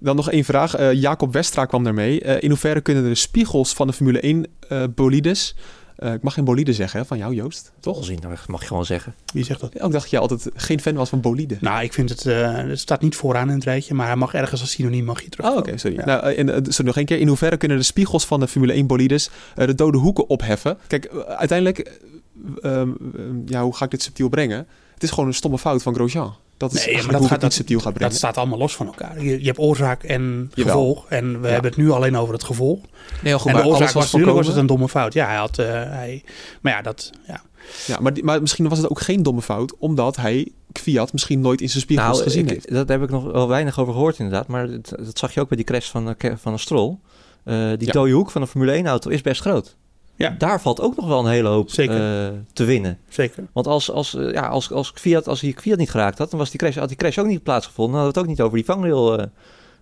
dan 0.00 0.16
nog 0.16 0.30
één 0.30 0.44
vraag. 0.44 0.74
Eh, 0.74 0.92
Jacob 0.92 1.32
Westra 1.32 1.64
kwam 1.64 1.84
daarmee. 1.84 2.20
Eh, 2.20 2.42
in 2.42 2.48
hoeverre 2.48 2.80
kunnen 2.80 3.04
de 3.04 3.14
spiegels 3.14 3.72
van 3.74 3.86
de 3.86 3.92
Formule 3.92 4.20
1 4.20 4.46
eh, 4.68 4.82
bolides... 4.94 5.54
eh, 5.96 6.12
ik 6.12 6.22
mag 6.22 6.34
geen 6.34 6.44
bolide 6.44 6.72
zeggen, 6.72 7.00
hè, 7.00 7.06
van 7.06 7.18
jou 7.18 7.34
Joost, 7.34 7.72
toch? 7.80 7.96
Onzin, 7.96 8.18
dat 8.20 8.46
mag 8.46 8.60
je 8.60 8.66
gewoon 8.66 8.84
zeggen. 8.84 9.14
Wie 9.32 9.44
zegt 9.44 9.60
dat? 9.60 9.72
Ja, 9.72 9.84
ik 9.84 9.90
dacht 9.90 10.02
dat 10.02 10.10
jij 10.10 10.20
altijd 10.20 10.48
geen 10.54 10.80
fan 10.80 10.94
was 10.94 11.08
van 11.08 11.20
bolide. 11.20 11.56
Nou, 11.60 11.82
ik 11.82 11.92
vind 11.92 12.10
het. 12.10 12.26
eh, 12.26 12.54
het 12.54 12.78
staat 12.78 13.00
niet 13.00 13.16
vooraan 13.16 13.48
in 13.48 13.54
het 13.54 13.64
rijtje, 13.64 13.94
maar 13.94 14.06
hij 14.06 14.16
mag 14.16 14.34
ergens 14.34 14.60
als 14.60 14.70
synoniem 14.70 15.04
mag 15.04 15.22
je 15.22 15.28
terug. 15.28 15.50
Oh, 15.50 15.56
oké, 15.56 15.78
sorry. 15.78 15.96
Nou, 16.04 16.32
en, 16.34 16.48
sorry, 16.48 16.86
nog 16.86 16.96
één 16.96 17.04
keer. 17.06 17.18
In 17.18 17.28
hoeverre 17.28 17.56
kunnen 17.56 17.76
de 17.76 17.82
spiegels 17.82 18.26
van 18.26 18.40
de 18.40 18.48
Formule 18.48 18.72
1 18.72 18.86
bolides 18.86 19.30
eh, 19.56 19.66
de 19.66 19.74
dode 19.74 19.98
hoeken 19.98 20.28
opheffen? 20.28 20.78
Kijk, 20.86 21.08
uiteindelijk, 21.26 21.78
eh, 21.78 22.80
ehm, 22.80 22.90
ehm, 23.16 23.36
ja, 23.46 23.62
hoe 23.62 23.76
ga 23.76 23.84
ik 23.84 23.90
dit 23.90 24.02
subtiel 24.02 24.28
brengen? 24.28 24.66
Het 24.94 25.02
is 25.02 25.10
gewoon 25.10 25.26
een 25.28 25.34
stomme 25.34 25.58
fout 25.58 25.82
van 25.82 25.94
Grosjean. 25.94 26.34
Dat 26.58 26.72
is 26.72 26.86
Nee, 26.86 26.94
maar 27.02 27.12
dat, 27.12 27.26
gaat, 27.26 27.40
dat, 27.40 27.52
subtiel 27.52 27.78
brengen. 27.80 28.00
dat 28.00 28.14
staat 28.14 28.36
allemaal 28.36 28.58
los 28.58 28.76
van 28.76 28.86
elkaar. 28.86 29.22
Je, 29.22 29.40
je 29.40 29.46
hebt 29.46 29.58
oorzaak 29.58 30.02
en 30.02 30.50
Jawel. 30.54 30.72
gevolg. 30.74 31.06
En 31.08 31.40
we 31.40 31.46
Ja. 31.46 31.52
hebben 31.52 31.70
het 31.70 31.80
nu 31.80 31.90
alleen 31.90 32.16
over 32.16 32.34
het 32.34 32.44
gevolg. 32.44 32.80
Nee, 33.22 33.32
goed, 33.34 33.46
en 33.46 33.52
maar 33.52 33.62
de 33.62 33.68
oorzaak 33.68 33.80
alles 33.80 33.80
was 33.80 33.92
was 33.94 34.12
natuurlijk 34.12 34.36
was 34.36 34.46
het 34.46 34.56
een 34.56 34.66
domme 34.66 34.88
fout. 34.88 35.12
Ja, 35.12 35.26
hij 35.26 35.36
had... 35.36 35.58
eh, 35.58 35.66
hij, 35.72 36.22
maar 36.60 36.72
ja, 36.72 36.82
dat... 36.82 37.10
Ja. 37.26 37.42
Ja, 37.86 37.98
maar, 38.00 38.14
die- 38.14 38.24
maar 38.24 38.40
misschien 38.40 38.68
was 38.68 38.78
het 38.78 38.90
ook 38.90 39.00
geen 39.00 39.22
domme 39.22 39.42
fout, 39.42 39.74
omdat 39.78 40.16
hij 40.16 40.48
Kviat 40.72 41.12
misschien 41.12 41.40
nooit 41.40 41.60
in 41.60 41.68
zijn 41.70 41.82
spiegels 41.82 42.10
Nou, 42.12 42.22
gezien 42.22 42.44
ik- 42.44 42.50
heeft. 42.50 42.72
dat 42.74 42.88
heb 42.88 43.02
ik 43.02 43.10
nog 43.10 43.24
wel 43.32 43.48
weinig 43.48 43.80
over 43.80 43.92
gehoord 43.92 44.18
inderdaad. 44.18 44.46
Maar 44.46 44.70
dat, 44.70 44.88
dat 45.04 45.18
zag 45.18 45.34
je 45.34 45.40
ook 45.40 45.48
bij 45.48 45.56
die 45.56 45.66
crash 45.66 45.88
van, 45.90 46.14
eh, 46.18 46.32
van 46.36 46.52
een 46.52 46.58
Stroll. 46.58 46.96
Eh, 47.44 47.54
die 47.76 47.86
Ja. 47.86 47.92
dode 47.92 48.12
hoek 48.12 48.30
van 48.30 48.42
een 48.42 48.48
Formule 48.48 48.72
1 48.72 48.86
auto 48.86 49.10
is 49.10 49.20
best 49.20 49.40
groot. 49.40 49.76
Ja. 50.18 50.34
Daar 50.38 50.60
valt 50.60 50.80
ook 50.80 50.96
nog 50.96 51.06
wel 51.06 51.18
een 51.18 51.30
hele 51.30 51.48
hoop 51.48 51.70
Zeker. 51.70 52.24
eh, 52.26 52.32
te 52.52 52.64
winnen. 52.64 52.98
Zeker. 53.08 53.44
Want 53.52 53.66
als, 53.66 53.90
als, 53.90 54.14
eh, 54.14 54.32
ja, 54.32 54.46
als, 54.46 54.72
als, 54.72 54.92
Fiat, 54.94 55.28
als 55.28 55.40
hij 55.40 55.54
Fiat 55.60 55.78
niet 55.78 55.90
geraakt 55.90 56.18
had, 56.18 56.30
dan 56.30 56.38
was 56.38 56.50
die 56.50 56.58
crash, 56.58 56.76
had 56.76 56.88
die 56.88 56.96
crash 56.96 57.18
ook 57.18 57.26
niet 57.26 57.42
plaatsgevonden. 57.42 57.94
Dan 57.94 58.04
hadden 58.04 58.22
we 58.24 58.30
het 58.30 58.40
ook 58.40 58.46
niet 58.46 58.46
over 58.46 58.56
die 58.56 58.74
vangrail 58.74 59.18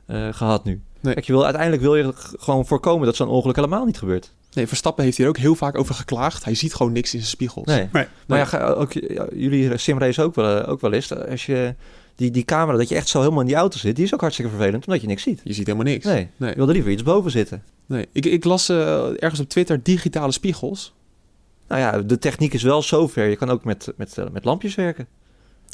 eh, 0.07 0.27
eh, 0.29 0.35
gehad 0.35 0.65
nu. 0.65 0.81
Nee. 1.01 1.15
Kijk, 1.15 1.27
je 1.27 1.33
wil, 1.33 1.45
uiteindelijk 1.45 1.83
wil 1.83 1.97
je 1.97 2.13
gewoon 2.39 2.67
voorkomen 2.67 3.07
dat 3.07 3.17
zo'n 3.17 3.29
ongeluk 3.29 3.57
helemaal 3.57 3.85
niet 3.85 3.99
gebeurt. 3.99 4.33
Nee, 4.53 4.67
Verstappen 4.67 5.05
heeft 5.05 5.17
hier 5.17 5.29
ook 5.29 5.37
heel 5.37 5.55
vaak 5.55 5.79
over 5.79 5.95
geklaagd. 5.95 6.45
Hij 6.45 6.55
ziet 6.55 6.75
gewoon 6.75 6.93
niks 6.93 7.13
in 7.13 7.19
zijn 7.19 7.31
spiegels. 7.31 7.67
Nee. 7.67 7.89
Nee. 7.93 8.07
Maar 8.27 8.39
ja, 8.39 8.45
ga- 8.45 8.69
ook, 8.71 8.93
ja, 8.93 9.27
jullie 9.35 9.77
simrace 9.79 10.23
ook 10.23 10.35
wel, 10.35 10.65
ook 10.67 10.81
wel 10.81 10.93
eens. 10.93 11.13
Als 11.31 11.47
je 11.47 11.75
die, 12.17 12.31
die 12.31 12.45
camera, 12.45 12.77
dat 12.79 12.89
je 12.89 12.95
echt 12.95 13.09
zo 13.09 13.19
helemaal 13.21 13.41
in 13.41 13.47
die 13.47 13.57
auto 13.57 13.79
zit, 13.79 13.97
die 13.97 14.05
is 14.05 14.15
ook 14.15 14.21
hartstikke 14.21 14.51
vervelend, 14.51 14.87
omdat 14.87 15.01
je 15.03 15.07
niks 15.09 15.23
ziet. 15.23 15.41
Je 15.45 15.53
ziet 15.53 15.67
helemaal 15.67 15.93
niks. 15.93 16.05
Nee, 16.05 16.29
Nee. 16.37 16.51
je 16.51 16.57
wil 16.57 16.67
er 16.67 16.73
liever 16.73 16.91
iets 16.91 17.03
boven 17.03 17.31
zitten. 17.31 17.63
Nee. 17.87 18.07
Ik, 18.13 18.27
ik 18.27 18.45
las 18.45 18.69
eh, 18.69 19.23
ergens 19.23 19.41
op 19.41 19.49
Twitter 19.49 19.83
digitale 19.83 20.33
spiegels. 20.33 20.95
Nou 21.69 21.81
ja, 21.81 21.99
de 22.03 22.19
techniek 22.19 22.53
is 22.55 22.63
wel 22.63 22.83
zover. 22.83 23.25
Je 23.29 23.37
kan 23.37 23.51
ook 23.51 23.65
met, 23.65 23.93
met, 23.97 24.19
eh, 24.19 24.25
met 24.33 24.45
lampjes 24.45 24.75
werken. 24.75 25.07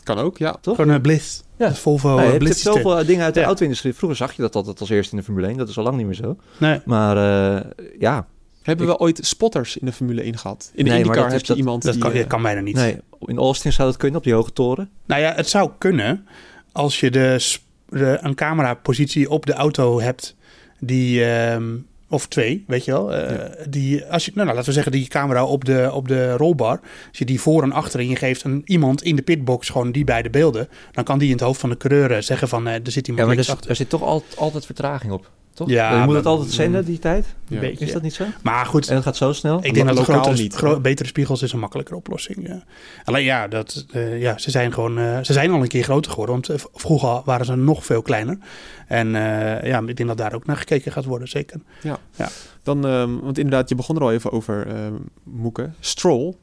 Kan 0.04 0.18
ook, 0.18 0.38
ja. 0.38 0.56
Toch? 0.60 0.76
Gewoon 0.76 0.94
een 0.94 1.00
Blitz. 1.00 1.40
Ja. 1.56 1.68
Dat 1.68 1.78
Volvo 1.78 2.14
je 2.20 2.26
hebt 2.26 2.38
Blitz 2.38 2.62
zoveel 2.62 3.04
dingen 3.06 3.24
uit 3.24 3.34
de 3.34 3.40
Ja. 3.40 3.46
auto-industrie. 3.46 3.94
Vroeger 3.94 4.16
zag 4.18 4.32
je 4.32 4.42
dat 4.42 4.54
altijd 4.54 4.80
als 4.80 4.90
eerste 4.90 5.12
in 5.12 5.18
de 5.18 5.24
Formule 5.24 5.46
1. 5.46 5.56
Dat 5.56 5.68
is 5.68 5.78
al 5.78 5.84
lang 5.84 5.96
niet 5.96 6.06
meer 6.06 6.14
zo. 6.14 6.36
Nee. 6.58 6.80
Maar 6.84 7.16
eh, 7.56 7.70
ja, 7.98 8.26
Hebben 8.62 8.86
we 8.86 8.98
ooit 8.98 9.18
spotters 9.22 9.76
in 9.76 9.86
de 9.86 9.92
Formule 9.92 10.22
1 10.22 10.38
gehad? 10.38 10.70
In 10.74 10.84
de 10.84 10.90
Nee, 10.90 10.98
maar 11.04 11.06
IndyCar 11.08 11.30
heb 11.30 11.40
je 11.40 11.46
dat- 11.46 11.56
iemand 11.56 11.82
Dat 11.82 11.92
die... 11.92 12.02
kan, 12.02 12.12
eh, 12.12 12.18
dat 12.18 12.26
kan 12.26 12.42
bijna 12.42 12.60
niet. 12.60 12.74
nee, 12.74 12.98
in 13.20 13.38
Austin 13.38 13.72
zou 13.72 13.88
dat 13.88 13.96
kunnen 13.98 14.18
op 14.18 14.24
die 14.24 14.34
hoge 14.34 14.52
toren. 14.52 14.90
Nou 15.06 15.20
ja, 15.20 15.32
het 15.34 15.48
zou 15.48 15.70
kunnen 15.78 16.26
als 16.72 17.00
je 17.00 17.10
de, 17.10 17.56
de, 17.88 18.18
een 18.20 18.34
camerapositie 18.34 19.30
op 19.30 19.46
de 19.46 19.52
auto 19.52 20.00
hebt 20.00 20.36
die... 20.80 21.24
ehm, 21.24 21.64
of 22.08 22.26
twee, 22.28 22.64
weet 22.66 22.84
je 22.84 22.90
wel. 22.92 23.12
eh, 23.14 23.66
die, 23.68 24.04
als 24.04 24.24
je, 24.24 24.30
nou, 24.34 24.44
nou, 24.44 24.56
laten 24.56 24.68
we 24.68 24.74
zeggen, 24.74 24.92
die 24.92 25.06
camera 25.08 25.44
op 25.44 25.64
de, 25.64 25.90
op 25.92 26.08
de 26.08 26.32
rolbar. 26.36 26.80
Als 27.08 27.18
je 27.18 27.24
die 27.24 27.40
voor 27.40 27.62
en 27.62 27.72
achter 27.72 28.00
en 28.00 28.08
je 28.08 28.16
geeft 28.16 28.44
een, 28.44 28.62
iemand 28.64 29.02
in 29.02 29.16
de 29.16 29.22
pitbox 29.22 29.68
gewoon 29.68 29.92
die 29.92 30.04
beide 30.04 30.30
beelden. 30.30 30.68
Dan 30.90 31.04
kan 31.04 31.18
die 31.18 31.28
in 31.28 31.34
het 31.34 31.42
hoofd 31.44 31.60
van 31.60 31.70
de 31.70 31.76
coureur 31.76 32.10
eh, 32.12 32.20
zeggen 32.22 32.48
van 32.48 32.66
eh, 32.68 32.74
er 32.74 32.80
zit 32.84 33.06
Ja, 33.06 33.12
iemand 33.12 33.26
maar 33.26 33.34
links 33.36 33.46
er, 33.48 33.54
achter. 33.54 33.70
er 33.70 33.76
zit 33.76 33.88
toch 33.88 34.02
altijd, 34.02 34.36
altijd 34.36 34.66
vertraging 34.66 35.12
op. 35.12 35.30
Toch? 35.54 35.68
Ja, 35.68 35.90
je 35.92 35.96
moet 35.98 36.06
maar- 36.06 36.16
het 36.16 36.26
altijd 36.26 36.50
zenden, 36.50 36.84
die 36.84 36.98
tijd. 36.98 37.26
Ja. 37.48 37.60
beetje. 37.60 37.84
Is 37.84 37.92
dat 37.92 38.02
niet 38.02 38.14
zo? 38.14 38.24
Maar 38.42 38.66
goed, 38.66 38.88
En 38.88 38.94
het 38.94 39.04
gaat 39.04 39.16
zo 39.16 39.32
snel. 39.32 39.58
Ik 39.62 39.74
denk 39.74 39.86
dat 39.86 39.98
grotere, 39.98 40.34
niet. 40.36 40.54
gro- 40.54 40.80
betere 40.80 41.08
spiegels 41.08 41.42
is 41.42 41.52
een 41.52 41.58
makkelijkere 41.58 41.96
oplossing. 41.96 42.48
Ja. 42.48 42.62
Alleen 43.04 43.24
ja, 43.24 43.48
dat, 43.48 43.86
eh, 43.92 44.20
ja 44.20 44.38
ze, 44.38 44.50
zijn 44.50 44.72
gewoon, 44.72 44.98
eh, 44.98 45.18
ze 45.22 45.32
zijn 45.32 45.50
al 45.50 45.62
een 45.62 45.68
keer 45.68 45.82
groter 45.82 46.10
geworden. 46.10 46.34
Want 46.34 46.48
eh, 46.48 46.66
vroeger 46.74 47.22
waren 47.24 47.46
ze 47.46 47.56
nog 47.56 47.84
veel 47.84 48.02
kleiner. 48.02 48.38
En 48.86 49.06
eh, 49.14 49.68
ja, 49.68 49.82
ik 49.86 49.96
denk 49.96 50.08
dat 50.08 50.18
daar 50.18 50.34
ook 50.34 50.46
naar 50.46 50.56
gekeken 50.56 50.92
gaat 50.92 51.04
worden, 51.04 51.28
zeker. 51.28 51.60
Ja. 51.82 51.98
Ja. 52.16 52.28
Dan, 52.62 52.86
ehm, 52.86 53.18
want 53.18 53.38
inderdaad, 53.38 53.68
je 53.68 53.74
begon 53.74 53.96
er 53.96 54.02
al 54.02 54.12
even 54.12 54.32
over, 54.32 54.66
ehm 54.66 54.94
Moeke. 55.22 55.70
Stroll. 55.80 56.34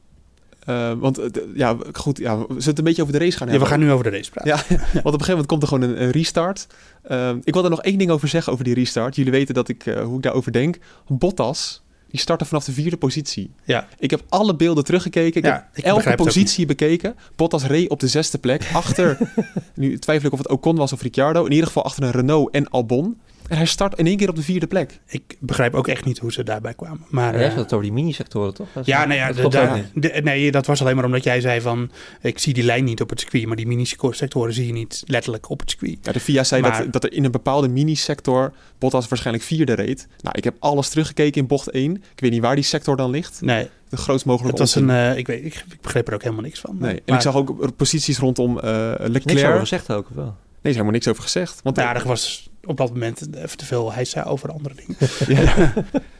Eh, 0.60 0.92
want 0.98 1.18
eh, 1.18 1.42
ja, 1.54 1.76
goed, 1.92 2.18
ja, 2.18 2.38
we 2.38 2.44
zullen 2.48 2.64
het 2.64 2.78
een 2.78 2.84
beetje 2.84 3.02
over 3.02 3.14
de 3.14 3.18
race 3.24 3.36
gaan 3.36 3.46
Ja, 3.46 3.52
hebben. 3.52 3.68
we 3.68 3.74
gaan 3.74 3.84
nu 3.84 3.92
over 3.92 4.04
de 4.04 4.10
race 4.16 4.30
praten. 4.30 4.50
Ja, 4.50 4.76
want 4.78 4.82
op 4.94 5.04
een 5.04 5.10
gegeven 5.10 5.28
moment 5.30 5.46
komt 5.46 5.62
er 5.62 5.68
gewoon 5.68 5.88
een, 5.90 6.02
een 6.02 6.10
restart. 6.10 6.66
Ehm, 7.02 7.38
ik 7.44 7.54
wil 7.54 7.64
er 7.64 7.70
nog 7.70 7.82
één 7.82 7.98
ding 7.98 8.10
over 8.10 8.28
zeggen 8.28 8.52
over 8.52 8.64
die 8.64 8.74
restart. 8.74 9.16
Jullie 9.16 9.32
weten 9.32 9.54
dat 9.54 9.68
ik, 9.68 9.86
eh, 9.86 10.02
hoe 10.04 10.16
ik 10.16 10.22
daarover 10.22 10.52
denk. 10.52 10.78
Bottas, 11.08 11.82
die 12.10 12.20
startte 12.20 12.44
vanaf 12.44 12.64
de 12.64 12.72
vierde 12.72 12.96
positie. 12.96 13.50
Ja. 13.64 13.88
Ik 13.98 14.10
heb 14.10 14.22
alle 14.28 14.56
beelden 14.56 14.84
teruggekeken. 14.84 15.40
Ik 15.40 15.46
Ja, 15.46 15.52
heb 15.52 15.64
ik 15.78 15.84
elke 15.84 16.14
positie 16.14 16.66
bekeken. 16.66 17.14
Bottas 17.36 17.64
reed 17.66 17.88
op 17.90 18.00
de 18.00 18.08
zesde 18.08 18.38
plek. 18.38 18.70
Achter, 18.72 19.18
nu 19.74 19.98
twijfel 19.98 20.26
ik 20.26 20.32
of 20.32 20.38
het 20.38 20.48
Ocon 20.48 20.76
was 20.76 20.92
of 20.92 21.02
Ricciardo. 21.02 21.44
In 21.44 21.50
ieder 21.50 21.66
geval 21.66 21.84
achter 21.84 22.02
een 22.02 22.10
Renault 22.10 22.54
en 22.54 22.68
Albon. 22.70 23.18
En 23.50 23.56
hij 23.56 23.66
start 23.66 23.98
in 23.98 24.06
één 24.06 24.16
keer 24.16 24.28
op 24.28 24.36
de 24.36 24.42
vierde 24.42 24.66
plek. 24.66 25.00
Ik 25.06 25.36
begrijp 25.40 25.74
ook 25.74 25.88
echt 25.88 26.04
niet 26.04 26.18
hoe 26.18 26.32
ze 26.32 26.42
daarbij 26.42 26.74
kwamen. 26.74 27.06
Maar, 27.08 27.32
Jij 27.34 27.42
eh, 27.42 27.48
had 27.48 27.58
het 27.58 27.72
over 27.72 27.84
die 27.84 27.92
mini-sectoren, 27.92 28.54
toch? 28.54 28.68
Dat 28.72 28.86
ja, 28.86 29.04
nou 29.04 29.18
ja, 29.18 29.32
dat 29.32 30.22
nee, 30.22 30.50
dat 30.50 30.66
was 30.66 30.80
alleen 30.80 30.96
maar 30.96 31.04
omdat 31.04 31.24
jij 31.24 31.40
zei 31.40 31.60
van... 31.60 31.90
ik 32.22 32.38
zie 32.38 32.54
die 32.54 32.62
lijn 32.64 32.84
niet 32.84 33.00
op 33.00 33.10
het 33.10 33.20
circuit, 33.20 33.46
maar 33.46 33.56
die 33.56 33.66
mini-sectoren 33.66 34.52
zie 34.52 34.66
je 34.66 34.72
niet 34.72 35.02
letterlijk 35.06 35.50
op 35.50 35.60
het 35.60 35.70
circuit. 35.70 35.98
Ja, 36.02 36.12
de 36.12 36.20
FIA 36.20 36.44
zei 36.44 36.62
Maar- 36.62 36.82
dat, 36.82 36.92
dat 36.92 37.04
er 37.04 37.12
in 37.12 37.24
een 37.24 37.30
bepaalde 37.30 37.68
minisector 37.68 38.52
Bottas 38.78 39.08
waarschijnlijk 39.08 39.46
vierde 39.46 39.72
reed. 39.72 40.06
Nou, 40.20 40.38
ik 40.38 40.44
heb 40.44 40.54
alles 40.58 40.88
teruggekeken 40.88 41.40
in 41.40 41.46
bocht 41.46 41.68
1. 41.70 41.96
Ik 41.96 42.20
weet 42.20 42.30
niet 42.30 42.42
waar 42.42 42.54
die 42.54 42.64
sector 42.64 42.96
dan 42.96 43.10
ligt. 43.10 43.40
Nee, 43.40 43.68
De 43.88 43.96
grootst 43.96 44.26
mogelijke 44.26 44.62
het 44.62 44.72
was 44.72 44.82
een... 44.82 44.90
eh, 44.90 45.16
ik, 45.16 45.26
weet, 45.26 45.44
ik, 45.44 45.54
ik 45.54 45.80
begreep 45.80 46.08
er 46.08 46.14
ook 46.14 46.22
helemaal 46.22 46.44
niks 46.44 46.60
van. 46.60 46.76
Nee, 46.78 47.02
en 47.04 47.14
ik 47.14 47.20
zag 47.20 47.34
ook 47.34 47.76
posities 47.76 48.18
rondom 48.18 48.58
eh 48.58 48.92
Leclerc. 48.98 49.24
Niks 49.24 49.44
over 49.44 49.60
gezegd 49.60 49.92
ook, 49.92 50.08
of 50.10 50.14
wel? 50.16 50.24
Nee, 50.24 50.34
is 50.62 50.70
helemaal 50.72 50.92
niks 50.92 51.08
over 51.08 51.22
gezegd. 51.22 51.60
Want 51.62 51.76
Ja, 51.76 51.94
er 51.94 52.06
was 52.06 52.49
op 52.64 52.76
dat 52.76 52.88
moment 52.92 53.36
even 53.36 53.56
te 53.56 53.64
veel 53.66 53.92
hij 53.92 54.04
zei 54.04 54.24
over 54.24 54.52
andere 54.52 54.74
dingen. 54.74 54.96
ja. 55.44 55.72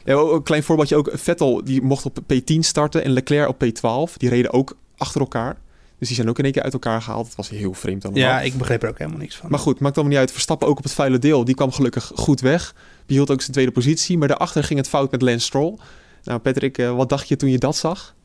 een 0.33 0.43
klein 0.43 0.63
voorbeeldje 0.63 0.95
ook. 0.95 1.09
Vettel 1.13 1.63
die 1.63 1.81
mocht 1.81 2.05
op 2.05 2.19
P10 2.33 2.59
starten 2.59 3.03
en 3.03 3.11
Leclerc 3.11 3.47
op 3.47 3.63
P12. 3.65 4.13
Die 4.17 4.29
reden 4.29 4.53
ook 4.53 4.77
achter 4.97 5.21
elkaar. 5.21 5.57
Dus 5.97 6.07
die 6.07 6.17
zijn 6.19 6.29
ook 6.29 6.37
in 6.37 6.43
één 6.43 6.53
keer 6.53 6.63
uit 6.63 6.73
elkaar 6.73 7.01
gehaald. 7.01 7.25
Het 7.25 7.35
was 7.35 7.49
heel 7.49 7.73
vreemd 7.73 8.03
allemaal. 8.05 8.23
Ja, 8.23 8.41
ik 8.41 8.57
begreep 8.57 8.83
er 8.83 8.89
ook 8.89 8.97
helemaal 8.97 9.19
niks 9.19 9.35
van. 9.35 9.49
Maar 9.49 9.59
goed, 9.59 9.79
maakt 9.79 9.95
allemaal 9.95 10.11
niet 10.13 10.21
uit. 10.21 10.31
Verstappen 10.31 10.67
ook 10.67 10.77
op 10.77 10.83
het 10.83 10.93
vuile 10.93 11.19
deel. 11.19 11.45
Die 11.45 11.55
kwam 11.55 11.71
gelukkig 11.71 12.11
goed 12.15 12.41
weg. 12.41 12.75
Die 13.05 13.15
hield 13.15 13.31
ook 13.31 13.41
zijn 13.41 13.51
tweede 13.51 13.71
positie. 13.71 14.17
Maar 14.17 14.27
daarachter 14.27 14.63
ging 14.63 14.79
het 14.79 14.89
fout 14.89 15.11
met 15.11 15.21
Lance 15.21 15.45
Stroll. 15.45 15.77
Nou, 16.23 16.39
Patrick, 16.39 16.77
eh, 16.77 16.95
wat 16.95 17.09
dacht 17.09 17.27
je 17.27 17.35
toen 17.35 17.49
je 17.49 17.57
dat 17.57 17.75
zag? 17.75 18.15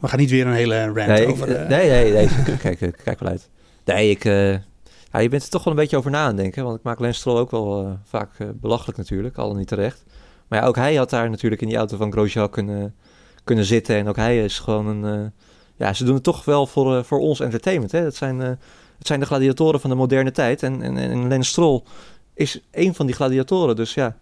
We 0.00 0.08
gaan 0.08 0.18
niet 0.18 0.30
weer 0.30 0.46
een 0.46 0.52
hele 0.52 0.84
rant 0.84 0.96
Nee, 1.06 1.22
ik- 1.22 1.28
over... 1.30 1.54
eh, 1.56 1.68
nee, 1.68 1.88
nee, 1.90 2.12
nee. 2.12 2.28
kijk, 2.62 2.78
kijk, 2.78 3.00
kijk 3.04 3.20
wel 3.20 3.28
uit. 3.30 3.48
Nee, 3.84 4.10
ik... 4.10 4.24
eh, 4.24 4.54
ja, 5.12 5.18
je 5.18 5.28
bent 5.28 5.42
er 5.42 5.48
toch 5.48 5.64
wel 5.64 5.72
een 5.72 5.78
beetje 5.78 5.96
over 5.96 6.10
na 6.10 6.24
aan 6.24 6.36
denken. 6.36 6.64
Want 6.64 6.76
ik 6.76 6.82
maak 6.82 6.98
Lance 6.98 7.18
Stroll 7.18 7.38
ook 7.38 7.50
wel 7.50 7.84
eh, 7.84 7.90
vaak 8.04 8.30
eh, 8.38 8.46
belachelijk 8.54 8.98
natuurlijk. 8.98 9.36
Al 9.38 9.54
niet 9.54 9.68
terecht. 9.68 10.04
Maar 10.48 10.60
ja, 10.60 10.66
ook 10.66 10.76
hij 10.76 10.94
had 10.94 11.10
daar 11.10 11.30
natuurlijk 11.30 11.62
in 11.62 11.68
die 11.68 11.76
auto 11.76 11.96
van 11.96 12.12
Grosjean 12.12 12.50
kunnen, 12.50 12.94
kunnen 13.44 13.64
zitten. 13.64 13.96
En 13.96 14.08
ook 14.08 14.16
hij 14.16 14.44
is 14.44 14.58
gewoon 14.58 14.86
een... 14.86 15.20
eh, 15.20 15.30
ja, 15.76 15.92
ze 15.92 16.04
doen 16.04 16.14
het 16.14 16.22
toch 16.22 16.44
wel 16.44 16.66
voor, 16.66 17.04
voor 17.04 17.18
ons 17.18 17.40
entertainment. 17.40 17.92
Hè? 17.92 18.02
Dat 18.02 18.14
zijn, 18.14 18.38
het 18.38 18.58
zijn 18.98 19.20
de 19.20 19.26
gladiatoren 19.26 19.80
van 19.80 19.90
de 19.90 19.96
moderne 19.96 20.30
tijd. 20.30 20.62
En, 20.62 20.82
en, 20.82 21.32
en 21.32 21.44
Stroll 21.44 21.82
is 22.34 22.60
een 22.70 22.94
van 22.94 23.06
die 23.06 23.14
gladiatoren. 23.14 23.76
Dus 23.76 23.94
ja, 23.94 24.16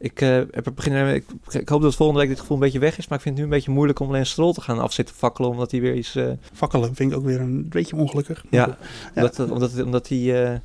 ik, 0.00 0.20
eh, 0.20 0.28
heb 0.50 0.66
er 0.66 0.74
beginnen, 0.74 1.14
ik, 1.14 1.24
ik 1.50 1.68
hoop 1.68 1.82
dat 1.82 1.94
volgende 1.94 2.20
week 2.20 2.30
dit 2.30 2.40
gevoel 2.40 2.56
een 2.56 2.62
beetje 2.62 2.78
weg 2.78 2.98
is. 2.98 3.08
Maar 3.08 3.18
ik 3.18 3.24
vind 3.24 3.34
het 3.38 3.44
nu 3.46 3.50
een 3.52 3.56
beetje 3.58 3.70
moeilijk 3.72 3.98
om 4.00 4.10
Lance 4.10 4.30
Stroll 4.30 4.52
te 4.52 4.60
gaan 4.60 4.78
afzitten 4.78 5.14
fakkelen. 5.14 5.50
Omdat 5.50 5.70
hij 5.70 5.80
weer 5.80 5.94
iets... 5.94 6.14
eh, 6.14 6.30
Fakkelen 6.52 6.94
vind 6.94 7.10
ik 7.12 7.18
ook 7.18 7.24
weer 7.24 7.40
een 7.40 7.68
beetje 7.68 7.96
ongelukkig. 7.96 8.44
ja, 8.50 8.66
Ja. 9.14 9.22
Omdat, 9.22 9.50
omdat, 9.50 9.82
omdat 9.82 10.08
hij. 10.08 10.44
eh, 10.52 10.58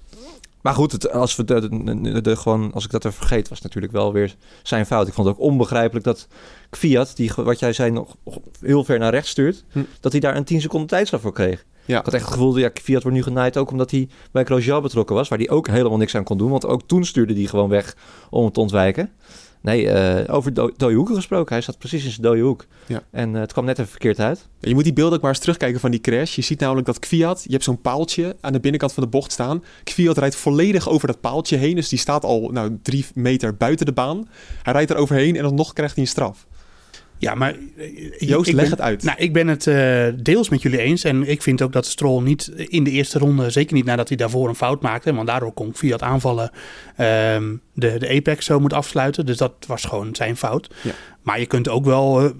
Maar 0.62 0.74
goed, 0.74 0.91
het, 0.91 1.12
als, 1.12 1.36
we 1.36 1.43
de, 1.43 2.21
de, 2.21 2.36
gewoon, 2.36 2.74
als 2.74 2.86
ik 2.86 2.91
dat 2.91 3.06
even 3.06 3.17
vergeet, 3.17 3.48
was 3.50 3.58
het 3.58 3.67
natuurlijk 3.67 3.93
wel 3.93 4.13
weer 4.13 4.36
zijn 4.63 4.86
fout. 4.86 5.08
Ik 5.08 5.13
vond 5.13 5.28
het 5.28 5.36
ook 5.38 5.43
onbegrijpelijk 5.43 6.06
dat 6.06 6.28
Fiat, 6.71 7.15
die 7.15 7.32
wat 7.36 7.60
jij 7.60 7.74
zei, 7.74 7.91
nog 7.91 8.15
heel 8.62 8.84
ver 8.84 9.00
naar 9.00 9.12
rechts 9.12 9.30
stuurt, 9.30 9.63
Hm. 9.71 9.84
dat 10.00 10.12
hij 10.12 10.21
daar 10.21 10.36
een 10.36 10.43
10 10.43 10.62
seconden 10.62 10.88
tijdstraf 10.88 11.21
voor 11.21 11.34
kreeg. 11.34 11.65
Ja. 11.86 12.00
Ik 12.00 12.06
had 12.06 12.13
echt 12.13 12.24
het 12.24 12.34
gevoel, 12.34 12.58
ja, 12.58 12.69
Fiat 12.74 13.04
wordt 13.04 13.17
nu 13.17 13.24
genaaid 13.24 13.58
ook 13.58 13.71
omdat 13.71 13.91
hij 13.91 14.10
bij 14.32 14.43
Grosjean 14.43 14.82
betrokken 14.82 15.15
was, 15.15 15.28
waar 15.28 15.38
hij 15.38 15.50
ook 15.50 15.67
helemaal 15.67 15.98
niks 15.98 16.15
aan 16.15 16.24
kon 16.24 16.38
doen. 16.38 16.50
Want 16.50 16.65
ook 16.65 16.82
toen 16.88 17.06
stuurde 17.06 17.34
hij 17.34 17.43
gewoon 17.43 17.69
weg 17.69 17.95
om 18.30 18.45
het 18.45 18.54
te 18.54 18.60
ontwijken. 18.60 19.10
Nee, 19.65 19.89
eh, 19.89 20.36
over 20.36 20.54
do 20.54 20.71
dode 20.78 20.95
hoeken 20.95 21.15
gesproken. 21.15 21.54
Hij 21.54 21.63
zat 21.63 21.78
precies 21.78 22.04
in 22.04 22.10
zijn 22.10 22.21
dode 22.21 22.41
hoek. 22.41 22.65
Ja. 22.88 23.04
En 23.12 23.36
eh, 23.36 23.41
het 23.41 23.52
kwam 23.52 23.65
net 23.65 23.80
even 23.80 23.91
verkeerd 23.91 24.19
uit. 24.19 24.48
Je 24.60 24.74
moet 24.74 24.84
die 24.84 24.93
beelden 24.93 25.15
ook 25.15 25.21
maar 25.21 25.32
eens 25.32 25.39
terugkijken 25.39 25.80
van 25.80 25.91
die 25.91 26.02
crash. 26.02 26.36
Je 26.36 26.41
ziet 26.41 26.60
namelijk 26.60 26.88
dat 26.88 27.00
Kviat, 27.00 27.43
je 27.43 27.52
hebt 27.52 27.63
zo'n 27.63 27.82
paaltje 27.82 28.36
aan 28.41 28.54
de 28.54 28.60
binnenkant 28.60 28.93
van 28.93 29.04
de 29.04 29.10
bocht 29.10 29.32
staan. 29.32 29.63
Kviat 29.84 30.17
rijdt 30.17 30.36
volledig 30.36 30.89
over 30.89 31.08
dat 31.08 31.21
paaltje 31.21 31.58
heen. 31.58 31.76
Dus 31.76 31.89
die 31.89 32.00
staat 32.00 32.24
al 32.24 32.50
nou, 32.50 32.78
drie 32.82 33.06
meter 33.13 33.56
buiten 33.56 33.86
de 33.86 33.91
baan. 33.91 34.28
Hij 34.63 34.74
rijdt 34.74 34.91
er 34.91 34.98
overheen 34.98 35.36
en 35.36 35.43
dan 35.43 35.56
nog 35.56 35.74
krijgt 35.74 35.95
hij 35.95 36.04
een 36.04 36.10
straf. 36.10 36.48
Ja, 37.17 37.36
maar... 37.36 37.56
eh, 37.78 38.19
Joost, 38.19 38.51
leg 38.51 38.62
ben- 38.62 38.71
het 38.71 38.82
uit. 38.82 39.04
Nou, 39.04 39.17
ik 39.17 39.34
ben 39.34 39.47
het 39.47 39.67
eh, 39.67 40.08
deels 40.23 40.49
met 40.49 40.62
jullie 40.62 40.80
eens. 40.80 41.04
En 41.04 41.28
ik 41.30 41.41
vind 41.41 41.62
ook 41.62 41.73
dat 41.73 41.86
Stroll 41.86 42.21
niet 42.23 42.47
in 42.56 42.84
de 42.84 42.91
eerste 42.91 43.19
ronde... 43.19 43.49
zeker 43.49 43.75
niet 43.75 43.86
nadat 43.86 44.08
hij 44.08 44.17
daarvoor 44.17 44.49
een 44.49 44.56
fout 44.56 44.82
maakte... 44.82 45.13
want 45.13 45.28
daardoor 45.28 45.54
kon 45.54 45.71
Fiat 45.75 46.01
aanvallen... 46.01 46.51
ehm, 46.95 47.56
de, 47.73 47.97
de 47.99 48.10
Apex 48.10 48.45
zo 48.45 48.60
moet 48.60 48.73
afsluiten. 48.73 49.25
Dus 49.25 49.38
dat 49.38 49.54
was 49.67 49.84
gewoon 49.86 50.15
zijn 50.15 50.38
fout. 50.38 50.73
Ja. 50.84 50.91
Maar 51.21 51.39
je 51.39 51.45
kunt 51.45 51.69
ook 51.69 51.86
wel... 51.86 52.34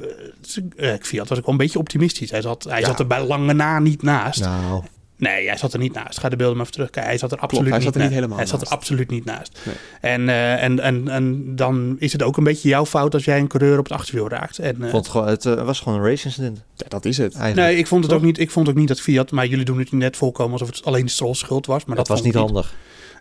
eh, 0.78 0.94
eh, 0.94 1.02
Fiat 1.02 1.30
was 1.30 1.38
ook 1.38 1.46
wel 1.46 1.54
een 1.54 1.60
beetje 1.60 1.80
optimistisch. 1.80 2.32
Hij 2.32 2.42
zat, 2.42 2.64
hij 2.64 2.80
Ja. 2.80 2.86
zat 2.86 3.00
er 3.00 3.08
bij 3.08 3.24
lange 3.26 3.54
na 3.54 3.80
niet 3.80 4.02
naast. 4.02 4.40
Nou, 4.42 4.84
Nee, 5.18 5.48
hij 5.48 5.58
zat 5.58 5.74
er 5.74 5.80
niet 5.80 5.94
naast. 5.94 6.20
Ga 6.20 6.30
de 6.30 6.36
beelden 6.36 6.56
maar 6.58 6.66
even 6.66 6.76
terugkijken. 6.78 7.12
Hij 7.12 7.20
zat 7.20 7.32
er 7.32 7.38
absoluut 7.38 7.70
hij 7.70 7.78
niet 7.78 7.86
zat 7.86 7.96
er 7.96 8.02
niet 8.02 8.12
helemaal 8.12 8.38
Hij 8.38 8.46
zat 8.46 8.62
er 8.62 8.68
naast. 8.68 8.78
absoluut 8.78 9.10
niet 9.10 9.26
naast. 9.26 9.60
Nee. 9.64 9.76
En, 10.02 10.30
eh, 10.30 10.64
en, 10.64 10.80
en, 10.80 11.08
en 11.08 11.56
dan 11.56 11.96
is 12.00 12.12
het 12.12 12.24
ook 12.24 12.38
een 12.38 12.44
beetje 12.44 12.70
jouw 12.70 12.86
fout 12.86 13.14
als 13.14 13.26
jij 13.26 13.40
een 13.40 13.48
coureur 13.48 13.78
op 13.78 13.84
het 13.84 13.94
achterwiel 13.94 14.30
raakt. 14.30 14.60
En, 14.60 14.84
eh, 14.84 14.90
vond 14.90 15.14
het, 15.14 15.46
eh, 15.46 15.66
was 15.66 15.80
gewoon 15.80 16.00
een 16.00 16.06
race 16.06 16.26
incident. 16.26 16.64
Ja, 16.76 16.86
dat 16.88 17.06
is 17.06 17.18
het. 17.18 17.36
Eigenlijk. 17.36 17.68
Nee, 17.68 17.78
ik 17.78 17.88
vond 17.88 18.02
het 18.02 18.12
Toch? 18.12 18.20
ook 18.20 18.26
niet. 18.26 18.40
Ik 18.40 18.52
vond 18.52 18.70
ook 18.70 18.76
niet 18.76 18.88
dat 18.88 19.02
Fiat, 19.02 19.32
maar 19.32 19.46
jullie 19.48 19.66
doen 19.66 19.80
het 19.80 19.92
net 19.92 20.18
volkomen 20.18 20.52
alsof 20.52 20.68
het 20.68 20.86
alleen 20.86 21.10
Stroll 21.10 21.34
schuld 21.34 21.66
was. 21.66 21.86
Maar 21.86 21.96
dat 21.96 22.08
dat, 22.08 22.18
was 22.18 22.26
niet 22.26 22.36
handig. 22.36 22.74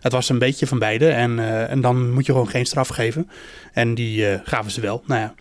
Het 0.05 0.13
was 0.13 0.29
een 0.29 0.39
beetje 0.39 0.67
van 0.67 0.79
beide 0.79 1.09
en, 1.09 1.39
eh, 1.39 1.71
en 1.71 1.81
dan 1.81 2.11
moet 2.11 2.25
je 2.25 2.31
gewoon 2.31 2.49
geen 2.49 2.65
straf 2.65 2.87
geven. 2.87 3.29
En 3.73 3.95
die 3.95 4.27
eh, 4.27 4.39
gaven 4.43 4.71
ze 4.71 4.81
wel. 4.81 5.03
Nou 5.05 5.21
ja, 5.21 5.33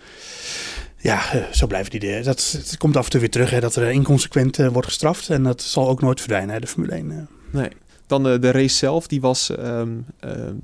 ja 1.13 1.33
eh, 1.33 1.43
zo 1.53 1.67
blijven 1.67 1.91
die. 1.91 2.01
de- 2.01 2.21
Dat, 2.25 2.55
het 2.59 2.77
komt 2.79 2.97
af 2.97 3.05
en 3.05 3.11
toe 3.11 3.21
weer 3.21 3.31
terug 3.31 3.51
hè, 3.51 3.61
dat 3.61 3.77
er 3.77 3.91
inconsequent 3.91 4.59
eh, 4.59 4.69
wordt 4.69 4.87
gestraft 4.89 5.31
en 5.31 5.43
dat 5.43 5.63
zal 5.63 5.89
ook 5.89 6.01
nooit 6.01 6.19
verdwijnen, 6.21 6.55
hè, 6.55 6.61
de 6.61 6.67
Formule 6.67 6.93
1. 6.93 7.11
eh. 7.11 7.17
Nee. 7.51 7.69
Dan 8.07 8.29
eh, 8.29 8.41
de 8.41 8.51
race 8.51 8.75
zelf, 8.77 9.07
die 9.07 9.21
was 9.21 9.51
ehm, 9.57 9.89
ehm, 10.21 10.55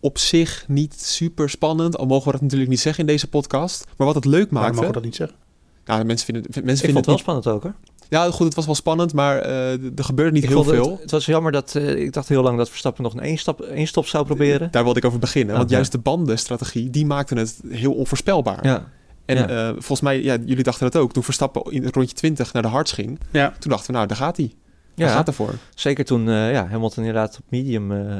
op 0.00 0.18
zich 0.18 0.64
niet 0.68 1.00
super 1.00 1.50
spannend. 1.50 1.96
Al 1.98 2.06
mogen 2.06 2.24
we 2.26 2.32
dat 2.32 2.40
natuurlijk 2.40 2.70
niet 2.70 2.80
zeggen 2.80 3.00
in 3.00 3.10
deze 3.10 3.28
podcast. 3.28 3.84
Maar 3.96 4.06
wat 4.06 4.16
het 4.16 4.24
leuk 4.24 4.50
Waarom 4.50 4.54
maakte... 4.60 4.72
mogen 4.74 4.86
we 4.88 4.94
dat 4.94 5.02
niet 5.04 5.16
zeggen? 5.16 5.36
Ja, 5.84 6.02
mensen 6.02 6.26
vinden, 6.26 6.42
mensen 6.52 6.72
Ik 6.72 6.78
vinden 6.78 6.92
vond 6.92 6.96
het 6.96 7.06
wel 7.06 7.14
niet- 7.14 7.24
spannend 7.24 7.46
ook 7.46 7.62
hoor. 7.62 7.74
Ja, 8.10 8.30
goed, 8.30 8.46
het 8.46 8.54
was 8.54 8.66
wel 8.66 8.74
spannend, 8.74 9.12
maar 9.12 9.38
eh, 9.38 9.72
er 9.72 10.04
gebeurde 10.04 10.32
niet 10.32 10.42
Ik 10.42 10.48
heel 10.48 10.58
het- 10.66 10.74
veel. 10.74 10.98
Het, 11.00 11.10
was 11.10 11.26
jammer 11.26 11.52
dat 11.52 11.74
eh, 11.74 11.96
ik 11.96 12.12
dacht 12.12 12.28
heel 12.28 12.42
lang 12.42 12.56
dat 12.58 12.68
Verstappen 12.68 13.02
nog 13.02 13.12
een 13.14 13.20
één 13.20 13.38
stap, 13.38 13.60
één 13.60 13.86
stop 13.86 14.06
zou 14.06 14.24
proberen. 14.26 14.68
Daar 14.70 14.84
wilde 14.84 14.98
ik 14.98 15.04
over 15.04 15.18
beginnen. 15.18 15.56
Want 15.56 15.70
juist 15.70 15.92
de 15.92 15.98
bandenstrategie, 15.98 16.90
die 16.90 17.06
maakte 17.06 17.34
het 17.34 17.60
heel 17.68 17.92
onvoorspelbaar. 17.92 18.66
Ja. 18.66 18.88
En 19.28 19.36
Ja. 19.36 19.48
eh, 19.48 19.68
volgens 19.72 20.00
mij, 20.00 20.22
ja, 20.22 20.36
jullie 20.44 20.62
dachten 20.62 20.90
dat 20.90 21.02
ook. 21.02 21.12
Toen 21.12 21.22
Verstappen 21.22 21.72
in 21.72 21.88
rondje 21.92 22.14
20 22.14 22.52
naar 22.52 22.62
de 22.62 22.68
hards 22.68 22.92
ging, 22.92 23.18
Ja. 23.30 23.54
toen 23.58 23.70
dachten 23.70 23.86
we, 23.86 23.92
nou, 23.92 24.06
daar 24.06 24.16
gaat 24.16 24.36
hij. 24.36 24.52
Ja. 24.94 25.04
Hij 25.06 25.14
gaat 25.14 25.26
ervoor. 25.26 25.54
Zeker 25.74 26.04
toen 26.04 26.28
eh 26.28 26.52
ja, 26.52 26.66
Hamilton 26.66 27.04
inderdaad 27.04 27.38
op 27.38 27.44
medium 27.50 27.92
eh, 27.92 28.16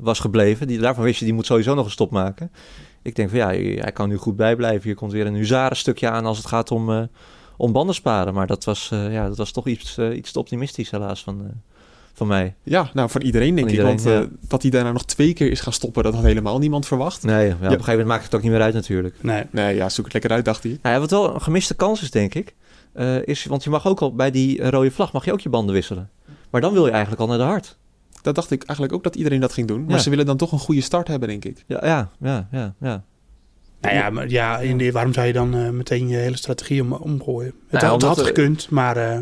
was 0.00 0.18
gebleven. 0.20 0.66
Die, 0.66 0.78
daarvan 0.78 1.04
wist 1.04 1.18
je, 1.18 1.24
die 1.24 1.34
moet 1.34 1.46
sowieso 1.46 1.74
nog 1.74 1.84
een 1.84 1.90
stop 1.90 2.10
maken. 2.10 2.50
Ik 3.02 3.14
denk 3.14 3.28
van 3.30 3.38
ja, 3.38 3.46
hij 3.82 3.92
kan 3.92 4.08
nu 4.08 4.16
goed 4.16 4.36
bijblijven. 4.36 4.82
Hier 4.82 4.94
komt 4.94 5.12
weer 5.12 5.26
een 5.26 5.34
huzarenstukje 5.34 6.10
aan 6.10 6.26
als 6.26 6.36
het 6.38 6.46
gaat 6.46 6.70
om, 6.70 7.08
om 7.56 7.72
banden 7.72 7.94
sparen. 7.94 8.34
Maar 8.34 8.46
dat 8.46 8.64
was, 8.64 8.88
ja, 8.92 9.28
dat 9.28 9.36
was 9.36 9.52
toch 9.52 9.66
iets, 9.66 9.98
iets 9.98 10.32
te 10.32 10.38
optimistisch 10.38 10.90
helaas 10.90 11.22
van, 11.22 11.50
van 12.14 12.26
mij. 12.26 12.54
Ja, 12.62 12.90
nou, 12.94 13.10
van 13.10 13.20
iedereen 13.22 13.54
denk 13.54 13.68
Van 13.68 13.78
ik. 13.78 13.84
Want 13.84 14.06
eh, 14.06 14.20
dat 14.48 14.62
hij 14.62 14.70
daarna 14.70 14.92
nog 14.92 15.04
twee 15.04 15.32
keer 15.32 15.50
is 15.50 15.60
gaan 15.60 15.72
stoppen, 15.72 16.02
dat 16.02 16.14
had 16.14 16.22
helemaal 16.24 16.58
niemand 16.58 16.86
verwacht. 16.86 17.22
Nee, 17.22 17.46
ja, 17.46 17.52
op 17.54 17.60
een 17.60 17.68
gegeven 17.68 17.86
moment 17.90 18.08
maakt 18.08 18.24
het 18.24 18.34
ook 18.34 18.42
niet 18.42 18.50
meer 18.50 18.60
uit 18.60 18.74
natuurlijk. 18.74 19.14
Nee. 19.20 19.44
Nee, 19.50 19.74
ja, 19.74 19.88
zoek 19.88 20.04
het 20.04 20.12
lekker 20.12 20.30
uit, 20.30 20.44
dacht 20.44 20.62
hij. 20.62 20.78
Nou 20.82 20.94
ja, 20.94 21.00
wat 21.00 21.10
wel 21.10 21.34
een 21.34 21.40
gemiste 21.42 21.74
kans 21.74 22.02
is, 22.02 22.10
denk 22.10 22.34
ik, 22.34 22.54
eh, 22.92 23.26
is, 23.26 23.44
want 23.44 23.64
je 23.64 23.70
mag 23.70 23.86
ook 23.86 24.00
al 24.00 24.14
bij 24.14 24.30
die 24.30 24.70
rode 24.70 24.90
vlag 24.90 25.12
mag 25.12 25.24
je 25.24 25.32
ook 25.32 25.40
je 25.40 25.48
banden 25.48 25.74
wisselen. 25.74 26.10
Maar 26.50 26.60
dan 26.60 26.72
wil 26.72 26.84
je 26.84 26.90
eigenlijk 26.92 27.20
al 27.20 27.26
naar 27.28 27.38
de 27.38 27.44
hard. 27.44 27.78
Dat 28.22 28.34
dacht 28.34 28.50
ik 28.50 28.62
eigenlijk 28.62 28.92
ook 28.98 29.04
dat 29.04 29.16
iedereen 29.16 29.40
dat 29.40 29.52
ging 29.52 29.68
doen. 29.68 29.84
Maar 29.84 29.96
Ja. 29.96 30.02
ze 30.02 30.10
willen 30.10 30.26
dan 30.26 30.36
toch 30.36 30.52
een 30.52 30.58
goede 30.58 30.80
start 30.80 31.08
hebben, 31.08 31.28
denk 31.28 31.44
ik. 31.44 31.64
Ja, 31.66 31.78
ja, 31.82 32.10
ja, 32.20 32.48
ja. 32.50 32.74
ja. 32.80 33.02
Nou 33.80 33.94
ja, 33.94 34.10
maar 34.10 34.28
ja, 34.28 34.58
in 34.58 34.78
de, 34.78 34.92
waarom 34.92 35.12
zou 35.12 35.26
je 35.26 35.32
dan 35.32 35.54
eh, 35.54 35.68
meteen 35.70 36.08
je 36.08 36.16
hele 36.16 36.36
strategie 36.36 36.82
om, 36.82 36.92
omgooien? 36.92 37.52
Het, 37.68 37.80
Nou 37.80 37.84
ja, 37.84 37.90
had- 37.90 38.00
het 38.02 38.16
had 38.16 38.26
gekund, 38.26 38.70
maar 38.70 38.96
eh, 38.96 39.18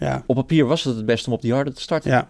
ja. 0.00 0.22
Op 0.26 0.36
papier 0.36 0.66
was 0.66 0.84
het 0.84 0.96
het 0.96 1.06
beste 1.06 1.28
om 1.28 1.34
op 1.34 1.42
die 1.42 1.52
harde 1.52 1.72
te 1.72 1.80
starten. 1.80 2.10
Ja. 2.10 2.28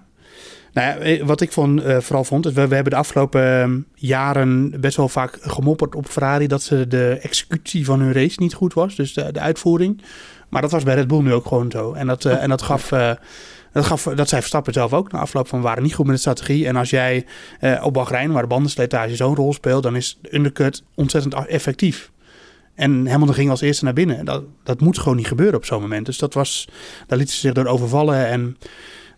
Nou 0.72 0.88
ja, 0.88 0.96
eh, 0.98 1.26
wat 1.26 1.40
ik 1.40 1.52
vond, 1.52 1.83
eh, 1.83 1.98
vooral 1.98 2.24
vond, 2.24 2.46
is 2.46 2.52
we, 2.52 2.68
we 2.68 2.74
hebben 2.74 2.92
de 2.92 2.98
afgelopen 2.98 3.62
eh, 3.62 3.70
jaren 3.94 4.80
best 4.80 4.96
wel 4.96 5.09
vaak 5.09 5.38
gemopperd 5.40 5.94
op 5.94 6.06
Ferrari 6.06 6.46
dat 6.46 6.62
ze 6.62 6.87
de 6.87 7.18
executie 7.22 7.85
van 7.85 8.00
hun 8.00 8.12
race 8.12 8.40
niet 8.40 8.54
goed 8.54 8.74
was, 8.74 8.94
dus 8.96 9.14
de, 9.14 9.33
de 9.33 9.40
uitvoering. 9.40 10.02
Maar 10.50 10.62
dat 10.62 10.70
was 10.70 10.85
bij 10.85 10.94
Red 10.94 11.06
Bull 11.06 11.22
nu 11.22 11.33
ook 11.33 11.46
gewoon 11.46 11.70
zo. 11.70 11.92
En 11.92 12.06
dat, 12.06 12.24
eh, 12.24 12.42
en 12.42 12.48
dat 12.48 12.62
gaf. 12.62 12.88
dat, 13.72 13.85
gaf, 13.85 14.02
dat 14.02 14.28
zei 14.28 14.40
Verstappen 14.40 14.72
zelf 14.72 14.92
ook 14.92 15.12
na 15.12 15.18
afloop 15.18 15.48
van 15.48 15.59
we 15.59 15.64
waren 15.64 15.83
niet 15.83 15.94
goed 15.94 16.06
met 16.06 16.14
de 16.14 16.20
strategie. 16.20 16.66
En 16.66 16.76
als 16.76 16.90
jij 16.90 17.26
eh, 17.61 17.80
op 17.85 17.92
Bahrein, 17.92 18.33
waar 18.33 18.42
de 18.42 18.48
bandenslijtage 18.48 19.16
zo'n 19.16 19.35
rol 19.35 19.52
speelt, 19.52 19.83
dan 19.83 19.96
is 19.96 20.18
de 20.22 20.35
undercut 20.35 20.83
ontzettend 20.94 21.35
effectief. 21.35 22.11
En 22.81 23.07
Hamilton 23.07 23.35
ging 23.35 23.51
als 23.51 23.61
eerste 23.61 23.85
naar 23.85 23.93
binnen. 23.93 24.25
Dat, 24.25 24.43
dat 24.62 24.81
moet 24.81 24.99
gewoon 24.99 25.16
niet 25.16 25.27
gebeuren 25.27 25.57
op 25.57 25.64
zo'n 25.64 25.81
moment. 25.81 26.07
Dus 26.07 26.19
dat 26.19 26.35
was, 26.35 26.69
daar 27.07 27.19
lieten 27.19 27.35
ze 27.35 27.40
zich 27.40 27.53
door 27.53 27.66
overvallen. 27.66 28.27
En 28.27 28.57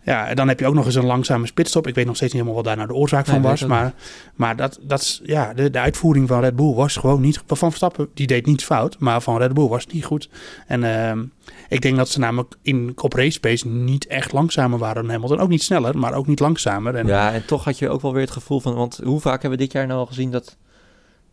ja, 0.05 0.27
en 0.27 0.35
dan 0.35 0.47
heb 0.47 0.59
je 0.59 0.67
ook 0.67 0.73
nog 0.73 0.85
eens 0.85 0.95
een 0.95 1.05
langzame 1.05 1.47
spitstop. 1.47 1.87
Ik 1.87 1.95
weet 1.95 2.05
nog 2.05 2.15
steeds 2.15 2.33
niet 2.33 2.41
helemaal 2.41 2.63
wat 2.63 2.75
daar 2.75 2.85
nou 2.85 2.93
de 2.93 3.01
oorzaak 3.01 3.27
Nee, 3.27 3.35
van 3.35 3.49
was. 3.49 3.65
Maar, 3.65 3.93
maar 4.35 4.55
dat, 4.55 4.79
dat 4.81 5.21
ja, 5.23 5.53
de, 5.53 5.69
de 5.69 5.79
uitvoering 5.79 6.27
van 6.27 6.39
Red 6.39 6.55
Bull 6.55 6.73
was 6.73 6.95
gewoon 6.95 7.21
niet... 7.21 7.41
Van 7.47 7.57
Verstappen, 7.57 8.09
die 8.13 8.27
deed 8.27 8.45
niets 8.45 8.63
fout. 8.63 8.99
Maar 8.99 9.21
van 9.21 9.37
Red 9.37 9.53
Bull 9.53 9.67
was 9.67 9.83
het 9.83 9.93
niet 9.93 10.05
goed. 10.05 10.29
En 10.67 10.83
ehm, 10.83 11.23
ik 11.69 11.81
denk 11.81 11.97
dat 11.97 12.09
ze 12.09 12.19
namelijk 12.19 12.55
in, 12.61 12.93
op 12.95 13.13
race 13.13 13.39
pace 13.39 13.67
niet 13.67 14.07
echt 14.07 14.31
langzamer 14.31 14.79
waren 14.79 15.01
dan 15.01 15.11
Hamilton. 15.11 15.39
Ook 15.39 15.49
niet 15.49 15.63
sneller, 15.63 15.97
maar 15.97 16.13
ook 16.13 16.27
niet 16.27 16.39
langzamer. 16.39 16.95
En, 16.95 17.07
Ja, 17.07 17.33
en 17.33 17.45
toch 17.45 17.63
had 17.63 17.79
je 17.79 17.89
ook 17.89 18.01
wel 18.01 18.13
weer 18.13 18.21
het 18.21 18.31
gevoel 18.31 18.59
van... 18.59 18.73
Want 18.73 18.99
hoe 19.03 19.19
vaak 19.19 19.41
hebben 19.41 19.59
we 19.59 19.65
dit 19.65 19.73
jaar 19.73 19.87
nou 19.87 19.99
al 19.99 20.05
gezien 20.05 20.31
dat, 20.31 20.57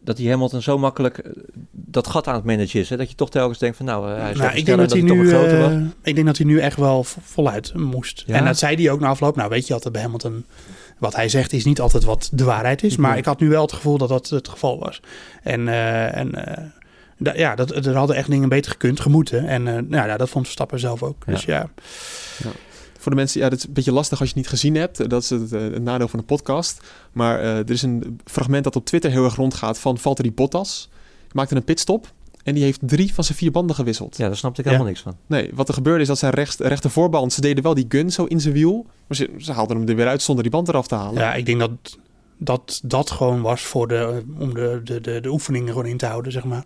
dat 0.05 0.17
die 0.17 0.31
Hamilton 0.31 0.63
zo 0.63 0.79
makkelijk 0.79 1.19
eh, 1.19 1.31
dat 1.71 2.07
gat 2.07 2.27
aan 2.27 2.35
het 2.35 2.45
managen 2.45 2.81
is? 2.81 2.89
Hè? 2.89 2.97
Dat 2.97 3.09
je 3.11 3.15
toch 3.17 3.31
telkens 3.31 3.59
denkt 3.59 3.77
van 3.77 3.87
nou, 3.87 4.11
eh, 4.13 4.21
hij 4.21 4.31
is 4.31 4.37
Nou, 4.39 4.49
ik, 4.49 4.55
denk 4.55 4.67
sneller 4.67 4.83
dat 4.89 4.93
hij 4.99 5.07
toch 5.07 5.17
nu, 5.17 5.23
een 5.23 5.29
groter 5.39 5.59
was. 5.61 5.71
eh, 5.71 5.81
ik 6.03 6.15
denk 6.15 6.27
dat 6.27 6.37
hij 6.37 6.47
nu 6.47 6.59
echt 6.59 6.77
wel 6.77 7.05
vo- 7.05 7.21
voluit 7.25 7.75
moest. 7.75 8.23
Ja? 8.27 8.35
En 8.35 8.45
dat 8.45 8.59
zei 8.59 8.77
hij 8.77 8.91
ook 8.93 9.01
na 9.01 9.09
afloop. 9.09 9.37
Nou, 9.37 9.49
weet 9.49 9.67
je 9.67 9.75
altijd 9.75 9.93
bij 9.93 10.03
Hamilton... 10.03 10.45
Wat 10.99 11.17
hij 11.17 11.29
zegt 11.29 11.53
is 11.53 11.65
niet 11.65 11.81
altijd 11.81 12.05
wat 12.05 12.31
de 12.33 12.45
waarheid 12.45 12.83
is. 12.83 12.97
Maar 12.97 13.11
Nee. 13.11 13.19
ik 13.19 13.25
had 13.25 13.41
nu 13.41 13.49
wel 13.49 13.63
het 13.63 13.73
gevoel 13.73 13.99
dat 13.99 14.09
dat 14.09 14.29
het 14.29 14.49
geval 14.49 14.79
was. 14.79 15.01
En, 15.43 15.69
eh, 15.69 16.17
en 16.17 16.35
eh, 16.47 17.35
ja, 17.37 17.55
dat, 17.55 17.87
er 17.87 17.97
hadden 17.97 18.17
echt 18.17 18.31
dingen 18.31 18.49
beter 18.49 18.71
gekund, 18.71 19.01
gemoeten. 19.01 19.47
En 19.47 19.67
eh, 19.69 19.75
nou, 19.75 20.09
ja, 20.09 20.17
dat 20.17 20.29
vond 20.29 20.45
Verstappen 20.45 20.79
zelf 20.81 21.03
ook. 21.03 21.27
Dus 21.27 21.45
ja, 21.45 21.69
Voor 23.01 23.11
de 23.11 23.17
mensen, 23.17 23.41
ja, 23.41 23.49
dat 23.49 23.59
is 23.59 23.65
een 23.65 23.73
beetje 23.73 23.93
lastig 23.93 24.21
als 24.21 24.29
je 24.29 24.35
het 24.35 24.45
niet 24.45 24.53
gezien 24.53 24.75
hebt. 24.75 25.11
Dat 25.11 25.23
is 25.23 25.31
het, 25.31 25.53
eh, 25.53 25.61
het 25.61 25.83
nadeel 25.83 26.09
van 26.09 26.19
de 26.19 26.25
podcast. 26.25 26.81
Maar 27.13 27.41
eh, 27.41 27.57
er 27.57 27.71
is 27.71 27.83
een 27.83 28.21
fragment 28.25 28.65
dat 28.65 28.77
op 28.77 28.85
Twitter 28.85 29.11
heel 29.11 29.25
erg 29.25 29.35
rondgaat 29.35 29.79
van 29.79 29.99
Valtteri 29.99 30.33
Bottas. 30.33 30.89
Die 31.21 31.31
maakte 31.33 31.57
een 31.57 31.65
pitstop 31.65 32.13
en 32.43 32.55
die 32.55 32.65
heeft 32.65 32.79
drie 32.83 33.15
van 33.15 33.25
zijn 33.25 33.39
vier 33.39 33.51
banden 33.51 33.77
gewisseld. 33.77 34.17
Ja, 34.17 34.27
daar 34.27 34.37
snapte 34.37 34.61
ik 34.61 34.67
helemaal 34.67 34.87
niks 34.87 35.01
van. 35.01 35.17
Nee, 35.27 35.51
wat 35.55 35.69
er 35.69 35.75
gebeurde 35.75 36.01
is 36.01 36.07
dat 36.07 36.19
zijn 36.19 36.33
rechts, 36.33 36.57
rechter 36.57 36.91
voorband, 36.91 37.33
ze 37.33 37.41
deden 37.41 37.63
wel 37.63 37.75
die 37.75 37.87
gun 37.89 38.13
zo 38.13 38.25
in 38.25 38.41
zijn 38.41 38.55
wiel. 38.55 38.87
Maar 39.07 39.17
ze, 39.17 39.31
ze 39.39 39.53
haalden 39.53 39.77
hem 39.77 39.89
er 39.89 39.97
weer 39.97 40.09
uit 40.09 40.23
zonder 40.23 40.43
die 40.43 40.53
band 40.53 40.69
eraf 40.69 40.87
te 40.87 40.95
halen. 40.95 41.23
ja, 41.23 41.35
ik 41.35 41.47
denk 41.47 41.59
dat 41.59 41.71
dat, 42.43 42.81
dat 42.85 43.11
gewoon 43.11 43.41
was 43.43 43.63
voor 43.63 43.89
de, 43.89 44.23
om 44.39 44.55
de, 44.55 44.81
de, 44.85 45.01
de, 45.01 45.21
de 45.21 45.29
oefeningen 45.31 45.69
gewoon 45.69 45.87
in 45.87 45.97
te 45.97 46.07
houden, 46.07 46.33
zeg 46.33 46.45
maar. 46.45 46.65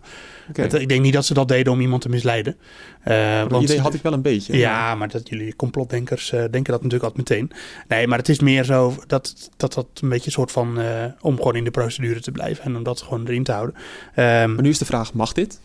Ik 0.53 0.89
denk 0.89 1.01
niet 1.01 1.13
dat 1.13 1.25
ze 1.25 1.33
dat 1.33 1.47
deden 1.47 1.73
om 1.73 1.81
iemand 1.81 2.01
te 2.01 2.09
misleiden. 2.09 2.57
Eh, 3.03 3.39
Dat 3.39 3.51
want- 3.51 3.63
idee 3.63 3.79
had 3.79 3.93
ik 3.93 4.01
wel 4.01 4.13
een 4.13 4.21
beetje. 4.21 4.57
Ja, 4.57 4.95
maar 4.95 5.09
dat 5.09 5.29
jullie 5.29 5.55
complotdenkers 5.55 6.31
eh, 6.31 6.39
denken 6.39 6.73
dat 6.73 6.83
natuurlijk 6.83 7.03
altijd 7.03 7.29
meteen. 7.29 7.51
Nee, 7.87 8.07
maar 8.07 8.17
het 8.17 8.29
is 8.29 8.39
meer 8.39 8.63
zo 8.63 8.93
dat 9.07 9.49
dat, 9.57 9.73
dat 9.73 9.87
een 10.01 10.09
beetje 10.09 10.25
een 10.25 10.31
soort 10.31 10.51
van... 10.51 10.79
eh, 10.79 11.05
om 11.21 11.35
gewoon 11.37 11.55
in 11.55 11.63
de 11.63 11.71
procedure 11.71 12.19
te 12.19 12.31
blijven 12.31 12.63
en 12.63 12.75
om 12.75 12.83
dat 12.83 13.01
gewoon 13.01 13.27
erin 13.27 13.43
te 13.43 13.51
houden. 13.51 13.75
Ehm, 14.15 14.53
Maar 14.53 14.63
nu 14.63 14.69
is 14.69 14.77
de 14.77 14.85
vraag, 14.85 15.13
mag 15.13 15.33
dit? 15.33 15.59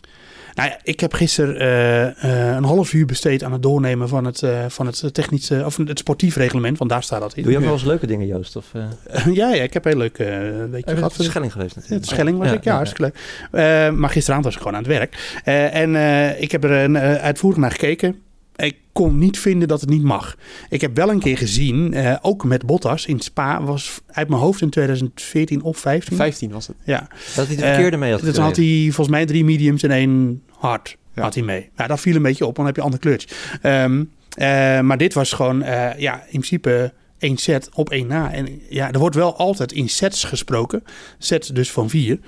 Nou 0.60 0.72
ja, 0.72 0.78
ik 0.82 1.00
heb 1.00 1.12
gisteren 1.12 1.56
eh, 1.58 2.48
eh, 2.50 2.56
een 2.56 2.64
half 2.64 2.92
uur 2.92 3.06
besteed 3.06 3.44
aan 3.44 3.52
het 3.52 3.62
doornemen 3.62 4.08
van 4.08 4.24
het, 4.24 4.42
eh, 4.42 4.64
van 4.68 4.86
het 4.86 5.14
technische... 5.14 5.62
of 5.64 5.76
het 5.76 5.98
sportief 5.98 6.36
reglement, 6.36 6.78
want 6.78 6.90
daar 6.90 7.02
staat 7.02 7.20
dat 7.20 7.34
in. 7.34 7.42
Doe 7.42 7.52
je 7.52 7.58
ook 7.58 7.64
wel 7.64 7.72
eens 7.72 7.84
leuke 7.84 8.06
dingen, 8.06 8.26
Joost? 8.26 8.56
Of, 8.56 8.66
eh 8.72 9.26
ja, 9.40 9.54
ja, 9.54 9.62
ik 9.62 9.72
heb 9.72 9.84
heel 9.84 9.96
leuk 9.96 10.18
uh, 10.18 10.26
weekje 10.26 10.76
even 10.76 10.96
gehad. 10.96 11.14
de 11.16 11.22
Schelling 11.22 11.52
geweest 11.52 11.76
natuurlijk. 11.76 12.00
Het 12.00 12.10
Schelling 12.10 12.38
was 12.38 12.48
Ja, 12.48 12.54
ik, 12.54 12.64
ja, 12.64 12.70
ja, 12.70 12.76
hartstikke 12.76 13.02
leuk. 13.02 13.14
Eh, 13.50 13.90
maar 13.90 14.10
gisteravond 14.10 14.44
was 14.44 14.54
ik 14.54 14.60
gewoon 14.62 14.76
aan 14.76 14.82
het 14.82 14.92
werk. 14.92 15.40
Eh, 15.44 15.74
en 15.74 15.96
eh, 15.96 16.40
ik 16.40 16.52
heb 16.52 16.64
er 16.64 16.70
een, 16.70 16.96
eh, 16.96 17.14
uitvoerig 17.14 17.58
naar 17.58 17.70
gekeken. 17.70 18.22
Ik 18.60 18.76
kon 18.92 19.18
niet 19.18 19.38
vinden 19.38 19.68
dat 19.68 19.80
het 19.80 19.90
niet 19.90 20.02
mag. 20.02 20.36
Ik 20.68 20.80
heb 20.80 20.96
wel 20.96 21.10
een 21.10 21.20
keer 21.20 21.38
gezien, 21.38 21.94
eh, 21.94 22.16
ook 22.20 22.44
met 22.44 22.66
Bottas 22.66 23.06
in 23.06 23.20
Spa, 23.20 23.62
was 23.62 24.00
uit 24.06 24.28
mijn 24.28 24.40
hoofd 24.40 24.60
in 24.60 24.70
2014 24.70 25.62
of 25.62 25.78
15. 25.78 26.16
15 26.16 26.50
was 26.50 26.66
het. 26.66 26.76
Ja. 26.84 27.08
Dat 27.36 27.46
hij 27.46 27.56
de 27.56 27.62
verkeerde 27.62 27.96
mee 27.96 28.10
had 28.12 28.20
Dus 28.20 28.36
had 28.36 28.46
gekregen. 28.48 28.72
hij 28.82 28.84
volgens 28.92 29.16
mij 29.16 29.26
drie 29.26 29.44
mediums 29.44 29.82
en 29.82 29.90
één 29.90 30.42
hard 30.58 30.96
had 31.14 31.34
hij 31.34 31.42
mee. 31.42 31.70
Ja, 31.76 31.86
dat 31.86 32.00
viel 32.00 32.16
een 32.16 32.22
beetje 32.22 32.46
op, 32.46 32.56
want 32.56 32.56
dan 32.56 32.66
heb 32.66 32.74
je 32.76 32.80
een 32.80 32.86
ander 32.86 33.00
kleurtje. 33.00 33.28
Ehm, 33.62 34.04
Eh, 34.36 34.80
maar 34.80 34.98
dit 34.98 35.14
was 35.14 35.32
gewoon, 35.32 35.62
eh, 35.62 35.98
ja, 35.98 36.14
in 36.14 36.26
principe 36.28 36.92
één 37.18 37.36
set 37.36 37.68
op 37.74 37.90
één 37.90 38.06
na. 38.06 38.32
En 38.32 38.60
ja, 38.68 38.90
er 38.92 38.98
wordt 38.98 39.14
wel 39.14 39.36
altijd 39.36 39.72
in 39.72 39.88
sets 39.88 40.24
gesproken. 40.24 40.84
Sets 41.18 41.48
dus 41.48 41.70
van 41.70 41.88
vier. 41.90 42.18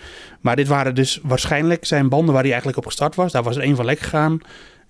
Maar 0.41 0.57
dit 0.57 0.69
waren 0.69 0.95
dus 0.95 1.21
waarschijnlijk 1.23 1.85
zijn 1.85 2.09
banden 2.09 2.33
waar 2.33 2.43
hij 2.43 2.51
eigenlijk 2.51 2.79
op 2.79 2.87
gestart 2.87 3.15
was. 3.15 3.33
Daar 3.33 3.43
was 3.43 3.57
er 3.57 3.63
één 3.63 3.77
van 3.77 3.85
lek 3.85 3.99
gegaan. 3.99 4.39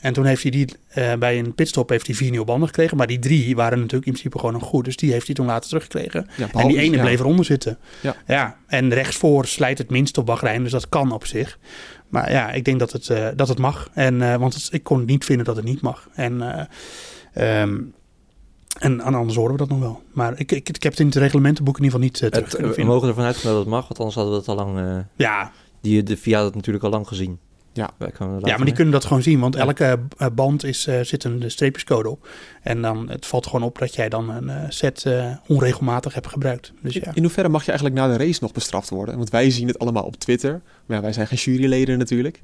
En 0.03 0.13
toen 0.13 0.25
heeft 0.25 0.43
hij 0.43 0.51
die 0.51 0.69
eh, 0.89 1.13
bij 1.15 1.39
een 1.39 1.55
pitstop 1.55 1.89
heeft 1.89 2.07
hij 2.07 2.15
vier 2.17 2.31
nieuwe 2.31 2.45
banden 2.47 2.69
gekregen. 2.69 2.97
Maar 2.97 3.07
die 3.07 3.19
drie 3.19 3.57
waren 3.57 3.79
natuurlijk 3.79 4.07
in 4.07 4.13
principe 4.13 4.39
gewoon 4.39 4.55
nog 4.55 4.63
goed. 4.65 4.85
Dus 4.85 4.97
die 4.97 5.13
heeft 5.13 5.27
hij 5.27 5.35
toen 5.35 5.47
later 5.47 5.69
teruggekregen. 5.69 6.27
Ja, 6.37 6.49
en 6.53 6.69
die 6.69 6.79
ene 6.79 6.97
ja. 6.97 7.03
bleef 7.03 7.21
eronder 7.21 7.45
zitten. 7.45 7.79
Ja. 8.01 8.17
ja. 8.27 8.57
En 8.67 8.95
rechtsvoor 8.95 9.47
slijt 9.47 9.79
het 9.79 9.91
minst 9.91 10.19
op 10.19 10.27
Bahrein. 10.27 10.63
Dus 10.63 10.73
dat 10.73 10.89
kan 10.89 11.13
op 11.13 11.27
zich. 11.27 11.59
Maar 12.09 12.31
ja, 12.33 12.51
ik 12.51 12.65
denk 12.65 12.79
dat 12.79 12.93
het, 12.93 13.09
eh, 13.09 13.29
dat 13.37 13.49
het 13.49 13.59
mag. 13.59 13.91
En, 13.95 14.23
eh, 14.23 14.37
want 14.37 14.55
het- 14.55 14.69
ik 14.73 14.83
kon 14.83 15.05
niet 15.05 15.25
vinden 15.25 15.45
dat 15.45 15.57
het 15.57 15.65
niet 15.65 15.81
mag. 15.81 16.09
En, 16.15 16.69
ehm, 17.33 17.79
en 18.79 19.01
anders 19.01 19.37
horen 19.37 19.53
we 19.53 19.59
dat 19.59 19.69
nog 19.69 19.79
wel. 19.79 20.03
Maar 20.13 20.33
ik, 20.39 20.53
ik, 20.53 20.69
ik 20.69 20.83
heb 20.83 20.93
het 20.93 21.01
in 21.01 21.07
het 21.07 21.17
reglementenboek 21.17 21.79
in 21.79 21.85
ieder 21.85 22.01
geval 22.01 22.11
niet 22.11 22.33
terug 22.33 22.61
Het, 22.61 22.77
we 22.77 22.85
mogen 22.85 23.09
ervan 23.09 23.25
uitgaan 23.25 23.51
dat 23.51 23.61
het 23.61 23.69
mag, 23.69 23.83
want 23.83 23.99
anders 23.99 24.15
hadden 24.17 24.33
we 24.33 24.39
het 24.39 24.49
al 24.49 24.55
lang... 24.55 25.05
Ja. 25.17 25.53
Die, 25.81 26.03
de 26.03 26.17
VIA 26.17 26.37
had 26.37 26.47
het 26.47 26.55
natuurlijk 26.55 26.85
al 26.85 26.91
lang 26.91 27.09
gezien. 27.09 27.39
Ja, 27.73 27.91
Ja, 27.99 28.57
maar 28.57 28.65
die 28.65 28.75
kunnen 28.75 28.93
dat 28.93 29.05
gewoon 29.05 29.23
zien, 29.23 29.41
want 29.41 29.57
elke 29.57 29.99
eh, 30.19 30.27
band 30.35 30.65
is, 30.65 30.87
eh, 30.87 31.01
zit 31.01 31.25
een 31.25 31.51
streepjescode 31.51 32.09
op. 32.09 32.29
En 32.63 32.83
dan 32.83 33.09
het 33.09 33.27
valt 33.27 33.47
gewoon 33.47 33.63
op 33.63 33.79
dat 33.79 33.95
jij 33.95 34.09
dan 34.09 34.31
een 34.31 34.49
eh, 34.49 34.65
set 34.69 35.05
eh, 35.05 35.31
onregelmatig 35.47 36.15
hebt 36.15 36.27
gebruikt. 36.27 36.73
Dus 36.83 36.95
ja. 36.95 37.11
In 37.15 37.23
hoeverre 37.23 37.49
mag 37.49 37.65
je 37.65 37.71
eigenlijk 37.71 38.01
na 38.01 38.17
de 38.17 38.25
race 38.25 38.39
nog 38.43 38.53
bestraft 38.53 38.91
worden? 38.91 39.17
Want 39.17 39.31
wij 39.31 39.51
zien 39.51 39.67
het 39.67 39.79
allemaal 39.79 40.05
op 40.05 40.17
Twitter. 40.17 40.61
Maar 40.87 40.97
ja, 40.97 41.03
wij 41.03 41.13
zijn 41.13 41.27
geen 41.27 41.39
juryleden 41.39 41.99
natuurlijk. 41.99 42.43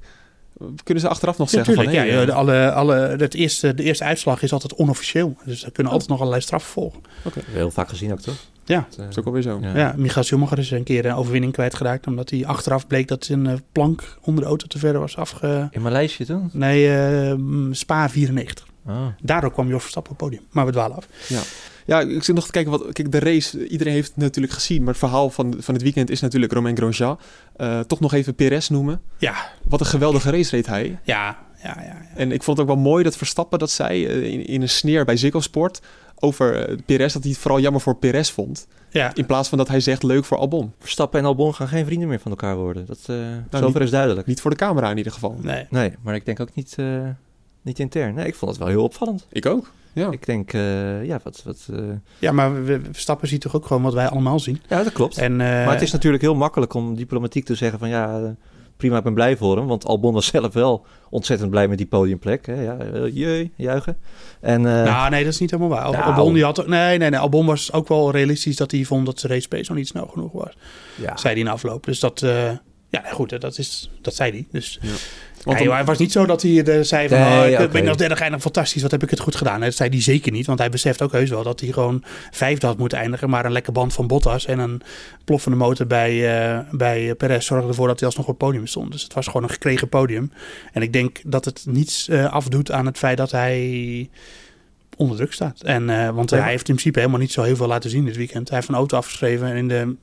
Kunnen 0.85 1.03
ze 1.03 1.09
achteraf 1.09 1.39
nog 1.39 1.51
Ja, 1.51 1.55
zeggen 1.55 1.75
tuurlijk, 1.75 1.97
van... 1.97 2.07
ja, 2.07 2.15
hey, 2.15 2.25
de, 2.25 2.33
eh, 2.33 2.37
alle, 2.39 2.73
alle, 2.73 2.95
het 2.95 3.35
eerste, 3.35 3.75
de 3.75 3.83
eerste 3.83 4.05
uitslag 4.05 4.43
is 4.43 4.53
altijd 4.53 4.75
onofficieel. 4.75 5.37
Dus 5.45 5.65
er 5.65 5.73
kunnen 5.73 5.93
altijd 5.93 6.11
nog 6.11 6.19
allerlei 6.19 6.43
straffen 6.43 6.71
volgen. 6.71 7.01
Oké. 7.25 7.41
Heel 7.51 7.71
vaak 7.71 7.89
gezien 7.89 8.13
ook, 8.13 8.21
toch? 8.21 8.37
Ja. 8.69 8.87
Dat 8.97 9.07
is 9.11 9.19
ook 9.19 9.27
alweer 9.27 9.43
zo. 9.43 9.61
Ja, 9.75 9.95
Michael 9.97 10.25
Schumacher 10.25 10.59
is 10.59 10.71
een 10.71 10.83
keer 10.83 11.07
een 11.07 11.15
overwinning 11.15 11.53
kwijtgeraakt... 11.53 12.07
omdat 12.07 12.31
hij 12.31 12.47
achteraf 12.47 12.87
bleek 12.87 13.09
dat 13.09 13.25
zijn 13.25 13.47
eh, 13.47 13.55
plank 13.73 14.19
onder 14.23 14.43
de 14.43 14.49
auto 14.49 14.67
te 14.67 14.79
ver 14.79 14.99
was 14.99 15.17
afge... 15.17 15.69
In 15.71 15.83
Maleisië 15.83 16.25
toen? 16.25 16.51
Nee, 16.53 16.97
eh, 16.97 17.35
Spa 17.71 18.09
94. 18.09 18.67
Ah. 18.87 19.07
Daardoor 19.23 19.53
kwam 19.53 19.69
Jos 19.69 19.81
Verstappen 19.81 20.13
op 20.13 20.19
het 20.19 20.29
podium. 20.29 20.47
Maar 20.51 20.67
we 20.67 20.73
dwalen 20.73 20.97
af. 20.97 21.09
Ja. 21.29 21.41
Ja, 21.89 22.01
ik 22.01 22.25
zit 22.25 22.35
nog 22.35 22.47
te 22.47 22.51
kijken 22.51 22.71
wat. 22.71 22.93
Kijk, 22.93 23.13
de 23.13 23.19
race, 23.19 23.69
iedereen 23.69 23.93
heeft 23.93 24.09
het 24.09 24.17
natuurlijk 24.17 24.55
gezien. 24.55 24.79
Maar 24.79 24.89
het 24.89 24.99
verhaal 24.99 25.31
van, 25.31 25.55
van 25.59 25.75
het 25.75 25.83
weekend 25.83 26.11
is 26.11 26.21
natuurlijk 26.21 26.53
Romain 26.53 26.77
Grosjean. 26.77 27.19
Eh, 27.57 27.81
toch 27.81 28.01
nog 28.01 28.13
even 28.13 28.35
Perez 28.35 28.69
noemen. 28.69 29.01
Ja. 29.19 29.35
Wat 29.65 29.81
een 29.81 29.87
geweldige 29.87 30.31
race 30.31 30.57
reed 30.57 30.67
hij. 30.67 30.99
Ja, 31.03 31.39
ja, 31.63 31.77
ja. 31.83 31.97
En 32.15 32.33
ik 32.33 32.43
vond 32.43 32.59
het 32.59 32.69
ook 32.69 32.75
wel 32.75 32.83
mooi 32.83 33.05
dat 33.05 33.17
Verstappen 33.17 33.59
dat 33.59 33.71
zei 33.71 34.07
eh, 34.07 34.33
in, 34.33 34.47
in 34.47 34.63
een 34.63 34.69
sneer 34.69 35.05
bij 35.05 35.17
Ziggo 35.17 35.41
Sport. 35.41 35.81
Over 36.21 36.69
eh, 36.69 36.77
Perez, 36.87 37.13
dat 37.13 37.23
hij 37.23 37.31
het 37.33 37.41
vooral 37.41 37.61
jammer 37.61 37.81
voor 37.81 37.97
Perez 37.97 38.31
vond. 38.31 38.67
Ja. 38.91 39.15
In 39.15 39.27
plaats 39.27 39.49
van 39.49 39.59
dat 39.59 39.69
hij 39.69 39.81
zegt 39.81 40.03
leuk 40.03 40.25
voor 40.25 40.37
Albon. 40.39 40.73
Verstappen 40.79 41.21
en 41.21 41.27
Albon 41.27 41.55
gaan 41.55 41.69
geen 41.69 41.87
vrienden 41.87 42.09
meer 42.09 42.21
van 42.21 42.31
elkaar 42.31 42.57
worden. 42.57 42.87
Dat, 42.87 42.99
eh 43.07 43.17
zover 43.51 43.67
niet- 43.67 43.81
is 43.81 43.91
duidelijk. 43.91 44.27
Niet 44.27 44.41
voor 44.41 44.51
de 44.51 44.57
camera 44.57 44.91
in 44.91 44.97
ieder 44.97 45.13
geval. 45.13 45.39
Nee. 45.43 45.67
Nee, 45.71 45.93
maar 46.03 46.15
ik 46.15 46.25
denk 46.25 46.41
ook 46.41 46.55
niet, 46.55 46.75
eh, 46.77 47.01
niet 47.63 47.79
intern. 47.79 48.15
Nee, 48.15 48.27
ik 48.27 48.35
vond 48.35 48.51
het 48.51 48.61
wel 48.61 48.69
heel 48.69 48.83
opvallend. 48.83 49.27
Ik 49.33 49.47
ook. 49.47 49.71
Ja. 49.93 50.11
Ik 50.11 50.27
denk, 50.27 50.53
eh, 50.53 51.05
ja, 51.05 51.21
wat... 51.23 51.43
wat 51.45 51.69
eh, 51.73 51.79
Ja, 52.19 52.33
maar 52.33 52.65
we, 52.65 52.81
Verstappen 52.93 53.29
ziet 53.29 53.41
toch 53.41 53.57
ook 53.57 53.67
gewoon 53.67 53.83
wat 53.83 53.95
wij 53.95 54.09
allemaal 54.09 54.41
zien. 54.41 54.61
Ja, 54.69 54.83
dat 54.83 54.93
klopt. 54.93 55.19
En, 55.19 55.33
eh, 55.33 55.39
maar 55.39 55.73
het 55.73 55.83
is 55.83 55.93
natuurlijk 55.93 56.23
heel 56.23 56.35
makkelijk 56.35 56.75
om 56.75 56.95
diplomatiek 56.95 57.45
te 57.45 57.55
zeggen 57.55 57.79
van 57.79 57.89
ja, 57.89 58.19
eh, 58.21 58.29
prima, 58.79 58.97
ik 58.97 59.03
ben 59.03 59.15
blij 59.15 59.37
voor 59.37 59.57
hem. 59.57 59.67
Want 59.67 59.85
Albon 59.85 60.15
was 60.15 60.27
zelf 60.37 60.53
wel 60.53 60.87
ontzettend 61.11 61.51
blij 61.51 61.69
met 61.69 61.79
die 61.79 61.87
podiumplek. 61.87 62.47
Hè? 62.47 62.63
Ja, 62.63 62.79
eh, 62.79 63.15
jee, 63.15 63.53
juichen. 63.57 63.97
En, 64.41 64.67
eh, 64.67 64.85
nou, 64.85 65.11
nee, 65.11 65.25
dat 65.25 65.33
is 65.33 65.39
niet 65.39 65.51
helemaal 65.51 65.79
waar. 65.79 65.91
Nou. 65.91 66.05
Albon, 66.05 66.33
die 66.33 66.45
had 66.45 66.61
ook, 66.61 66.67
nee, 66.67 66.99
nee, 66.99 67.11
nee, 67.11 67.21
Albon 67.21 67.47
was 67.47 67.73
ook 67.73 67.89
wel 67.89 68.11
realistisch 68.11 68.57
dat 68.57 68.71
hij 68.71 68.85
vond 68.85 69.07
dat 69.07 69.19
de 69.19 69.29
race 69.29 69.49
pace 69.49 69.65
nog 69.69 69.77
niet 69.77 69.89
snel 69.89 70.07
genoeg 70.07 70.33
was. 70.33 70.57
Ja. 70.95 71.17
Zei 71.17 71.35
hij 71.35 71.43
in 71.43 71.49
afloop. 71.49 71.85
Dus 71.85 72.01
dat, 72.01 72.23
eh, 72.23 72.51
ja, 72.89 73.03
goed, 73.13 73.41
dat, 73.41 73.59
is, 73.59 73.91
dat 74.01 74.15
zei 74.15 74.31
hij. 74.31 74.47
Dus 74.51 74.81
Want 75.45 75.57
Nee, 75.59 75.67
dan- 75.67 75.77
hij 75.77 75.85
was 75.85 75.99
niet 75.99 76.13
zo 76.13 76.27
dat 76.27 76.43
hij 76.43 76.63
eh, 76.65 76.83
zei 76.83 77.09
van, 77.09 77.19
Nee, 77.19 77.41
oh, 77.41 77.49
ik 77.49 77.59
oké. 77.59 77.69
ben 77.69 77.89
als 77.89 77.97
derde 77.97 78.17
geëindigd, 78.17 78.43
fantastisch, 78.43 78.83
wat 78.83 78.91
heb 78.91 79.03
ik 79.03 79.11
het 79.11 79.21
goed 79.21 79.37
gedaan. 79.37 79.61
Dat 79.61 79.75
zei 79.75 79.89
hij 79.89 80.01
zeker 80.03 80.33
niet, 80.33 80.47
want 80.47 80.59
hij 80.59 80.69
beseft 80.71 81.03
ook 81.03 81.13
heus 81.13 81.31
wel 81.31 81.43
dat 81.43 81.61
hij 81.61 81.73
gewoon 81.73 82.03
vijfde 82.31 82.67
had 82.67 82.79
moeten 82.79 82.99
eindigen. 82.99 83.31
Maar 83.31 83.45
een 83.45 83.53
lekker 83.53 83.73
band 83.73 83.93
van 83.93 84.07
Bottas 84.07 84.47
en 84.47 84.59
een 84.59 84.81
ploffende 85.25 85.57
motor 85.59 85.87
bij, 85.87 86.41
eh 86.53 86.59
bij 86.71 87.15
Perez 87.15 87.47
zorgde 87.47 87.69
ervoor 87.69 87.87
dat 87.87 87.99
hij 87.99 88.09
alsnog 88.09 88.27
op 88.27 88.39
het 88.41 88.49
podium 88.49 88.67
stond. 88.67 88.93
Dus 88.93 89.03
het 89.03 89.15
was 89.15 89.27
gewoon 89.27 89.43
een 89.43 89.51
gekregen 89.51 89.89
podium. 89.89 90.33
En 90.73 90.83
ik 90.83 90.93
denk 90.93 91.19
dat 91.25 91.45
het 91.45 91.65
niets 91.69 92.09
eh, 92.09 92.33
afdoet 92.33 92.71
aan 92.73 92.87
het 92.87 92.99
feit 92.99 93.17
dat 93.17 93.31
hij 93.31 94.09
onder 94.97 95.17
druk 95.17 95.33
staat. 95.33 95.61
En, 95.63 95.91
eh, 95.91 96.11
want 96.11 96.31
Ja. 96.31 96.37
hij 96.39 96.51
heeft 96.51 96.69
in 96.69 96.75
principe 96.75 96.99
helemaal 96.99 97.21
niet 97.21 97.33
zo 97.33 97.43
heel 97.43 97.57
veel 97.57 97.67
laten 97.67 97.91
zien 97.91 98.05
dit 98.05 98.17
weekend. 98.17 98.49
Hij 98.49 98.57
heeft 98.57 98.69
een 98.71 98.75
auto 98.75 98.97
afgeschreven 98.97 99.47
en 99.49 99.57
in 99.57 99.69
de... 99.69 99.95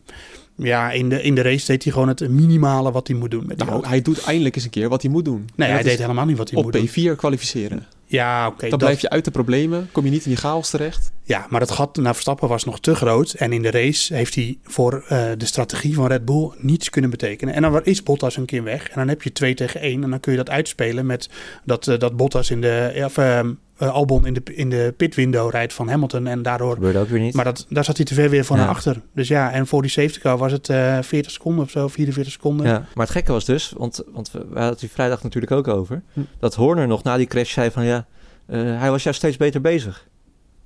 Ja, 0.57 0.91
in 0.91 1.09
de, 1.09 1.21
in 1.21 1.35
de 1.35 1.41
race 1.41 1.65
deed 1.65 1.83
hij 1.83 1.93
gewoon 1.93 2.07
het 2.07 2.29
minimale 2.29 2.91
wat 2.91 3.07
hij 3.07 3.17
moet 3.17 3.31
doen 3.31 3.43
met 3.47 3.57
die 3.57 3.65
Nou, 3.65 3.71
auto. 3.71 3.87
hij 3.89 4.01
doet 4.01 4.23
eindelijk 4.23 4.55
eens 4.55 4.63
een 4.63 4.69
keer 4.69 4.89
wat 4.89 5.01
hij 5.01 5.11
moet 5.11 5.25
doen. 5.25 5.49
Nee, 5.55 5.67
hij 5.69 5.77
dat 5.77 5.87
deed 5.87 5.99
helemaal 5.99 6.25
niet 6.25 6.37
wat 6.37 6.49
hij 6.49 6.57
op 6.57 6.63
moet 6.63 6.73
doen. 6.73 7.13
P4 7.13 7.15
kwalificeren. 7.17 7.85
Ja, 8.05 8.47
oké. 8.47 8.59
Dan 8.59 8.69
dat- 8.69 8.79
blijf 8.79 9.01
je 9.01 9.09
uit 9.09 9.25
de 9.25 9.31
problemen, 9.31 9.89
kom 9.91 10.05
je 10.05 10.11
niet 10.11 10.23
in 10.23 10.29
die 10.29 10.39
chaos 10.39 10.69
terecht. 10.69 11.11
Ja, 11.23 11.45
maar 11.49 11.61
het 11.61 11.71
gat 11.71 11.95
naar 11.97 12.13
Verstappen 12.13 12.47
was 12.49 12.63
nog 12.63 12.79
te 12.79 12.95
groot. 12.95 13.31
En 13.33 13.53
in 13.53 13.61
de 13.61 13.71
race 13.71 14.13
heeft 14.15 14.35
hij 14.35 14.57
voor 14.63 15.03
eh, 15.07 15.25
de 15.37 15.45
strategie 15.45 15.93
van 15.93 16.07
Red 16.07 16.25
Bull 16.25 16.51
niets 16.57 16.89
kunnen 16.89 17.09
betekenen. 17.09 17.53
En 17.53 17.61
dan 17.61 17.81
is 17.83 18.03
Bottas 18.03 18.37
een 18.37 18.45
keer 18.45 18.63
weg. 18.63 18.87
En 18.89 18.93
dan 18.95 19.07
heb 19.07 19.21
je 19.21 19.31
2 19.31 19.53
tegen 19.53 19.81
1. 19.81 20.03
En 20.03 20.09
dan 20.09 20.19
kun 20.19 20.31
je 20.31 20.37
dat 20.37 20.49
uitspelen 20.49 21.05
met 21.05 21.29
dat, 21.63 21.87
eh, 21.87 21.99
dat 21.99 22.17
Bottas 22.17 22.49
in 22.51 22.61
de. 22.61 23.01
Of, 23.05 23.17
ehm, 23.17 23.51
eh, 23.77 23.89
Albon 23.93 24.25
in 24.25 24.33
de, 24.33 24.41
in 24.43 24.69
de 24.69 24.93
pitwindow 24.97 25.51
rijdt 25.51 25.73
van 25.73 25.89
Hamilton. 25.89 26.27
En 26.27 26.41
daardoor. 26.41 26.73
Gebeurde 26.73 26.99
ook 26.99 27.09
weer 27.09 27.19
niet. 27.19 27.33
Maar 27.33 27.43
dat, 27.45 27.65
daar 27.69 27.83
zat 27.83 27.95
hij 27.97 28.05
te 28.05 28.13
ver 28.13 28.29
weer 28.29 28.43
van 28.45 28.57
Ja. 28.57 28.63
naar 28.63 28.71
achter. 28.71 29.01
Dus 29.13 29.27
ja, 29.27 29.51
en 29.51 29.67
voor 29.67 29.81
die 29.81 29.91
safety 29.91 30.19
car 30.19 30.37
was 30.37 30.51
het 30.51 30.69
eh 30.69 30.97
40 31.01 31.31
seconden 31.31 31.63
of 31.63 31.69
zo, 31.71 31.87
44 31.87 32.33
seconden. 32.33 32.67
Ja, 32.67 32.71
maar 32.93 33.05
het 33.05 33.15
gekke 33.15 33.31
was 33.31 33.45
dus, 33.45 33.73
want, 33.77 34.03
want 34.11 34.31
we 34.31 34.39
we 34.39 34.45
hadden 34.45 34.69
het 34.69 34.79
die 34.79 34.89
vrijdag 34.91 35.23
natuurlijk 35.23 35.51
ook 35.51 35.67
over, 35.67 36.01
Hm. 36.13 36.19
dat 36.39 36.55
Horner 36.55 36.87
nog 36.87 37.03
na 37.03 37.17
die 37.17 37.27
crash 37.27 37.53
zei 37.53 37.71
van 37.71 37.85
ja, 37.85 38.05
eh, 38.45 38.59
hij 38.79 38.91
was 38.91 39.03
juist 39.03 39.19
steeds 39.19 39.37
beter 39.37 39.61
bezig. 39.61 40.07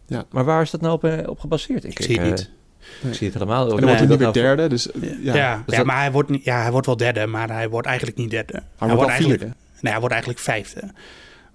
Ja. 0.08 0.26
Maar 0.32 0.46
waar 0.46 0.62
is 0.62 0.72
dat 0.72 0.82
nou 0.82 0.94
op, 0.94 1.04
eh, 1.04 1.28
op 1.30 1.40
gebaseerd? 1.40 1.84
Ik 1.84 2.02
zie 2.02 2.16
het 2.20 2.24
eh, 2.26 2.30
niet. 2.32 2.52
Ik 3.10 3.14
zie 3.14 3.26
het 3.28 3.34
helemaal. 3.34 3.64
En 3.64 3.70
dan 3.70 3.80
wordt 3.80 4.00
hij 4.00 4.08
weer 4.08 4.18
nou- 4.20 4.34
derde. 4.34 4.68
Dus 4.68 4.92
eh, 4.92 5.02
Ja, 5.02 5.16
ja, 5.22 5.36
ja, 5.36 5.64
Dus 5.66 5.76
dat- 5.78 5.86
maar 5.86 5.98
hij 6.00 6.12
wordt, 6.12 6.30
niet, 6.30 6.44
ja, 6.44 6.62
hij 6.62 6.72
wordt 6.72 6.86
wel 6.86 6.98
derde, 6.98 7.26
maar 7.26 7.50
hij 7.50 7.70
wordt 7.70 7.88
eigenlijk 7.88 8.18
niet 8.18 8.30
derde. 8.30 8.54
Hij, 8.78 8.88
wordt 8.96 9.10
eigenlijk, 9.10 9.40
vierde. 9.40 9.56
Nee, 9.82 9.92
hij 9.92 10.00
wordt 10.00 10.14
eigenlijk 10.16 10.44
vijfde. 10.44 10.82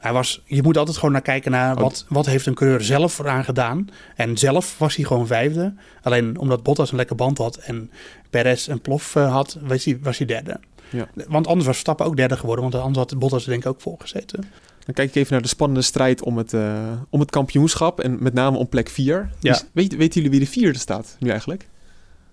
Hij 0.05 0.13
was, 0.13 0.43
je 0.45 0.63
moet 0.63 0.77
altijd 0.77 0.97
gewoon 0.97 1.13
naar 1.13 1.23
kijken 1.23 1.51
naar 1.51 1.75
wat, 1.75 2.05
wat 2.09 2.27
heeft 2.27 2.47
een 2.47 2.55
coureur 2.55 2.83
zelf 2.83 3.19
eraan 3.19 3.45
gedaan. 3.45 3.89
En 4.17 4.37
zelf 4.39 4.79
was 4.79 4.97
hij 4.97 5.05
gewoon 5.05 5.27
vijfde. 5.27 5.75
Alleen 6.03 6.39
omdat 6.39 6.63
Bottas 6.63 6.91
een 6.91 6.97
lekker 6.97 7.17
band 7.17 7.39
had 7.39 7.57
en 7.57 7.91
Perez 8.31 8.67
een 8.67 8.81
plof 8.81 9.17
eh, 9.17 9.33
had, 9.33 9.59
was 9.63 9.85
hij, 9.85 9.99
was 10.03 10.19
hij 10.19 10.27
derde. 10.27 10.61
Ja. 10.91 11.09
Want 11.15 11.47
anders 11.47 11.67
was 11.67 11.75
Verstappen 11.75 12.07
ook 12.07 12.17
derde 12.17 12.37
geworden, 12.37 12.71
want 12.71 12.75
anders 12.75 12.99
had 12.99 13.19
Bottas 13.19 13.45
er 13.45 13.51
denk 13.51 13.63
ik 13.63 13.69
ook 13.69 13.81
voor 13.81 13.97
gezeten. 13.99 14.45
Dan 14.85 14.95
kijk 14.95 15.09
ik 15.09 15.15
even 15.15 15.33
naar 15.33 15.43
de 15.43 15.49
spannende 15.49 15.83
strijd 15.83 16.23
om 16.23 16.39
het, 16.39 16.53
eh, 16.53 16.93
om 17.11 17.21
het 17.21 17.31
kampioenschap. 17.31 18.01
En 18.01 18.23
met 18.23 18.35
name 18.35 18.57
om 18.57 18.69
plek 18.69 18.89
4. 18.89 19.31
Ja. 19.41 19.53
Dus 19.53 19.65
weet, 19.73 19.97
weten 19.97 20.15
jullie 20.15 20.39
wie 20.39 20.47
de 20.47 20.53
vierde 20.53 20.79
staat 20.79 21.17
nu 21.19 21.31
eigenlijk? 21.31 21.69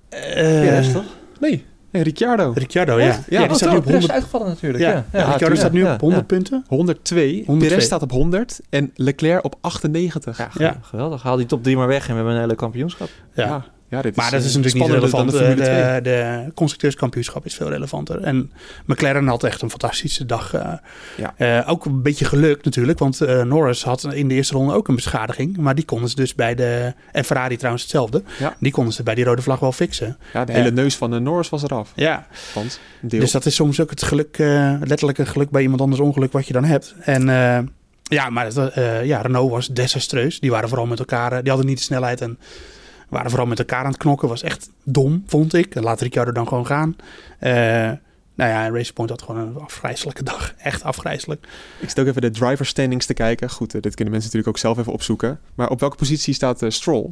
Eh, 0.10 0.92
toch? 0.92 1.06
Nee, 1.40 1.66
nee 1.92 2.04
Ricciardo. 2.04 2.52
Ricciardo, 2.56 3.00
ja. 3.00 3.08
Echt? 3.08 3.18
Ja, 3.18 3.24
Ja, 3.30 3.40
die 3.42 3.50
oh, 3.50 3.56
staat 3.56 3.72
nu 3.72 3.78
op 3.78 3.84
Perez 3.84 3.98
is 4.00 4.08
100. 4.08 4.12
uitgevallen 4.14 4.48
natuurlijk. 4.48 4.84
Ja, 4.84 4.90
Ja, 4.90 4.96
ja, 4.96 5.04
ja, 5.12 5.18
Ricciardo 5.20 5.38
tuurlijk. 5.38 5.60
staat 5.60 5.72
nu 5.72 5.84
Ja, 5.84 5.94
op 5.94 6.00
100 6.00 6.22
ja. 6.22 6.36
punten. 6.36 6.64
102. 6.68 7.44
102. 7.46 7.68
Perez 7.70 7.86
staat 7.86 8.02
op 8.02 8.12
100 8.12 8.60
en 8.70 8.92
Leclerc 8.96 9.44
op 9.46 9.56
98. 9.62 10.38
Ja, 10.38 10.50
Ja. 10.54 10.78
geweldig. 10.82 11.24
Haal 11.24 11.36
die 11.38 11.46
top 11.46 11.64
3 11.64 11.78
maar 11.78 11.88
weg 11.88 12.04
en 12.04 12.10
we 12.10 12.16
hebben 12.16 12.34
een 12.34 12.40
hele 12.40 12.56
kampioenschap. 12.56 13.10
Ja. 13.34 13.66
Ja, 13.92 13.98
ja, 13.98 14.02
dit 14.04 14.12
is, 14.12 14.18
Maar 14.18 14.32
dat 14.32 14.44
is 14.44 14.56
eh, 14.56 14.56
natuurlijk 14.56 14.86
niet 14.86 14.94
relevant. 14.94 15.32
de 15.32 15.38
De, 15.38 15.44
Formule 15.46 15.64
2. 15.92 16.02
de, 16.02 16.52
constructeurskampioenschap 16.54 17.46
is 17.46 17.56
veel 17.56 17.70
relevanter. 17.70 18.22
En 18.22 18.52
McLaren 18.86 19.28
had 19.28 19.44
echt 19.44 19.62
een 19.62 19.70
fantastische 19.70 20.26
dag. 20.26 20.54
eh. 20.54 20.74
Ja. 21.18 21.34
Eh, 21.38 21.70
ook 21.70 21.86
een 21.86 22.02
beetje 22.02 22.26
geluk 22.26 22.64
natuurlijk, 22.64 23.00
want 23.00 23.20
Norris 23.44 23.84
had 23.84 24.14
in 24.14 24.28
de 24.28 24.34
eerste 24.34 24.54
ronde 24.54 24.74
ook 24.74 24.88
een 24.88 24.96
beschadiging. 24.96 25.58
Maar 25.58 25.76
die 25.76 25.86
konden 25.86 26.10
ze 26.10 26.16
dus 26.16 26.36
bij 26.36 26.56
de... 26.56 26.94
En 27.12 27.26
Ferrari 27.26 27.56
trouwens 27.56 27.84
hetzelfde. 27.84 28.24
Ja. 28.40 28.56
Die 28.60 28.72
konden 28.72 28.94
ze 28.94 29.04
bij 29.04 29.16
die 29.16 29.24
rode 29.24 29.42
vlag 29.42 29.60
wel 29.60 29.72
fixen. 29.72 30.18
Ja, 30.34 30.46
de 30.46 30.52
hele 30.52 30.72
neus 30.72 30.96
van 30.96 31.12
de 31.12 31.20
Norris 31.20 31.50
was 31.50 31.64
eraf. 31.64 31.92
Ja, 31.96 32.28
Want 32.54 32.80
een 33.02 33.10
dus 33.10 33.32
dat 33.32 33.46
is 33.46 33.56
soms 33.56 33.80
ook 33.80 33.90
het 33.90 34.04
geluk, 34.04 34.38
eh 34.40 34.74
letterlijke 34.84 35.26
geluk 35.26 35.50
bij 35.50 35.62
iemand 35.62 35.82
anders 35.82 36.02
ongeluk 36.02 36.32
wat 36.32 36.48
je 36.48 36.54
dan 36.54 36.64
hebt. 36.64 36.96
En 37.00 37.26
ja, 38.04 38.30
maar 38.30 38.46
het, 38.46 38.56
ja, 39.04 39.22
Renault 39.22 39.52
was 39.52 39.68
desastreus. 39.68 40.40
Die 40.40 40.52
waren 40.52 40.70
vooral 40.70 40.88
met 40.88 41.00
elkaar, 41.00 41.30
die 41.42 41.50
hadden 41.50 41.66
niet 41.70 41.78
de 41.78 41.84
snelheid 41.84 42.22
en 42.22 42.38
waren 43.12 43.30
vooral 43.30 43.48
met 43.48 43.60
elkaar 43.60 43.84
aan 43.84 43.92
het 43.92 43.98
knokken. 43.98 44.28
Was 44.28 44.44
echt 44.44 44.70
dom, 44.84 45.24
vond 45.26 45.54
ik. 45.54 45.76
Laat 45.76 46.02
Ricciardo 46.02 46.32
dan 46.32 46.48
gewoon 46.48 46.66
gaan. 46.66 46.96
Eh, 47.40 47.52
nou 48.36 48.50
ja, 48.50 48.70
Race 48.70 48.94
Point 48.94 49.10
had 49.10 49.22
gewoon 49.22 49.48
een 49.48 49.58
afgrijzelijke 49.58 50.24
dag. 50.24 50.54
Echt 50.58 50.84
afgrijzelijk. 50.84 51.48
Ik 51.80 51.90
zit 51.90 52.00
ook 52.00 52.08
even 52.08 52.22
de 52.22 52.30
driver 52.30 52.66
standings 52.66 53.06
te 53.06 53.14
kijken. 53.14 53.50
Goed, 53.50 53.76
eh, 53.76 53.82
dit 53.82 53.96
kunnen 53.96 54.14
mensen 54.14 54.32
natuurlijk 54.32 54.48
ook 54.48 54.58
zelf 54.58 54.78
even 54.78 54.94
opzoeken. 54.94 55.40
Maar 55.56 55.70
op 55.70 55.80
welke 55.80 55.98
positie 55.98 56.34
staat 56.34 56.62
eh, 56.62 56.70
Stroll? 56.70 57.10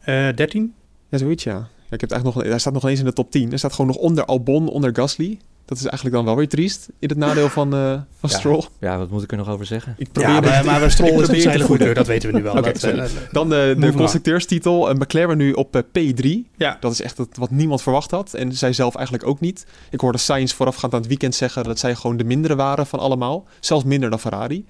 Eh 0.00 0.28
13? 0.34 0.74
Ja, 1.08 1.18
zoiets 1.18 1.44
ja. 1.44 1.52
ja 1.52 1.58
ik 1.90 2.00
heb 2.00 2.00
het 2.00 2.12
eigenlijk 2.12 2.34
nog, 2.34 2.50
hij 2.50 2.58
staat 2.58 2.72
nog 2.72 2.84
eens 2.84 2.98
in 2.98 3.04
de 3.04 3.12
top 3.12 3.30
10. 3.30 3.48
Hij 3.48 3.58
staat 3.58 3.72
gewoon 3.72 3.86
nog 3.86 3.96
onder 3.96 4.24
Albon, 4.24 4.68
onder 4.68 4.94
Gasly. 4.94 5.38
Dat 5.70 5.78
is 5.78 5.84
eigenlijk 5.84 6.14
dan 6.16 6.24
wel 6.24 6.36
weer 6.36 6.48
triest 6.48 6.88
in 6.98 7.08
het 7.08 7.18
nadeel 7.18 7.48
van, 7.48 7.74
uh, 7.74 7.92
van 7.92 8.30
ja. 8.30 8.36
Stroll. 8.36 8.64
Ja, 8.80 8.98
wat 8.98 9.10
moet 9.10 9.22
ik 9.22 9.30
er 9.30 9.36
nog 9.36 9.48
over 9.48 9.66
zeggen? 9.66 9.94
Ik 9.98 10.12
probeer 10.12 10.30
ja, 10.30 10.40
maar, 10.40 10.64
maar 10.64 10.80
we 10.80 10.88
Stroll 10.88 11.22
is 11.22 11.28
een 11.28 11.50
hele 11.50 11.64
goede, 11.64 11.94
dat 11.94 12.06
weten 12.06 12.30
we 12.30 12.36
nu 12.36 12.42
wel. 12.42 12.56
Okay, 12.56 12.72
dat, 12.72 12.84
uh, 12.84 13.04
dan 13.32 13.48
de, 13.48 13.76
de 13.78 13.92
constructeurstitel. 13.92 14.94
McLaren 14.94 15.36
nu 15.36 15.52
op 15.52 15.76
uh, 15.76 15.82
P3. 15.82 16.50
Ja. 16.56 16.76
Dat 16.80 16.92
is 16.92 17.02
echt 17.02 17.18
het, 17.18 17.36
wat 17.36 17.50
niemand 17.50 17.82
verwacht 17.82 18.10
had. 18.10 18.34
En 18.34 18.52
zij 18.52 18.72
zelf 18.72 18.94
eigenlijk 18.94 19.26
ook 19.26 19.40
niet. 19.40 19.66
Ik 19.90 20.00
hoorde 20.00 20.18
Sainz 20.18 20.52
voorafgaand 20.52 20.92
aan 20.92 20.98
het 21.00 21.08
weekend 21.08 21.34
zeggen 21.34 21.64
dat 21.64 21.78
zij 21.78 21.94
gewoon 21.94 22.16
de 22.16 22.24
mindere 22.24 22.56
waren 22.56 22.86
van 22.86 22.98
allemaal. 22.98 23.46
Zelfs 23.60 23.84
minder 23.84 24.10
dan 24.10 24.20
Ferrari. 24.20 24.64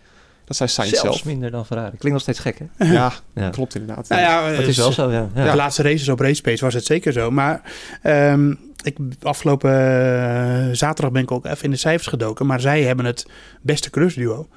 Dat 0.44 0.57
zei 0.57 0.68
Sainz 0.68 0.90
Zelfs 0.90 1.16
zelf. 1.16 1.24
minder 1.24 1.51
dan 1.51 1.66
Ferrari. 1.66 1.96
Klinkt 1.96 2.12
nog 2.12 2.20
steeds 2.20 2.38
gek, 2.38 2.59
hè? 2.59 2.92
Ja, 2.92 3.12
ja. 3.34 3.48
klopt 3.51 3.74
inderdaad. 3.74 4.09
Nou 4.09 4.20
ja, 4.20 4.44
het 4.44 4.66
is 4.66 4.76
wel 4.76 4.92
zo, 4.92 5.11
ja. 5.11 5.28
ja. 5.34 5.51
De 5.51 5.57
laatste 5.57 5.82
races 5.82 6.09
op 6.09 6.20
Racepace 6.20 6.64
was 6.64 6.74
het 6.74 6.84
zeker 6.84 7.12
zo. 7.12 7.30
Maar 7.30 7.62
um, 8.03 8.59
ik, 8.83 8.99
afgelopen 9.22 9.70
uh, 9.70 10.74
zaterdag 10.74 11.12
ben 11.12 11.22
ik 11.22 11.31
ook 11.31 11.45
even 11.45 11.64
in 11.64 11.70
de 11.70 11.76
cijfers 11.76 12.07
gedoken. 12.07 12.47
Maar 12.47 12.61
zij 12.61 12.83
hebben 12.83 13.05
het 13.05 13.26
beste 13.62 13.91
cruisduo. 13.91 14.49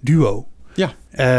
Duo. 0.00 0.46
Ja. 0.76 0.92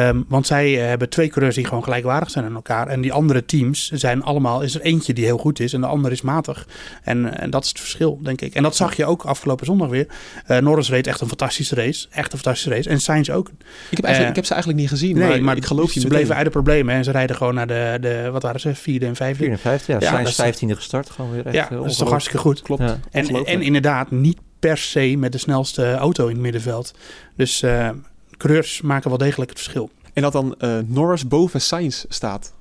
Um, 0.10 0.26
want 0.28 0.48
zij 0.48 0.72
uh, 0.72 0.86
hebben 0.86 1.10
twee 1.10 1.28
coureurs 1.28 1.56
die 1.56 1.66
gewoon 1.66 1.84
gelijkwaardig 1.84 2.30
zijn 2.30 2.46
aan 2.46 2.56
elkaar. 2.56 2.88
En 2.88 3.02
die 3.02 3.14
andere 3.14 3.46
teams 3.46 3.92
zijn 3.92 4.24
allemaal, 4.24 4.62
is 4.62 4.76
er 4.76 4.82
eentje 4.82 5.14
die 5.14 5.26
heel 5.26 5.38
goed 5.38 5.60
is 5.60 5.74
en 5.74 5.82
de 5.82 5.88
andere 5.88 6.14
is 6.14 6.22
matig. 6.22 6.68
En, 7.04 7.40
en 7.40 7.50
dat 7.50 7.64
is 7.64 7.70
het 7.70 7.80
verschil, 7.80 8.20
denk 8.24 8.42
ik. 8.42 8.54
En 8.54 8.64
dat 8.64 8.76
zag 8.76 8.96
je 8.96 9.06
ook 9.06 9.24
afgelopen 9.24 9.66
zondag 9.66 9.90
weer. 9.90 10.08
Uh, 10.48 10.58
Norris 10.58 10.90
reed 10.90 11.08
echt 11.08 11.22
een 11.22 11.28
fantastische 11.28 11.76
race. 11.76 12.08
Echt 12.10 12.34
een 12.34 12.40
fantastische 12.40 12.76
race. 12.76 12.90
En 12.90 13.02
Sainz 13.02 13.30
ook. 13.30 13.48
Ik 13.48 13.56
heb, 13.90 14.06
eigenlijk, 14.06 14.30
ik 14.30 14.36
heb 14.36 14.46
ze 14.46 14.54
eigenlijk 14.54 14.82
niet 14.82 14.90
gezien, 14.92 15.18
nee, 15.18 15.30
maar, 15.30 15.44
maar 15.44 15.56
ik 15.56 15.66
geloof 15.66 15.94
je 15.94 16.00
Ze 16.00 16.08
bleven 16.08 16.36
uit 16.36 16.46
de 16.46 16.52
problemen 16.52 16.96
en 16.96 17.04
ze 17.04 17.12
rijden 17.12 17.36
gewoon 17.36 17.54
naar 17.54 17.68
de, 17.68 17.98
de 18.02 18.30
wat 18.32 18.44
waren 18.44 18.60
ze, 18.60 18.76
vierde 18.76 19.06
en 19.06 19.16
vijfde. 19.16 19.38
Vierde 19.38 19.54
en 19.54 19.60
vijfde, 19.60 19.92
ja. 19.94 20.00
ja 20.00 20.10
Sainz 20.10 20.36
vijftiende 20.36 20.76
gestart, 20.76 21.10
gewoon 21.10 21.32
weer 21.32 21.46
echt 21.46 21.56
Ja, 21.56 21.68
dat 21.70 21.86
is 21.86 21.98
toch 21.98 22.10
hartstikke 22.10 22.40
goed. 22.40 22.62
Klopt. 22.62 22.82
Ja. 22.82 23.00
En, 23.12 23.46
en 23.46 23.62
inderdaad 23.62 24.12
niet 24.12 24.38
per 24.60 24.78
se 24.78 25.16
met 25.18 25.32
de 25.32 25.38
snelste 25.38 25.94
auto 25.94 26.28
in 26.28 26.34
het 26.34 26.42
middenveld. 26.42 26.94
Dus 27.36 27.62
uh, 27.62 27.90
coureurs 28.38 28.82
maken 28.82 29.10
wel 29.10 29.18
degelijk 29.18 29.50
het 29.50 29.60
verschil. 29.60 29.90
En 30.14 30.22
dat 30.22 30.32
dan 30.32 30.56
uh, 30.60 30.78
Norris 30.86 31.28
boven 31.28 31.62
Sainz 31.62 32.06
staat. 32.10 32.54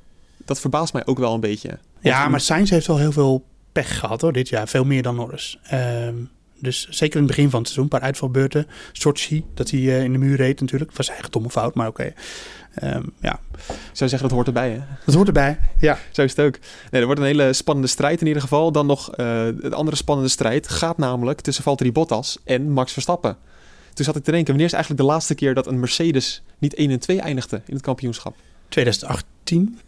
Dat 0.45 0.61
verbaast 0.61 0.93
mij 0.93 1.07
ook 1.07 1.19
wel 1.19 1.35
een 1.35 1.41
beetje. 1.41 1.69
Of 1.69 1.77
ja, 2.01 2.29
maar 2.29 2.41
Sainz 2.41 2.71
heeft 2.71 2.87
wel 2.87 2.99
heel 2.99 3.13
veel 3.13 3.45
pech 3.73 3.99
gehad 3.99 4.21
hoor, 4.21 4.33
dit 4.33 4.49
jaar. 4.49 4.69
Veel 4.69 4.85
meer 4.85 5.03
dan 5.03 5.15
Norris. 5.15 5.59
Um, 5.73 6.31
dus 6.59 6.89
zeker 6.91 7.17
in 7.21 7.27
het 7.27 7.37
begin 7.37 7.51
van 7.51 7.59
het 7.59 7.69
seizoen, 7.69 7.85
een 7.85 7.99
paar 7.99 8.09
uitvalbeurten. 8.09 8.67
Sochi, 8.93 9.45
dat 9.55 9.71
hij 9.71 9.81
uh, 9.81 10.03
in 10.03 10.13
de 10.13 10.19
muur 10.19 10.37
reed 10.37 10.61
natuurlijk. 10.61 10.93
Was 10.97 11.07
eigenlijk 11.07 11.33
domme 11.37 11.51
fout, 11.51 11.75
maar 11.75 11.89
oké. 11.89 12.13
Okay. 12.77 12.95
Um, 12.95 13.13
ja. 13.21 13.41
Zou 13.93 14.11
zeggen, 14.11 14.23
dat 14.29 14.31
hoort 14.31 14.47
erbij 14.47 14.71
hè? 14.71 14.81
Dat 15.05 15.15
hoort 15.15 15.27
erbij, 15.27 15.59
ja. 15.79 15.99
Zo 16.11 16.23
is 16.23 16.37
het 16.37 16.47
ook. 16.47 16.59
Nee, 16.91 17.01
er 17.01 17.07
wordt 17.07 17.21
een 17.21 17.27
hele 17.27 17.53
spannende 17.53 17.89
strijd 17.89 18.21
in 18.21 18.27
ieder 18.27 18.43
geval. 18.43 18.73
Dan 18.73 18.87
nog 18.87 19.19
uh, 19.19 19.47
een 19.47 19.75
andere 19.75 19.97
spannende 19.97 20.31
strijd 20.31 20.69
gaat 20.69 20.99
namelijk 20.99 21.41
tussen 21.41 21.65
Valtteri 21.65 21.93
Bottas 21.93 22.39
en 22.45 22.71
Max 22.71 22.93
Verstappen. 22.93 23.37
Toen 23.97 24.05
zat 24.05 24.17
ik 24.17 24.25
te 24.25 24.31
denken, 24.31 24.49
wanneer 24.49 24.67
is 24.67 24.73
eigenlijk 24.73 25.03
de 25.03 25.09
laatste 25.09 25.35
keer 25.35 25.55
dat 25.55 25.67
een 25.67 25.81
Mercedes 25.81 26.43
niet 26.59 26.75
1 26.75 26.91
en 26.91 26.99
2 26.99 27.21
eindigde 27.21 27.61
in 27.67 27.75
het 27.75 27.83
kampioenschap? 27.83 28.37
2018. 28.69 29.79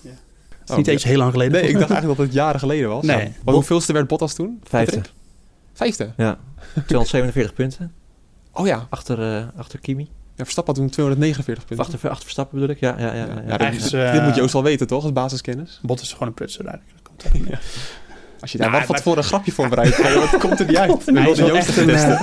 Ja. 0.00 0.10
Dat 0.60 0.70
is 0.70 0.76
niet 0.76 0.86
eens 0.86 1.04
heel 1.04 1.18
lang 1.18 1.32
geleden. 1.32 1.52
Nee, 1.52 1.70
ik 1.70 1.78
dacht 1.78 1.90
eigenlijk 1.90 2.18
dat 2.18 2.26
het 2.26 2.36
jaren 2.36 2.60
geleden 2.60 2.88
was. 2.88 3.04
Nee. 3.04 3.26
Ja. 3.26 3.32
Maar 3.44 3.54
hoeveelste 3.54 3.92
werd 3.92 4.06
Bottas 4.06 4.34
toen? 4.34 4.60
Vijfde. 4.64 5.00
Vijfde? 5.72 6.12
Ja. 6.16 6.38
247 6.86 7.54
punten. 7.54 7.92
Oh 8.52 8.66
ja. 8.66 8.86
Achter, 8.90 9.18
uh, 9.18 9.46
achter 9.56 9.78
Kimi. 9.78 10.08
Ja, 10.34 10.44
Verstappen 10.44 10.74
had 10.74 10.82
toen 10.82 10.92
249 10.92 11.64
punten. 11.66 11.86
Achter, 11.86 12.08
achter 12.08 12.22
Verstappen 12.22 12.60
bedoel 12.60 12.74
ik, 12.74 12.80
ja. 12.80 12.94
ja, 12.98 13.14
ja, 13.14 13.26
ja, 13.26 13.42
ja. 13.46 13.64
ja 13.64 13.70
dit, 13.70 13.92
uh, 13.92 14.12
dit 14.12 14.22
moet 14.22 14.34
je 14.34 14.42
ook 14.42 14.50
wel 14.50 14.62
weten, 14.62 14.86
toch? 14.86 15.02
Als 15.02 15.12
basiskennis. 15.12 15.80
Bottas 15.82 16.06
is 16.06 16.12
gewoon 16.12 16.28
een 16.28 16.34
prutser 16.34 16.66
eigenlijk. 16.66 17.08
ja. 17.50 17.58
Als 18.40 18.52
je 18.52 18.58
daar 18.58 18.70
nou, 18.70 18.80
wat 18.80 18.90
maar... 18.90 19.02
voor 19.02 19.16
een 19.16 19.24
grapje 19.24 19.52
voorbereidt, 19.52 20.14
wat 20.14 20.40
komt 20.40 20.60
er 20.60 20.66
niet 20.66 20.76
uit? 20.76 21.06
hij, 21.06 21.30
is 21.30 21.38
wel 21.38 21.56
echt 21.56 21.76
een, 21.76 21.88
uh, 21.88 22.20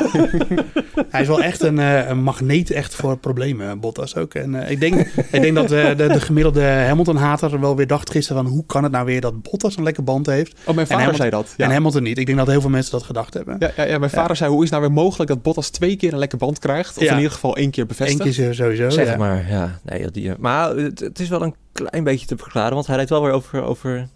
hij 1.09 1.21
is 1.21 1.27
wel 1.27 1.41
echt 1.41 1.61
een, 1.61 1.77
uh, 1.77 2.09
een 2.09 2.23
magneet 2.23 2.71
echt 2.71 2.95
voor 2.95 3.17
problemen, 3.17 3.79
Bottas 3.79 4.15
ook. 4.15 4.33
En 4.33 4.53
uh, 4.53 4.69
ik, 4.69 4.79
denk, 4.79 4.99
ik 5.31 5.41
denk 5.41 5.55
dat 5.55 5.67
de, 5.67 5.93
de, 5.97 6.07
de 6.07 6.21
gemiddelde 6.21 6.61
Hamilton-hater 6.61 7.59
wel 7.59 7.75
weer 7.75 7.87
dacht 7.87 8.11
gisteren 8.11 8.43
van... 8.43 8.51
hoe 8.51 8.65
kan 8.65 8.83
het 8.83 8.91
nou 8.91 9.05
weer 9.05 9.21
dat 9.21 9.41
Bottas 9.41 9.77
een 9.77 9.83
lekker 9.83 10.03
band 10.03 10.25
heeft? 10.25 10.59
Oh, 10.65 10.75
mijn 10.75 10.87
vader 10.87 11.03
Hamilton, 11.03 11.15
zei 11.15 11.29
dat. 11.29 11.53
Ja. 11.57 11.65
En 11.65 11.71
Hamilton 11.71 12.03
niet. 12.03 12.17
Ik 12.17 12.25
denk 12.25 12.37
dat 12.37 12.47
heel 12.47 12.61
veel 12.61 12.69
mensen 12.69 12.91
dat 12.91 13.03
gedacht 13.03 13.33
hebben. 13.33 13.55
Ja, 13.59 13.71
ja, 13.75 13.83
ja 13.83 13.97
mijn 13.97 14.11
vader 14.11 14.35
zei, 14.35 14.49
hoe 14.49 14.63
is 14.63 14.69
het 14.69 14.79
nou 14.79 14.91
weer 14.93 15.03
mogelijk 15.03 15.29
dat 15.29 15.41
Bottas 15.41 15.69
twee 15.69 15.95
keer 15.95 16.13
een 16.13 16.19
lekker 16.19 16.37
band 16.37 16.59
krijgt? 16.59 16.97
Of 16.97 17.03
in 17.03 17.15
ieder 17.15 17.31
geval 17.31 17.55
één 17.55 17.71
keer 17.71 17.85
bevestigd? 17.85 18.25
Eén 18.25 18.33
keer 18.33 18.53
sowieso, 18.53 18.89
Zeg 18.89 19.17
maar, 19.17 19.45
ja. 19.49 19.79
Nee, 19.83 20.11
die, 20.11 20.31
maar 20.39 20.75
het, 20.75 20.99
het, 20.99 21.19
is 21.19 21.29
wel 21.29 21.41
een 21.41 21.55
klein 21.71 22.03
beetje 22.03 22.25
te 22.25 22.37
verklaren, 22.37 22.73
want 22.73 22.87
hij 22.87 22.95
rijdt 22.95 23.09
wel 23.09 23.21
weer 23.23 23.31
over, 23.31 23.63
over 23.63 24.07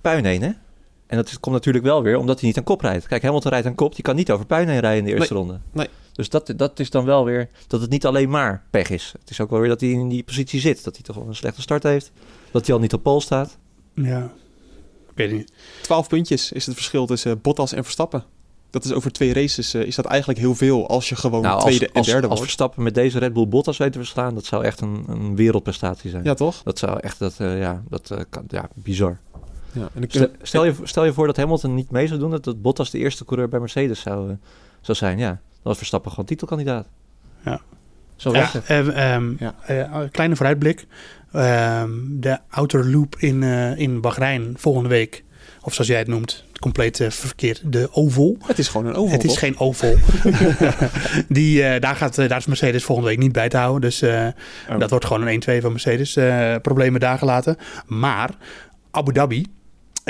puin 0.00 0.24
heen, 0.24 0.42
hè? 0.42 0.50
En 1.06 1.16
dat 1.16 1.40
komt 1.40 1.54
natuurlijk 1.54 1.84
wel 1.84 2.02
weer 2.02 2.16
omdat 2.16 2.38
hij 2.38 2.48
niet 2.48 2.58
aan 2.58 2.64
kop 2.64 2.80
rijdt. 2.80 3.06
Kijk, 3.06 3.22
Hamilton 3.22 3.50
rijdt 3.50 3.66
aan 3.66 3.74
kop. 3.74 3.94
Die 3.94 4.04
kan 4.04 4.16
niet 4.16 4.30
over 4.30 4.46
puin 4.46 4.68
heen 4.68 4.80
rijden 4.80 4.98
in 4.98 5.04
de 5.04 5.18
eerste 5.18 5.32
nee, 5.34 5.42
ronde. 5.42 5.60
Nee. 5.72 5.88
Dus 6.12 6.28
dat, 6.28 6.52
dat 6.56 6.78
is 6.78 6.90
dan 6.90 7.04
wel 7.04 7.24
weer 7.24 7.48
dat 7.66 7.80
het 7.80 7.90
niet 7.90 8.06
alleen 8.06 8.30
maar 8.30 8.64
pech 8.70 8.90
is. 8.90 9.14
Het 9.20 9.30
is 9.30 9.40
ook 9.40 9.50
wel 9.50 9.60
weer 9.60 9.68
dat 9.68 9.80
hij 9.80 9.90
in 9.90 10.08
die 10.08 10.22
positie 10.22 10.60
zit. 10.60 10.84
Dat 10.84 10.94
hij 10.94 11.02
toch 11.02 11.16
wel 11.16 11.26
een 11.26 11.34
slechte 11.34 11.60
start 11.60 11.82
heeft. 11.82 12.12
Dat 12.50 12.66
hij 12.66 12.74
al 12.74 12.80
niet 12.80 12.92
op 12.92 13.02
pol 13.02 13.20
staat. 13.20 13.58
Ja, 13.94 14.32
ik 15.10 15.16
weet 15.16 15.32
niet. 15.32 15.52
12 15.82 16.08
puntjes 16.08 16.52
is 16.52 16.66
het 16.66 16.74
verschil 16.74 17.06
tussen 17.06 17.40
Bottas 17.40 17.72
en 17.72 17.82
Verstappen. 17.82 18.24
Dat 18.70 18.84
is 18.84 18.92
over 18.92 19.12
twee 19.12 19.32
races 19.32 19.74
uh, 19.74 19.82
is 19.82 19.94
dat 19.94 20.04
eigenlijk 20.04 20.38
heel 20.38 20.54
veel 20.54 20.88
als 20.88 21.08
je 21.08 21.16
gewoon 21.16 21.42
nou, 21.42 21.60
tweede 21.60 21.92
als, 21.92 22.06
en 22.06 22.12
derde 22.12 22.20
als 22.20 22.26
wordt. 22.26 22.40
Verstappen 22.40 22.82
met 22.82 22.94
deze 22.94 23.18
Red 23.18 23.32
Bull 23.32 23.48
Bottas 23.48 23.76
weet 23.76 23.92
te 23.92 23.98
verslaan, 23.98 24.34
dat 24.34 24.44
zou 24.44 24.64
echt 24.64 24.80
een, 24.80 25.04
een 25.06 25.36
wereldprestatie 25.36 26.10
zijn. 26.10 26.24
Ja, 26.24 26.34
toch? 26.34 26.62
Dat 26.62 26.78
zou 26.78 27.00
echt, 27.00 27.18
dat, 27.18 27.34
uh, 27.40 27.60
ja, 27.60 27.82
dat 27.88 28.10
uh, 28.12 28.18
kan, 28.28 28.44
ja, 28.48 28.68
bizar. 28.74 29.18
Ja, 29.72 29.88
en 29.94 30.02
ik, 30.02 30.10
stel, 30.10 30.28
stel, 30.42 30.64
je, 30.64 30.74
stel 30.82 31.04
je 31.04 31.12
voor 31.12 31.26
dat 31.26 31.36
Hamilton 31.36 31.74
niet 31.74 31.90
mee 31.90 32.06
zou 32.06 32.20
doen, 32.20 32.30
dat, 32.30 32.44
dat 32.44 32.62
Bottas 32.62 32.90
de 32.90 32.98
eerste 32.98 33.24
coureur 33.24 33.48
bij 33.48 33.60
Mercedes 33.60 34.00
zou, 34.00 34.30
uh, 34.30 34.36
zou 34.80 34.98
zijn. 34.98 35.18
Ja, 35.18 35.28
dan 35.28 35.38
was 35.62 35.76
Verstappen 35.76 36.10
gewoon 36.10 36.26
titelkandidaat. 36.26 36.86
Ja. 37.44 37.60
Zo 38.16 38.32
ja, 38.32 38.50
um, 39.14 39.36
ja. 39.38 39.54
Uh, 39.70 40.00
kleine 40.10 40.36
vooruitblik. 40.36 40.86
de 42.20 42.38
outer 42.48 42.90
loop 42.90 43.16
in, 43.18 43.42
uh, 43.42 43.78
in 43.78 44.00
Bahrein 44.00 44.54
volgende 44.56 44.88
week, 44.88 45.24
of 45.62 45.74
zoals 45.74 45.88
jij 45.88 45.98
het 45.98 46.08
noemt, 46.08 46.44
compleet 46.60 47.00
uh, 47.00 47.10
verkeerd, 47.10 47.62
de 47.64 47.88
oval. 47.92 48.36
Het 48.46 48.58
is 48.58 48.68
gewoon 48.68 48.86
een 48.86 48.94
oval. 48.94 49.12
Het 49.12 49.24
is 49.24 49.30
toch? 49.30 49.38
geen 49.38 49.58
oval. 49.58 49.94
Die, 51.28 51.62
uh, 51.62 51.80
daar, 51.80 51.96
gaat, 51.96 52.18
uh, 52.18 52.28
daar 52.28 52.38
is 52.38 52.46
Mercedes 52.46 52.84
volgende 52.84 53.10
week 53.10 53.18
niet 53.18 53.32
bij 53.32 53.48
te 53.48 53.56
houden. 53.56 53.80
Dus 53.80 54.02
oh. 54.02 54.78
dat 54.78 54.90
wordt 54.90 55.04
gewoon 55.04 55.26
een 55.26 55.42
1-2 55.58 55.62
van 55.62 55.72
Mercedes. 55.72 56.12
problemen 56.62 57.00
daar 57.00 57.18
gelaten. 57.18 57.56
Maar 57.86 58.30
Abu 58.90 59.12
Dhabi. 59.12 59.44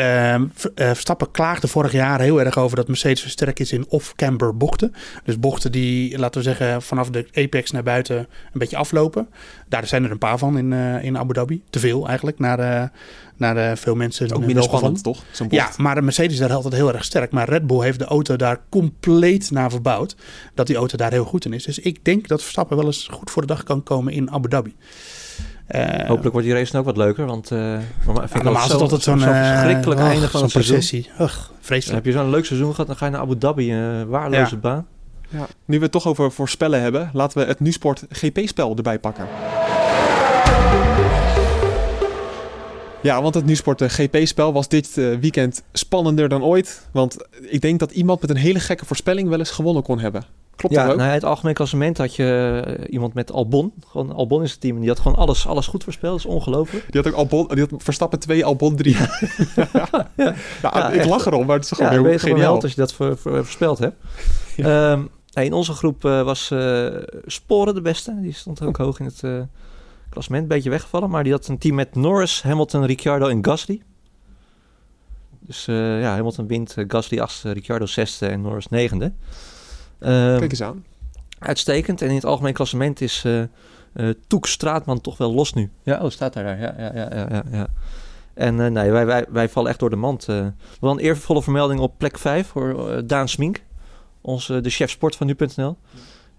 Uh, 0.00 0.42
Verstappen 0.74 1.30
klaagde 1.30 1.68
vorig 1.68 1.92
jaar 1.92 2.20
heel 2.20 2.40
erg 2.40 2.58
over 2.58 2.76
dat 2.76 2.88
Mercedes 2.88 3.20
versterkt 3.20 3.60
is 3.60 3.72
in 3.72 3.86
off-camber 3.88 4.56
bochten. 4.56 4.94
Dus 5.24 5.38
bochten 5.38 5.72
die, 5.72 6.18
laten 6.18 6.42
we 6.42 6.46
zeggen, 6.46 6.82
vanaf 6.82 7.10
de 7.10 7.28
apex 7.32 7.70
naar 7.70 7.82
buiten 7.82 8.16
een 8.18 8.26
beetje 8.52 8.76
aflopen. 8.76 9.28
Daar 9.68 9.86
zijn 9.86 10.04
er 10.04 10.10
een 10.10 10.18
paar 10.18 10.38
van 10.38 10.58
in, 10.58 10.72
uh, 10.72 11.04
in 11.04 11.18
Abu 11.18 11.32
Dhabi. 11.32 11.62
Te 11.70 11.78
veel 11.78 12.06
eigenlijk, 12.08 12.38
naar, 12.38 12.56
de, 12.56 12.90
naar 13.36 13.78
veel 13.78 13.94
mensen. 13.94 14.32
Ook 14.32 14.44
minder 14.44 14.64
spannend, 14.64 15.02
toch? 15.02 15.24
Ja, 15.48 15.70
maar 15.76 15.94
de 15.94 16.02
Mercedes 16.02 16.38
daar 16.38 16.52
altijd 16.52 16.74
heel 16.74 16.92
erg 16.92 17.04
sterk. 17.04 17.30
Maar 17.30 17.48
Red 17.48 17.66
Bull 17.66 17.82
heeft 17.82 17.98
de 17.98 18.04
auto 18.04 18.36
daar 18.36 18.60
compleet 18.68 19.50
naar 19.50 19.70
verbouwd. 19.70 20.16
Dat 20.54 20.66
die 20.66 20.76
auto 20.76 20.96
daar 20.96 21.12
heel 21.12 21.24
goed 21.24 21.44
in 21.44 21.52
is. 21.52 21.64
Dus 21.64 21.78
ik 21.78 22.04
denk 22.04 22.28
dat 22.28 22.40
Verstappen 22.42 22.76
wel 22.76 22.86
eens 22.86 23.08
goed 23.10 23.30
voor 23.30 23.42
de 23.42 23.48
dag 23.48 23.62
kan 23.62 23.82
komen 23.82 24.12
in 24.12 24.30
Abu 24.30 24.48
Dhabi. 24.48 24.76
Uh, 25.74 26.06
Hopelijk 26.06 26.32
wordt 26.32 26.46
die 26.46 26.56
race 26.56 26.72
dan 26.72 26.80
ook 26.80 26.86
wat 26.86 26.96
leuker, 26.96 27.26
want 27.26 27.50
uh, 27.50 27.78
normaal 28.06 28.64
is 28.64 28.72
het 28.72 28.80
altijd 28.80 29.02
zo'n 29.02 29.18
zo 29.18 29.32
verschrikkelijk 29.32 30.00
uh, 30.00 30.06
einde 30.06 30.28
van 30.28 30.42
een 30.42 30.48
processie. 30.48 31.10
Ugh, 31.20 31.38
vreselijk. 31.60 31.86
Dan 31.86 31.94
heb 31.94 32.04
je 32.04 32.12
zo'n 32.12 32.30
leuk 32.30 32.44
seizoen 32.44 32.70
gehad, 32.70 32.86
dan 32.86 32.96
ga 32.96 33.04
je 33.04 33.12
naar 33.12 33.20
Abu 33.20 33.38
Dhabi, 33.38 33.74
een 33.74 34.08
waardeloze 34.08 34.54
ja. 34.54 34.60
baan. 34.60 34.86
Ja. 35.28 35.46
Nu 35.64 35.76
we 35.76 35.82
het 35.82 35.92
toch 35.92 36.06
over 36.06 36.32
voorspellen 36.32 36.80
hebben, 36.80 37.10
laten 37.12 37.38
we 37.38 37.46
het 37.46 37.60
NuSport 37.60 38.04
GP-spel 38.08 38.76
erbij 38.76 38.98
pakken. 38.98 39.26
Ja, 43.02 43.22
want 43.22 43.34
het 43.34 43.46
NuSport 43.46 43.82
GP-spel 43.82 44.52
was 44.52 44.68
dit 44.68 44.94
weekend 44.94 45.62
spannender 45.72 46.28
dan 46.28 46.42
ooit. 46.42 46.88
Want 46.92 47.16
ik 47.40 47.60
denk 47.60 47.78
dat 47.78 47.90
iemand 47.90 48.20
met 48.20 48.30
een 48.30 48.36
hele 48.36 48.60
gekke 48.60 48.86
voorspelling 48.86 49.28
wel 49.28 49.38
eens 49.38 49.50
gewonnen 49.50 49.82
kon 49.82 49.98
hebben. 49.98 50.24
Ja. 50.68 50.86
Nou 50.86 51.00
het 51.00 51.24
algemeen 51.24 51.54
klassement 51.54 51.98
had 51.98 52.16
je 52.16 52.62
eh, 52.66 52.92
iemand 52.92 53.14
met 53.14 53.32
Albon. 53.32 53.72
Gewoon 53.86 54.12
Albon 54.12 54.42
is 54.42 54.50
het 54.50 54.60
team. 54.60 54.74
En 54.74 54.80
die 54.80 54.88
had 54.88 55.00
gewoon 55.00 55.16
alles, 55.16 55.46
alles 55.46 55.66
goed 55.66 55.84
voorspeld. 55.84 56.22
Dat 56.22 56.30
is 56.30 56.36
ongelooflijk. 56.36 56.92
Die 56.92 57.00
had 57.00 57.12
ook 57.12 57.18
Albon, 57.18 57.48
die 57.48 57.66
had 57.70 57.82
Verstappen 57.82 58.18
2, 58.18 58.44
Albon 58.44 58.76
3. 58.76 58.96
ja. 60.16 60.34
ja. 60.62 60.90
Ik 60.90 61.04
lach 61.04 61.26
erom, 61.26 61.46
maar 61.46 61.56
het 61.56 61.64
is 61.64 61.70
gewoon 61.70 62.06
heel 62.06 62.18
geniaal. 62.18 62.54
Ja, 62.54 62.60
als 62.60 62.74
je 62.74 62.76
dat 62.76 62.94
eh, 62.98 63.10
voorspeld 63.14 63.78
hebt. 63.78 63.96
Ehm, 64.56 65.02
in 65.32 65.52
onze 65.52 65.72
groep 65.72 66.04
eh, 66.04 66.22
was 66.22 66.52
Sporen 67.26 67.74
de 67.74 67.80
beste. 67.80 68.20
Die 68.20 68.32
stond 68.32 68.62
ook 68.62 68.76
hoog 68.76 68.98
in 68.98 69.04
het 69.04 69.22
uh, 69.22 69.40
klassement. 70.08 70.48
Beetje 70.48 70.70
weggevallen. 70.70 71.10
Maar 71.10 71.22
die 71.24 71.32
had 71.32 71.48
een 71.48 71.58
team 71.58 71.74
met 71.74 71.94
Norris, 71.94 72.42
Hamilton, 72.42 72.84
Ricciardo 72.84 73.28
en 73.28 73.44
Gasly. 73.44 73.82
Dus 75.40 75.64
ja, 75.64 76.14
Hamilton 76.14 76.46
wint, 76.46 76.74
Gasly 76.88 77.18
8, 77.18 77.42
Ricciardo 77.42 77.86
6e 77.86 78.18
en 78.18 78.40
Norris 78.40 78.66
9e. 78.74 79.12
Kijk 80.00 80.50
eens 80.50 80.62
aan. 80.62 80.84
Uitstekend. 81.38 82.02
En 82.02 82.08
in 82.08 82.14
het 82.14 82.24
algemeen 82.24 82.52
klassement 82.52 83.00
is 83.00 83.24
uh, 83.26 83.42
uh, 83.94 84.10
Toek 84.26 84.46
Straatman 84.46 85.00
toch 85.00 85.16
wel 85.16 85.34
los 85.34 85.52
nu. 85.52 85.70
Ja, 85.82 86.02
oh, 86.02 86.10
staat 86.10 86.32
daar. 86.32 86.44
Ja, 86.44 86.74
ja, 86.78 86.92
ja, 86.94 87.08
ja, 87.14 87.26
ja. 87.30 87.44
ja. 87.50 87.66
En 88.34 88.58
uh, 88.58 88.66
nee, 88.66 88.90
wij, 88.90 89.06
wij, 89.06 89.24
wij 89.28 89.48
vallen 89.48 89.70
echt 89.70 89.78
door 89.78 89.90
de 89.90 89.96
mand. 89.96 90.28
Uh, 90.28 90.46
wel 90.80 90.90
een 90.90 90.98
eervolle 90.98 91.42
vermelding 91.42 91.80
op 91.80 91.98
plek 91.98 92.18
5 92.18 92.46
voor 92.46 92.90
uh, 92.90 92.98
Daan 93.04 93.28
Smink. 93.28 93.62
Onze, 94.20 94.60
de 94.60 94.70
chef 94.70 94.90
sport 94.90 95.16
van 95.16 95.26
nu.nl. 95.26 95.76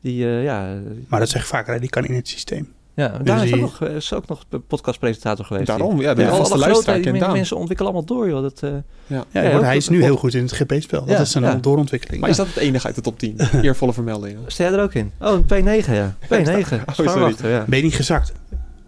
Die, 0.02 0.26
eh, 0.26 0.44
ja... 0.44 0.80
Maar 1.08 1.20
dat 1.20 1.30
zegt 1.30 1.48
vaker, 1.48 1.80
die 1.80 1.90
kan 1.90 2.06
in 2.06 2.14
het 2.14 2.28
systeem. 2.28 2.74
Ja, 2.96 3.08
Dus 3.08 3.18
daar 3.28 3.44
is 3.44 3.52
die- 3.52 3.54
ook 3.54 3.60
nog, 3.80 3.82
eh, 3.90 3.96
is 3.96 4.14
ook 4.14 4.28
nog 4.28 4.44
podcastpresentator 4.68 5.46
geweest. 5.46 5.68
Daarom, 5.68 6.02
ja, 6.02 6.14
de 6.14 6.26
vaste 6.28 6.54
alle 6.54 6.58
luisteraar 6.66 7.02
grote- 7.02 7.12
die 7.20 7.28
mensen 7.32 7.58
ontwikkelen 7.58 7.92
allemaal 7.92 8.08
door, 8.18 8.30
joh. 8.30 8.42
Dat, 8.42 8.60
eh, 8.64 8.70
Ja. 9.08 9.24
Ja, 9.32 9.62
hij 9.62 9.76
is 9.78 9.90
nu 9.90 10.02
heel 10.04 10.16
goed 10.18 10.34
in 10.34 10.42
het 10.44 10.52
GP-spel. 10.52 11.00
Dat 11.06 11.10
Ja, 11.16 11.20
is 11.22 11.34
een 11.34 11.42
ja. 11.42 11.56
doorontwikkeling. 11.56 12.22
Maar 12.22 12.30
is 12.30 12.38
dat 12.38 12.48
het 12.48 12.58
enige 12.58 12.86
uit 12.88 12.96
de 12.96 13.02
top 13.02 13.20
10? 13.20 13.36
Eervolle 13.62 13.94
vermeldingen. 13.94 14.40
Sta 14.48 14.64
jij 14.64 14.74
er 14.74 14.82
ook 14.84 14.94
in? 14.94 15.12
Oh, 15.20 15.32
een 15.32 15.44
P9, 15.44 15.94
ja. 15.94 16.16
P9. 16.28 16.76
Oh, 16.86 16.94
sorry. 16.96 17.36
Ja. 17.44 17.66
Ben 17.68 17.78
je 17.78 17.84
niet 17.84 17.96
gezakt? 17.96 18.32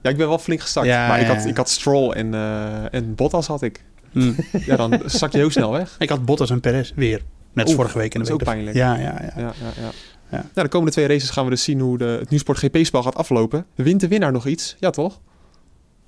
Ja, 0.02 0.10
ik 0.10 0.18
ben 0.18 0.28
wel 0.28 0.38
flink 0.40 0.62
gezakt. 0.62 0.88
Ja, 0.88 1.08
maar 1.08 1.20
ik 1.20 1.28
ja, 1.28 1.34
had, 1.34 1.44
ja. 1.44 1.50
ik 1.50 1.58
had 1.58 1.70
Stroll 1.70 2.12
en, 2.12 2.34
eh, 2.34 2.94
en 2.94 3.16
Bottas 3.16 3.48
had 3.48 3.62
ik. 3.62 3.84
Hm. 4.12 4.32
Ja, 4.66 4.76
dan 4.76 5.02
zak 5.06 5.32
je 5.32 5.38
heel 5.38 5.50
snel 5.52 5.72
weg. 5.72 5.96
Ik 6.00 6.10
had 6.10 6.26
Bottas 6.26 6.50
en 6.50 6.60
Perez 6.60 6.92
weer. 6.96 7.22
Net 7.54 7.66
als 7.66 7.76
vorige 7.76 7.98
week. 7.98 8.14
En 8.14 8.22
de 8.24 8.30
dat 8.30 8.40
is 8.42 8.48
week 8.48 8.58
ook 8.58 8.64
ervoor. 8.74 8.74
pijnlijk. 8.74 9.02
Ja, 9.04 9.22
ja, 9.34 9.42
ja. 9.42 9.54
Ja, 9.82 9.90
ja, 10.34 10.38
ja. 10.38 10.44
Ja. 10.44 10.50
Ja, 10.56 10.64
de 10.64 10.70
komende 10.70 10.92
twee 10.92 11.08
races 11.08 11.30
gaan 11.30 11.44
we 11.44 11.50
dus 11.50 11.64
zien 11.64 11.80
hoe 11.80 11.98
de, 11.98 12.06
het 12.20 12.30
Nieuwsport 12.30 12.58
GP-spel 12.58 13.04
gaat 13.04 13.16
aflopen. 13.16 13.66
Wint 13.76 14.00
de 14.00 14.08
winnaar 14.08 14.32
nog 14.32 14.48
iets? 14.48 14.76
Ja, 14.80 14.90
toch? 14.90 15.20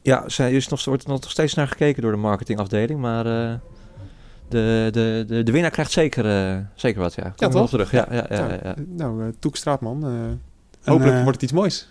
Ja, 0.02 0.30
zij 0.30 0.52
is 0.52 0.68
nog, 0.68 0.80
er 0.82 0.90
wordt 0.90 1.08
nog 1.08 1.30
steeds 1.32 1.54
naar 1.54 1.68
gekeken 1.68 2.02
door 2.02 2.12
de 2.12 2.18
marketingafdeling, 2.18 3.00
maar 3.00 3.26
eh, 3.26 3.54
de, 4.50 4.88
de, 4.92 5.24
de, 5.28 5.44
de 5.44 5.52
winnaar 5.52 5.72
krijgt 5.72 5.92
zeker, 5.92 6.26
eh, 6.52 6.58
zeker 6.76 7.02
wat, 7.02 7.14
ja. 7.14 7.34
Ja, 7.36 7.48
toch? 7.48 7.70
terug. 7.70 7.92
Ja, 7.92 8.08
ja, 8.12 8.26
ja, 8.30 8.36
Ja, 8.38 8.48
ja, 8.54 8.60
ja. 8.64 8.76
Nou, 8.88 9.22
eh 9.24 9.28
Toek 9.40 9.56
Straatman. 9.56 10.04
eh, 10.06 10.90
hopelijk 10.92 11.16
wordt 11.16 11.34
het 11.34 11.42
iets 11.42 11.52
moois. 11.52 11.90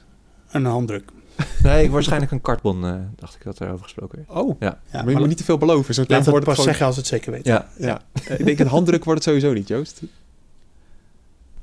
Een 0.51 0.65
handdruk. 0.65 1.11
Nee, 1.63 1.91
waarschijnlijk 1.91 2.33
een 2.33 2.41
kartbon, 2.41 2.85
eh, 2.85 2.95
dacht 3.17 3.35
ik 3.35 3.45
dat 3.45 3.59
er 3.59 3.71
over 3.71 3.83
gesproken 3.85 4.19
werd. 4.27 4.39
Oh, 4.41 4.57
Ja. 4.61 4.79
Ja, 4.93 5.03
maar 5.03 5.13
je 5.13 5.19
moet 5.19 5.29
niet 5.29 5.37
te 5.37 5.45
veel 5.45 5.59
beloven. 5.59 5.95
Zo'n 5.95 6.05
Laat 6.09 6.19
het 6.19 6.29
wordt 6.29 6.45
pas 6.45 6.55
gewoon- 6.55 6.69
zeggen 6.71 6.87
als 6.87 6.97
het 6.97 7.07
zeker 7.07 7.33
weet. 7.33 7.47
Ja, 7.47 7.69
Ja. 7.79 8.01
Eh, 8.29 8.39
ik 8.39 8.45
denk 8.45 8.59
een 8.59 8.67
handdruk 8.67 9.05
wordt 9.05 9.25
het 9.25 9.35
sowieso 9.35 9.53
niet, 9.55 9.69
Joost. 9.69 10.01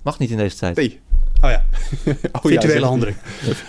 Mag 0.02 0.20
niet 0.20 0.30
in 0.30 0.38
deze 0.38 0.56
tijd. 0.58 0.76
Nee. 0.76 1.00
Oh 1.44 1.50
ja. 1.50 1.64
Oh, 2.32 2.42
Virtuele 2.42 2.80
zeg- 2.80 2.82
handdruk. 2.90 3.16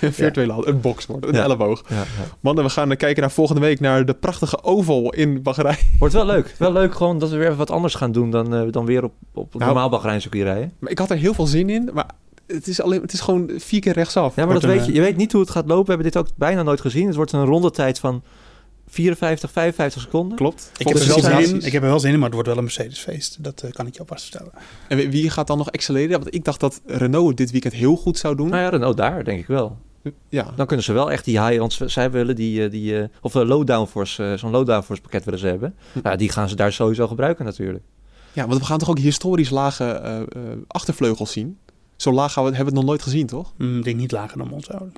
Een 0.01 0.13
virtuele 0.13 0.53
hand. 0.57 0.67
Een 0.67 0.81
box 0.81 1.07
wordt 1.07 1.27
een 1.27 1.35
Ja. 1.35 1.43
elleboog. 1.43 1.83
Ja, 1.89 1.95
ja. 1.97 2.05
Mannen, 2.41 2.65
we 2.65 2.71
gaan 2.71 2.97
kijken 2.97 3.21
naar 3.23 3.31
volgende 3.31 3.61
week 3.61 3.81
naar 3.81 4.05
de 4.05 4.15
prachtige 4.15 4.65
oval 4.65 5.13
in 5.13 5.43
Bahrein. 5.43 5.77
Wordt 5.99 6.15
wel 6.15 6.27
leuk. 6.27 6.55
Wel 6.59 6.73
leuk 6.73 6.95
gewoon 6.95 7.19
dat 7.19 7.31
we 7.31 7.37
weer 7.37 7.47
even 7.47 7.59
wat 7.59 7.71
anders 7.71 7.95
gaan 7.95 8.13
doen 8.13 8.31
dan, 8.31 8.55
eh, 8.55 8.63
dan 8.71 8.85
weer 8.87 9.05
op, 9.05 9.13
op 9.35 9.53
Nou, 9.55 9.65
normaal 9.65 9.89
Bahreincircuit 9.89 10.43
rijden. 10.45 10.73
Maar 10.79 10.91
ik 10.91 10.99
had 10.99 11.11
er 11.11 11.17
heel 11.17 11.35
veel 11.35 11.47
zin 11.47 11.71
in, 11.71 11.91
maar 11.93 12.07
het 12.47 12.67
is, 12.67 12.81
alleen, 12.83 13.01
het 13.03 13.13
is 13.13 13.21
gewoon 13.21 13.51
vier 13.57 13.81
keer 13.81 13.93
rechtsaf. 13.93 14.37
Ja, 14.37 14.45
maar 14.45 14.55
dat 14.55 14.63
weet 14.63 14.81
een, 14.81 14.87
je. 14.87 14.93
Je 14.93 15.01
weet 15.01 15.17
niet 15.17 15.33
hoe 15.33 15.41
het 15.41 15.51
gaat 15.51 15.67
lopen. 15.67 15.85
We 15.85 15.93
hebben 15.93 16.13
dit 16.13 16.17
ook 16.17 16.29
bijna 16.37 16.63
nooit 16.63 16.81
gezien. 16.81 17.07
Het 17.07 17.17
wordt 17.17 17.33
een 17.33 17.45
rondetijd 17.45 17.99
van 17.99 18.23
54, 18.93 19.51
55 19.51 20.03
seconden. 20.03 20.37
Klopt. 20.37 20.71
Ik 20.77 20.89
heb, 20.89 20.97
er 20.97 21.07
wel 21.07 21.21
zin 21.21 21.39
in, 21.55 21.67
ik 21.67 21.73
heb 21.73 21.83
er 21.83 21.89
wel 21.89 22.01
zin 22.01 22.11
in, 22.13 22.15
maar 22.17 22.25
het 22.25 22.35
wordt 22.35 22.49
wel 22.49 22.57
een 22.59 22.65
Mercedes-feest. 22.65 23.43
Dat 23.45 23.63
eh, 23.63 23.71
kan 23.73 23.87
ik 23.87 23.93
je 23.95 24.01
alvast 24.01 24.23
vertellen. 24.29 24.53
En 24.89 25.11
wie- 25.11 25.31
gaat 25.31 25.47
dan 25.47 25.59
nog 25.59 25.73
accelereren? 25.73 26.21
Want 26.21 26.35
ik 26.35 26.45
dacht 26.45 26.61
dat 26.61 26.81
Renault 26.87 27.37
dit 27.37 27.51
weekend 27.51 27.73
heel 27.75 27.97
goed 27.97 28.19
zou 28.19 28.37
doen. 28.37 28.49
Nou 28.49 28.63
ja, 28.63 28.69
Renault 28.69 28.97
daar, 28.97 29.25
denk 29.25 29.41
ik 29.41 29.47
wel. 29.47 29.77
Ja, 30.29 30.51
Dan 30.57 30.67
kunnen 30.67 30.85
ze 30.85 30.93
wel 30.93 31.11
echt 31.11 31.25
die 31.25 31.43
high, 31.45 31.59
want 31.59 31.79
zij 31.87 32.11
willen 32.11 32.37
die, 32.37 32.65
eh, 32.65 32.71
die 32.71 32.99
eh, 32.99 33.09
of 33.21 33.35
een 33.35 33.47
low 33.47 33.67
downforce, 33.67 34.35
zo'n 34.39 34.51
low 34.51 34.67
downforce 34.67 35.03
pakket 35.03 35.25
willen 35.25 35.39
ze 35.41 35.47
hebben. 35.47 35.75
Ja, 36.03 36.17
die 36.17 36.29
gaan 36.29 36.49
ze 36.49 36.57
daar 36.57 36.73
sowieso 36.73 37.07
gebruiken 37.07 37.45
natuurlijk. 37.45 37.85
ja, 38.33 38.47
want 38.47 38.61
we 38.61 38.67
gaan 38.67 38.79
toch 38.79 38.89
ook 38.91 38.99
historisch 38.99 39.51
lage 39.51 39.85
eh, 39.85 40.21
eh, 40.21 40.27
achtervleugels 40.67 41.33
zien? 41.33 41.59
Zo 41.97 42.13
laag 42.13 42.33
gaan 42.33 42.45
we, 42.45 42.49
hebben 42.49 42.67
we 42.67 42.79
het 42.79 42.81
nog 42.81 42.91
nooit 42.91 43.03
gezien, 43.03 43.27
toch? 43.27 43.53
Hm, 43.57 43.77
ik 43.79 43.85
denk 43.85 43.97
niet 43.97 44.13
lager 44.13 44.39
dan 44.39 44.49
Monza. 44.49 44.79
hoor. 44.79 44.89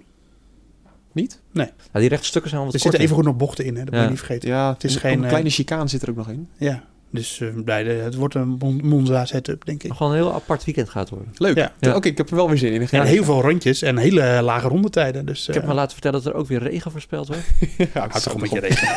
Niet? 1.15 1.41
Nee. 1.53 1.71
Ja, 1.93 2.01
die 2.01 2.09
rechte 2.09 2.27
stukken 2.27 2.51
zijn 2.51 2.63
wel 2.63 2.73
Er 2.73 2.79
zitten 2.79 3.01
even 3.01 3.15
goed 3.15 3.25
nog 3.25 3.37
bochten 3.37 3.65
in, 3.65 3.75
hè? 3.77 3.81
dat 3.81 3.89
moet 3.91 3.95
Ja. 3.99 4.03
je 4.03 4.09
niet 4.11 4.19
vergeten. 4.19 4.49
Ja, 4.49 4.73
Het 4.73 4.85
is 4.85 4.95
een- 4.95 5.01
geen, 5.01 5.17
Een 5.17 5.23
eh, 5.23 5.29
kleine 5.29 5.51
chicane 5.51 5.89
zit 5.89 6.03
er 6.03 6.11
ook 6.11 6.17
nog 6.17 6.29
in. 6.29 6.49
Ja, 6.59 6.83
dus 7.15 7.41
eh, 7.41 7.49
de, 7.65 7.73
het 7.73 8.15
wordt 8.15 8.35
een 8.35 8.49
Mon- 8.59 8.81
Monza 8.83 9.25
setup, 9.25 9.65
denk 9.65 9.83
ik. 9.83 9.93
Gewoon 9.93 10.13
een 10.13 10.19
heel 10.19 10.33
apart 10.35 10.65
weekend 10.65 10.89
gaat 10.89 11.09
worden. 11.11 11.29
Leuk. 11.37 11.57
Ja. 11.57 11.73
Ja. 11.81 11.95
Oké, 11.95 12.09
ik 12.09 12.17
heb 12.19 12.31
er 12.31 12.37
wel 12.37 12.49
weer 12.49 12.59
zin 12.59 12.73
in. 12.73 12.89
En 12.91 13.03
heel 13.05 13.25
veel 13.25 13.41
rondjes 13.43 13.83
en 13.83 13.97
hele 13.97 14.21
eh, 14.21 14.43
lage 14.43 14.69
rondetijden. 14.69 15.27
Dus, 15.27 15.49
Ik 15.49 15.55
heb 15.55 15.67
me 15.67 15.75
laten 15.75 15.93
vertellen 15.93 16.23
dat 16.23 16.33
er 16.33 16.39
ook 16.39 16.47
weer 16.47 16.63
regen 16.63 16.91
voorspeld 16.91 17.27
wordt. 17.29 17.43
Ja, 17.95 18.01
Houd 18.09 18.23
toch 18.23 18.35
een 18.35 18.41
beetje 18.41 18.61
rekening. 18.61 18.97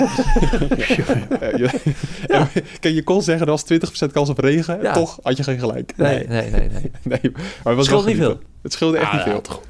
Ja, 1.39 1.57
je- 1.57 1.80
ja, 2.28 2.47
Kijk, 2.80 2.93
je 2.95 3.03
kon 3.03 3.22
zeggen 3.22 3.45
er 3.45 3.51
was 3.51 3.63
20% 4.07 4.11
kans 4.11 4.30
op 4.30 4.38
regen. 4.39 4.82
Ja. 4.82 4.93
Toch 4.93 5.20
had 5.22 5.38
je 5.38 5.43
geen 5.43 5.59
gelijk. 5.59 5.93
Nee, 5.97 6.28
nee, 6.28 6.49
nee. 6.49 6.70
nee. 6.70 6.91
Nee, 7.03 7.32
maar 7.63 7.76
het 7.76 7.86
Scheelt 7.86 8.03
wel 8.03 8.13
niet 8.13 8.22
genieten. 8.24 8.45
Het 8.61 8.74
scheelde 8.74 8.97
echt 8.97 9.07
Ah, 9.07 9.13
niet 9.13 9.24
veel. 9.24 9.41
toch 9.41 9.61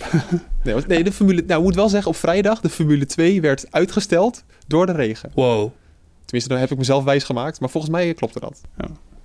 Nee, 0.64 0.74
want- 0.74 0.88
nee, 0.88 1.04
de 1.04 1.12
Formule... 1.12 1.44
Nou, 1.48 1.60
ik 1.60 1.66
moet 1.66 1.76
wel 1.76 1.90
zeggen, 1.90 2.12
op 2.12 2.18
vrijdag, 2.18 2.60
de 2.62 2.70
Formule 2.70 3.06
2 3.06 3.42
werd 3.42 3.66
uitgesteld 3.70 4.44
door 4.68 4.86
de 4.86 4.92
regen. 4.92 5.32
Wow. 5.36 5.72
Tenminste, 6.28 6.50
daar 6.54 6.60
heb 6.60 6.72
ik 6.72 6.78
mezelf 6.78 7.04
wijs 7.04 7.24
gemaakt. 7.24 7.60
Maar 7.60 7.70
volgens 7.70 7.92
mij 7.94 8.14
klopte 8.14 8.40
dat. 8.40 8.62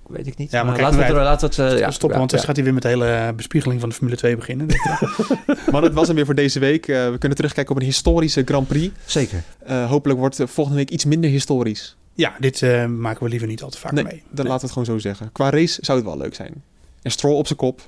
Weet 0.07 0.27
ik 0.27 0.37
niet. 0.37 0.51
Ja, 0.51 0.57
maar 0.57 0.65
maar 0.65 0.73
kijk, 0.75 0.87
laten 0.87 1.13
we 1.13 1.19
er- 1.19 1.23
laten 1.25 1.49
we 1.49 1.63
het, 1.63 1.73
eh, 1.73 1.79
ja, 1.79 1.87
Stoppen, 1.91 2.09
ja, 2.11 2.17
want 2.17 2.29
dan 2.29 2.39
ja. 2.39 2.45
gaat 2.45 2.55
hij 2.55 2.63
weer 2.65 2.73
met 2.73 2.81
de 2.83 2.87
hele 2.89 3.33
bespiegeling 3.35 3.79
van 3.79 3.89
de 3.89 3.95
Formule 3.95 4.17
2 4.17 4.35
beginnen. 4.35 4.67
Eh, 4.69 5.01
Maar 5.71 5.81
dat 5.81 5.93
was 5.93 6.07
hem 6.07 6.15
weer 6.15 6.25
voor 6.25 6.35
deze 6.35 6.59
week. 6.59 6.87
Eh, 6.87 7.09
we 7.09 7.17
kunnen 7.17 7.37
terugkijken 7.37 7.75
op 7.75 7.79
een 7.81 7.87
historische 7.87 8.41
Grand 8.45 8.67
Prix. 8.67 8.93
Zeker. 9.05 9.43
Eh, 9.59 9.89
hopelijk 9.89 10.19
wordt 10.19 10.39
volgende 10.45 10.77
week 10.79 10.89
iets 10.89 11.05
minder 11.05 11.29
historisch. 11.29 11.97
ja, 12.13 12.33
dit 12.39 12.61
eh, 12.61 12.85
maken 12.85 13.23
we 13.23 13.29
liever 13.29 13.47
niet 13.47 13.61
al 13.63 13.69
te 13.69 13.77
vaak 13.77 13.91
Nee, 13.91 14.03
mee. 14.03 14.23
dan 14.29 14.45
laten 14.45 14.59
we 14.59 14.61
het 14.61 14.71
gewoon 14.71 14.85
zo 14.85 14.97
zeggen. 14.97 15.31
Qua 15.31 15.49
race 15.49 15.77
zou 15.81 15.97
het 15.97 16.07
wel 16.07 16.17
leuk 16.17 16.35
zijn. 16.35 16.63
En 17.01 17.11
Stroll 17.11 17.35
op 17.35 17.45
zijn 17.47 17.59
kop. 17.59 17.81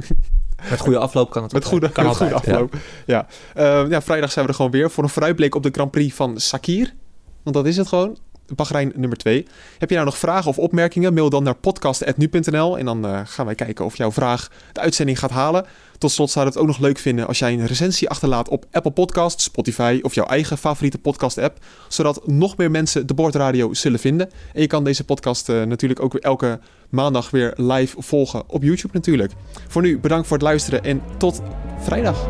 Met 0.70 0.80
goede 0.80 0.98
afloop 0.98 1.30
kan 1.30 1.42
het 1.42 1.52
Met 1.52 1.64
goede, 1.64 1.90
Kan 1.92 2.04
met 2.06 2.16
goede 2.16 2.34
afloop. 2.34 2.76
Ja. 3.06 3.26
Eh, 3.54 3.84
ja, 3.88 4.02
vrijdag 4.02 4.32
zijn 4.32 4.44
we 4.44 4.50
er 4.50 4.56
gewoon 4.56 4.70
weer 4.70 4.90
voor 4.90 5.04
een 5.04 5.10
vooruitblik 5.10 5.54
op 5.54 5.62
de 5.62 5.68
Grand 5.72 5.90
Prix 5.90 6.14
van 6.14 6.40
Sakir. 6.40 6.94
Want 7.42 7.56
dat 7.56 7.66
is 7.66 7.76
het 7.76 7.88
gewoon. 7.88 8.18
Bahrein 8.54 8.92
nummer 8.94 9.18
2. 9.18 9.46
Heb 9.78 9.88
je 9.88 9.94
nou 9.94 10.06
nog 10.06 10.18
vragen 10.18 10.50
of 10.50 10.58
opmerkingen? 10.58 11.14
Mail 11.14 11.30
dan 11.30 11.42
naar 11.42 11.54
podcast.nu.nl 11.54 12.78
en 12.78 12.84
dan 12.84 13.06
eh, 13.06 13.20
gaan 13.24 13.46
wij 13.46 13.54
kijken 13.54 13.84
of 13.84 13.96
jouw 13.96 14.12
vraag 14.12 14.48
de 14.72 14.80
uitzending 14.80 15.18
gaat 15.18 15.30
halen. 15.30 15.66
Tot 15.98 16.10
slot 16.10 16.30
zou 16.30 16.46
het 16.46 16.56
ook 16.58 16.66
nog 16.66 16.78
leuk 16.78 16.98
vinden 16.98 17.26
als 17.26 17.38
jij 17.38 17.52
een 17.52 17.66
recensie 17.66 18.08
achterlaat 18.08 18.48
op 18.48 18.66
Apple 18.70 18.90
Podcasts, 18.90 19.44
Spotify 19.44 19.98
of 20.02 20.14
jouw 20.14 20.26
eigen 20.26 20.58
favoriete 20.58 20.98
podcast 20.98 21.38
app. 21.38 21.58
Zodat 21.88 22.26
nog 22.26 22.56
meer 22.56 22.70
mensen 22.70 23.06
de 23.06 23.14
Bordradio 23.14 23.74
zullen 23.74 23.98
vinden. 23.98 24.30
En 24.52 24.60
je 24.60 24.66
kan 24.66 24.84
deze 24.84 25.04
podcast 25.04 25.48
eh, 25.48 25.62
natuurlijk 25.62 26.02
ook 26.02 26.14
elke 26.14 26.60
maandag 26.88 27.30
weer 27.30 27.52
live 27.56 28.02
volgen 28.02 28.42
op 28.46 28.62
YouTube 28.62 28.92
natuurlijk. 28.92 29.32
Voor 29.68 29.82
nu 29.82 29.98
bedankt 29.98 30.26
voor 30.26 30.36
het 30.36 30.46
luisteren 30.46 30.84
en 30.84 31.02
tot 31.18 31.42
vrijdag. 31.78 32.28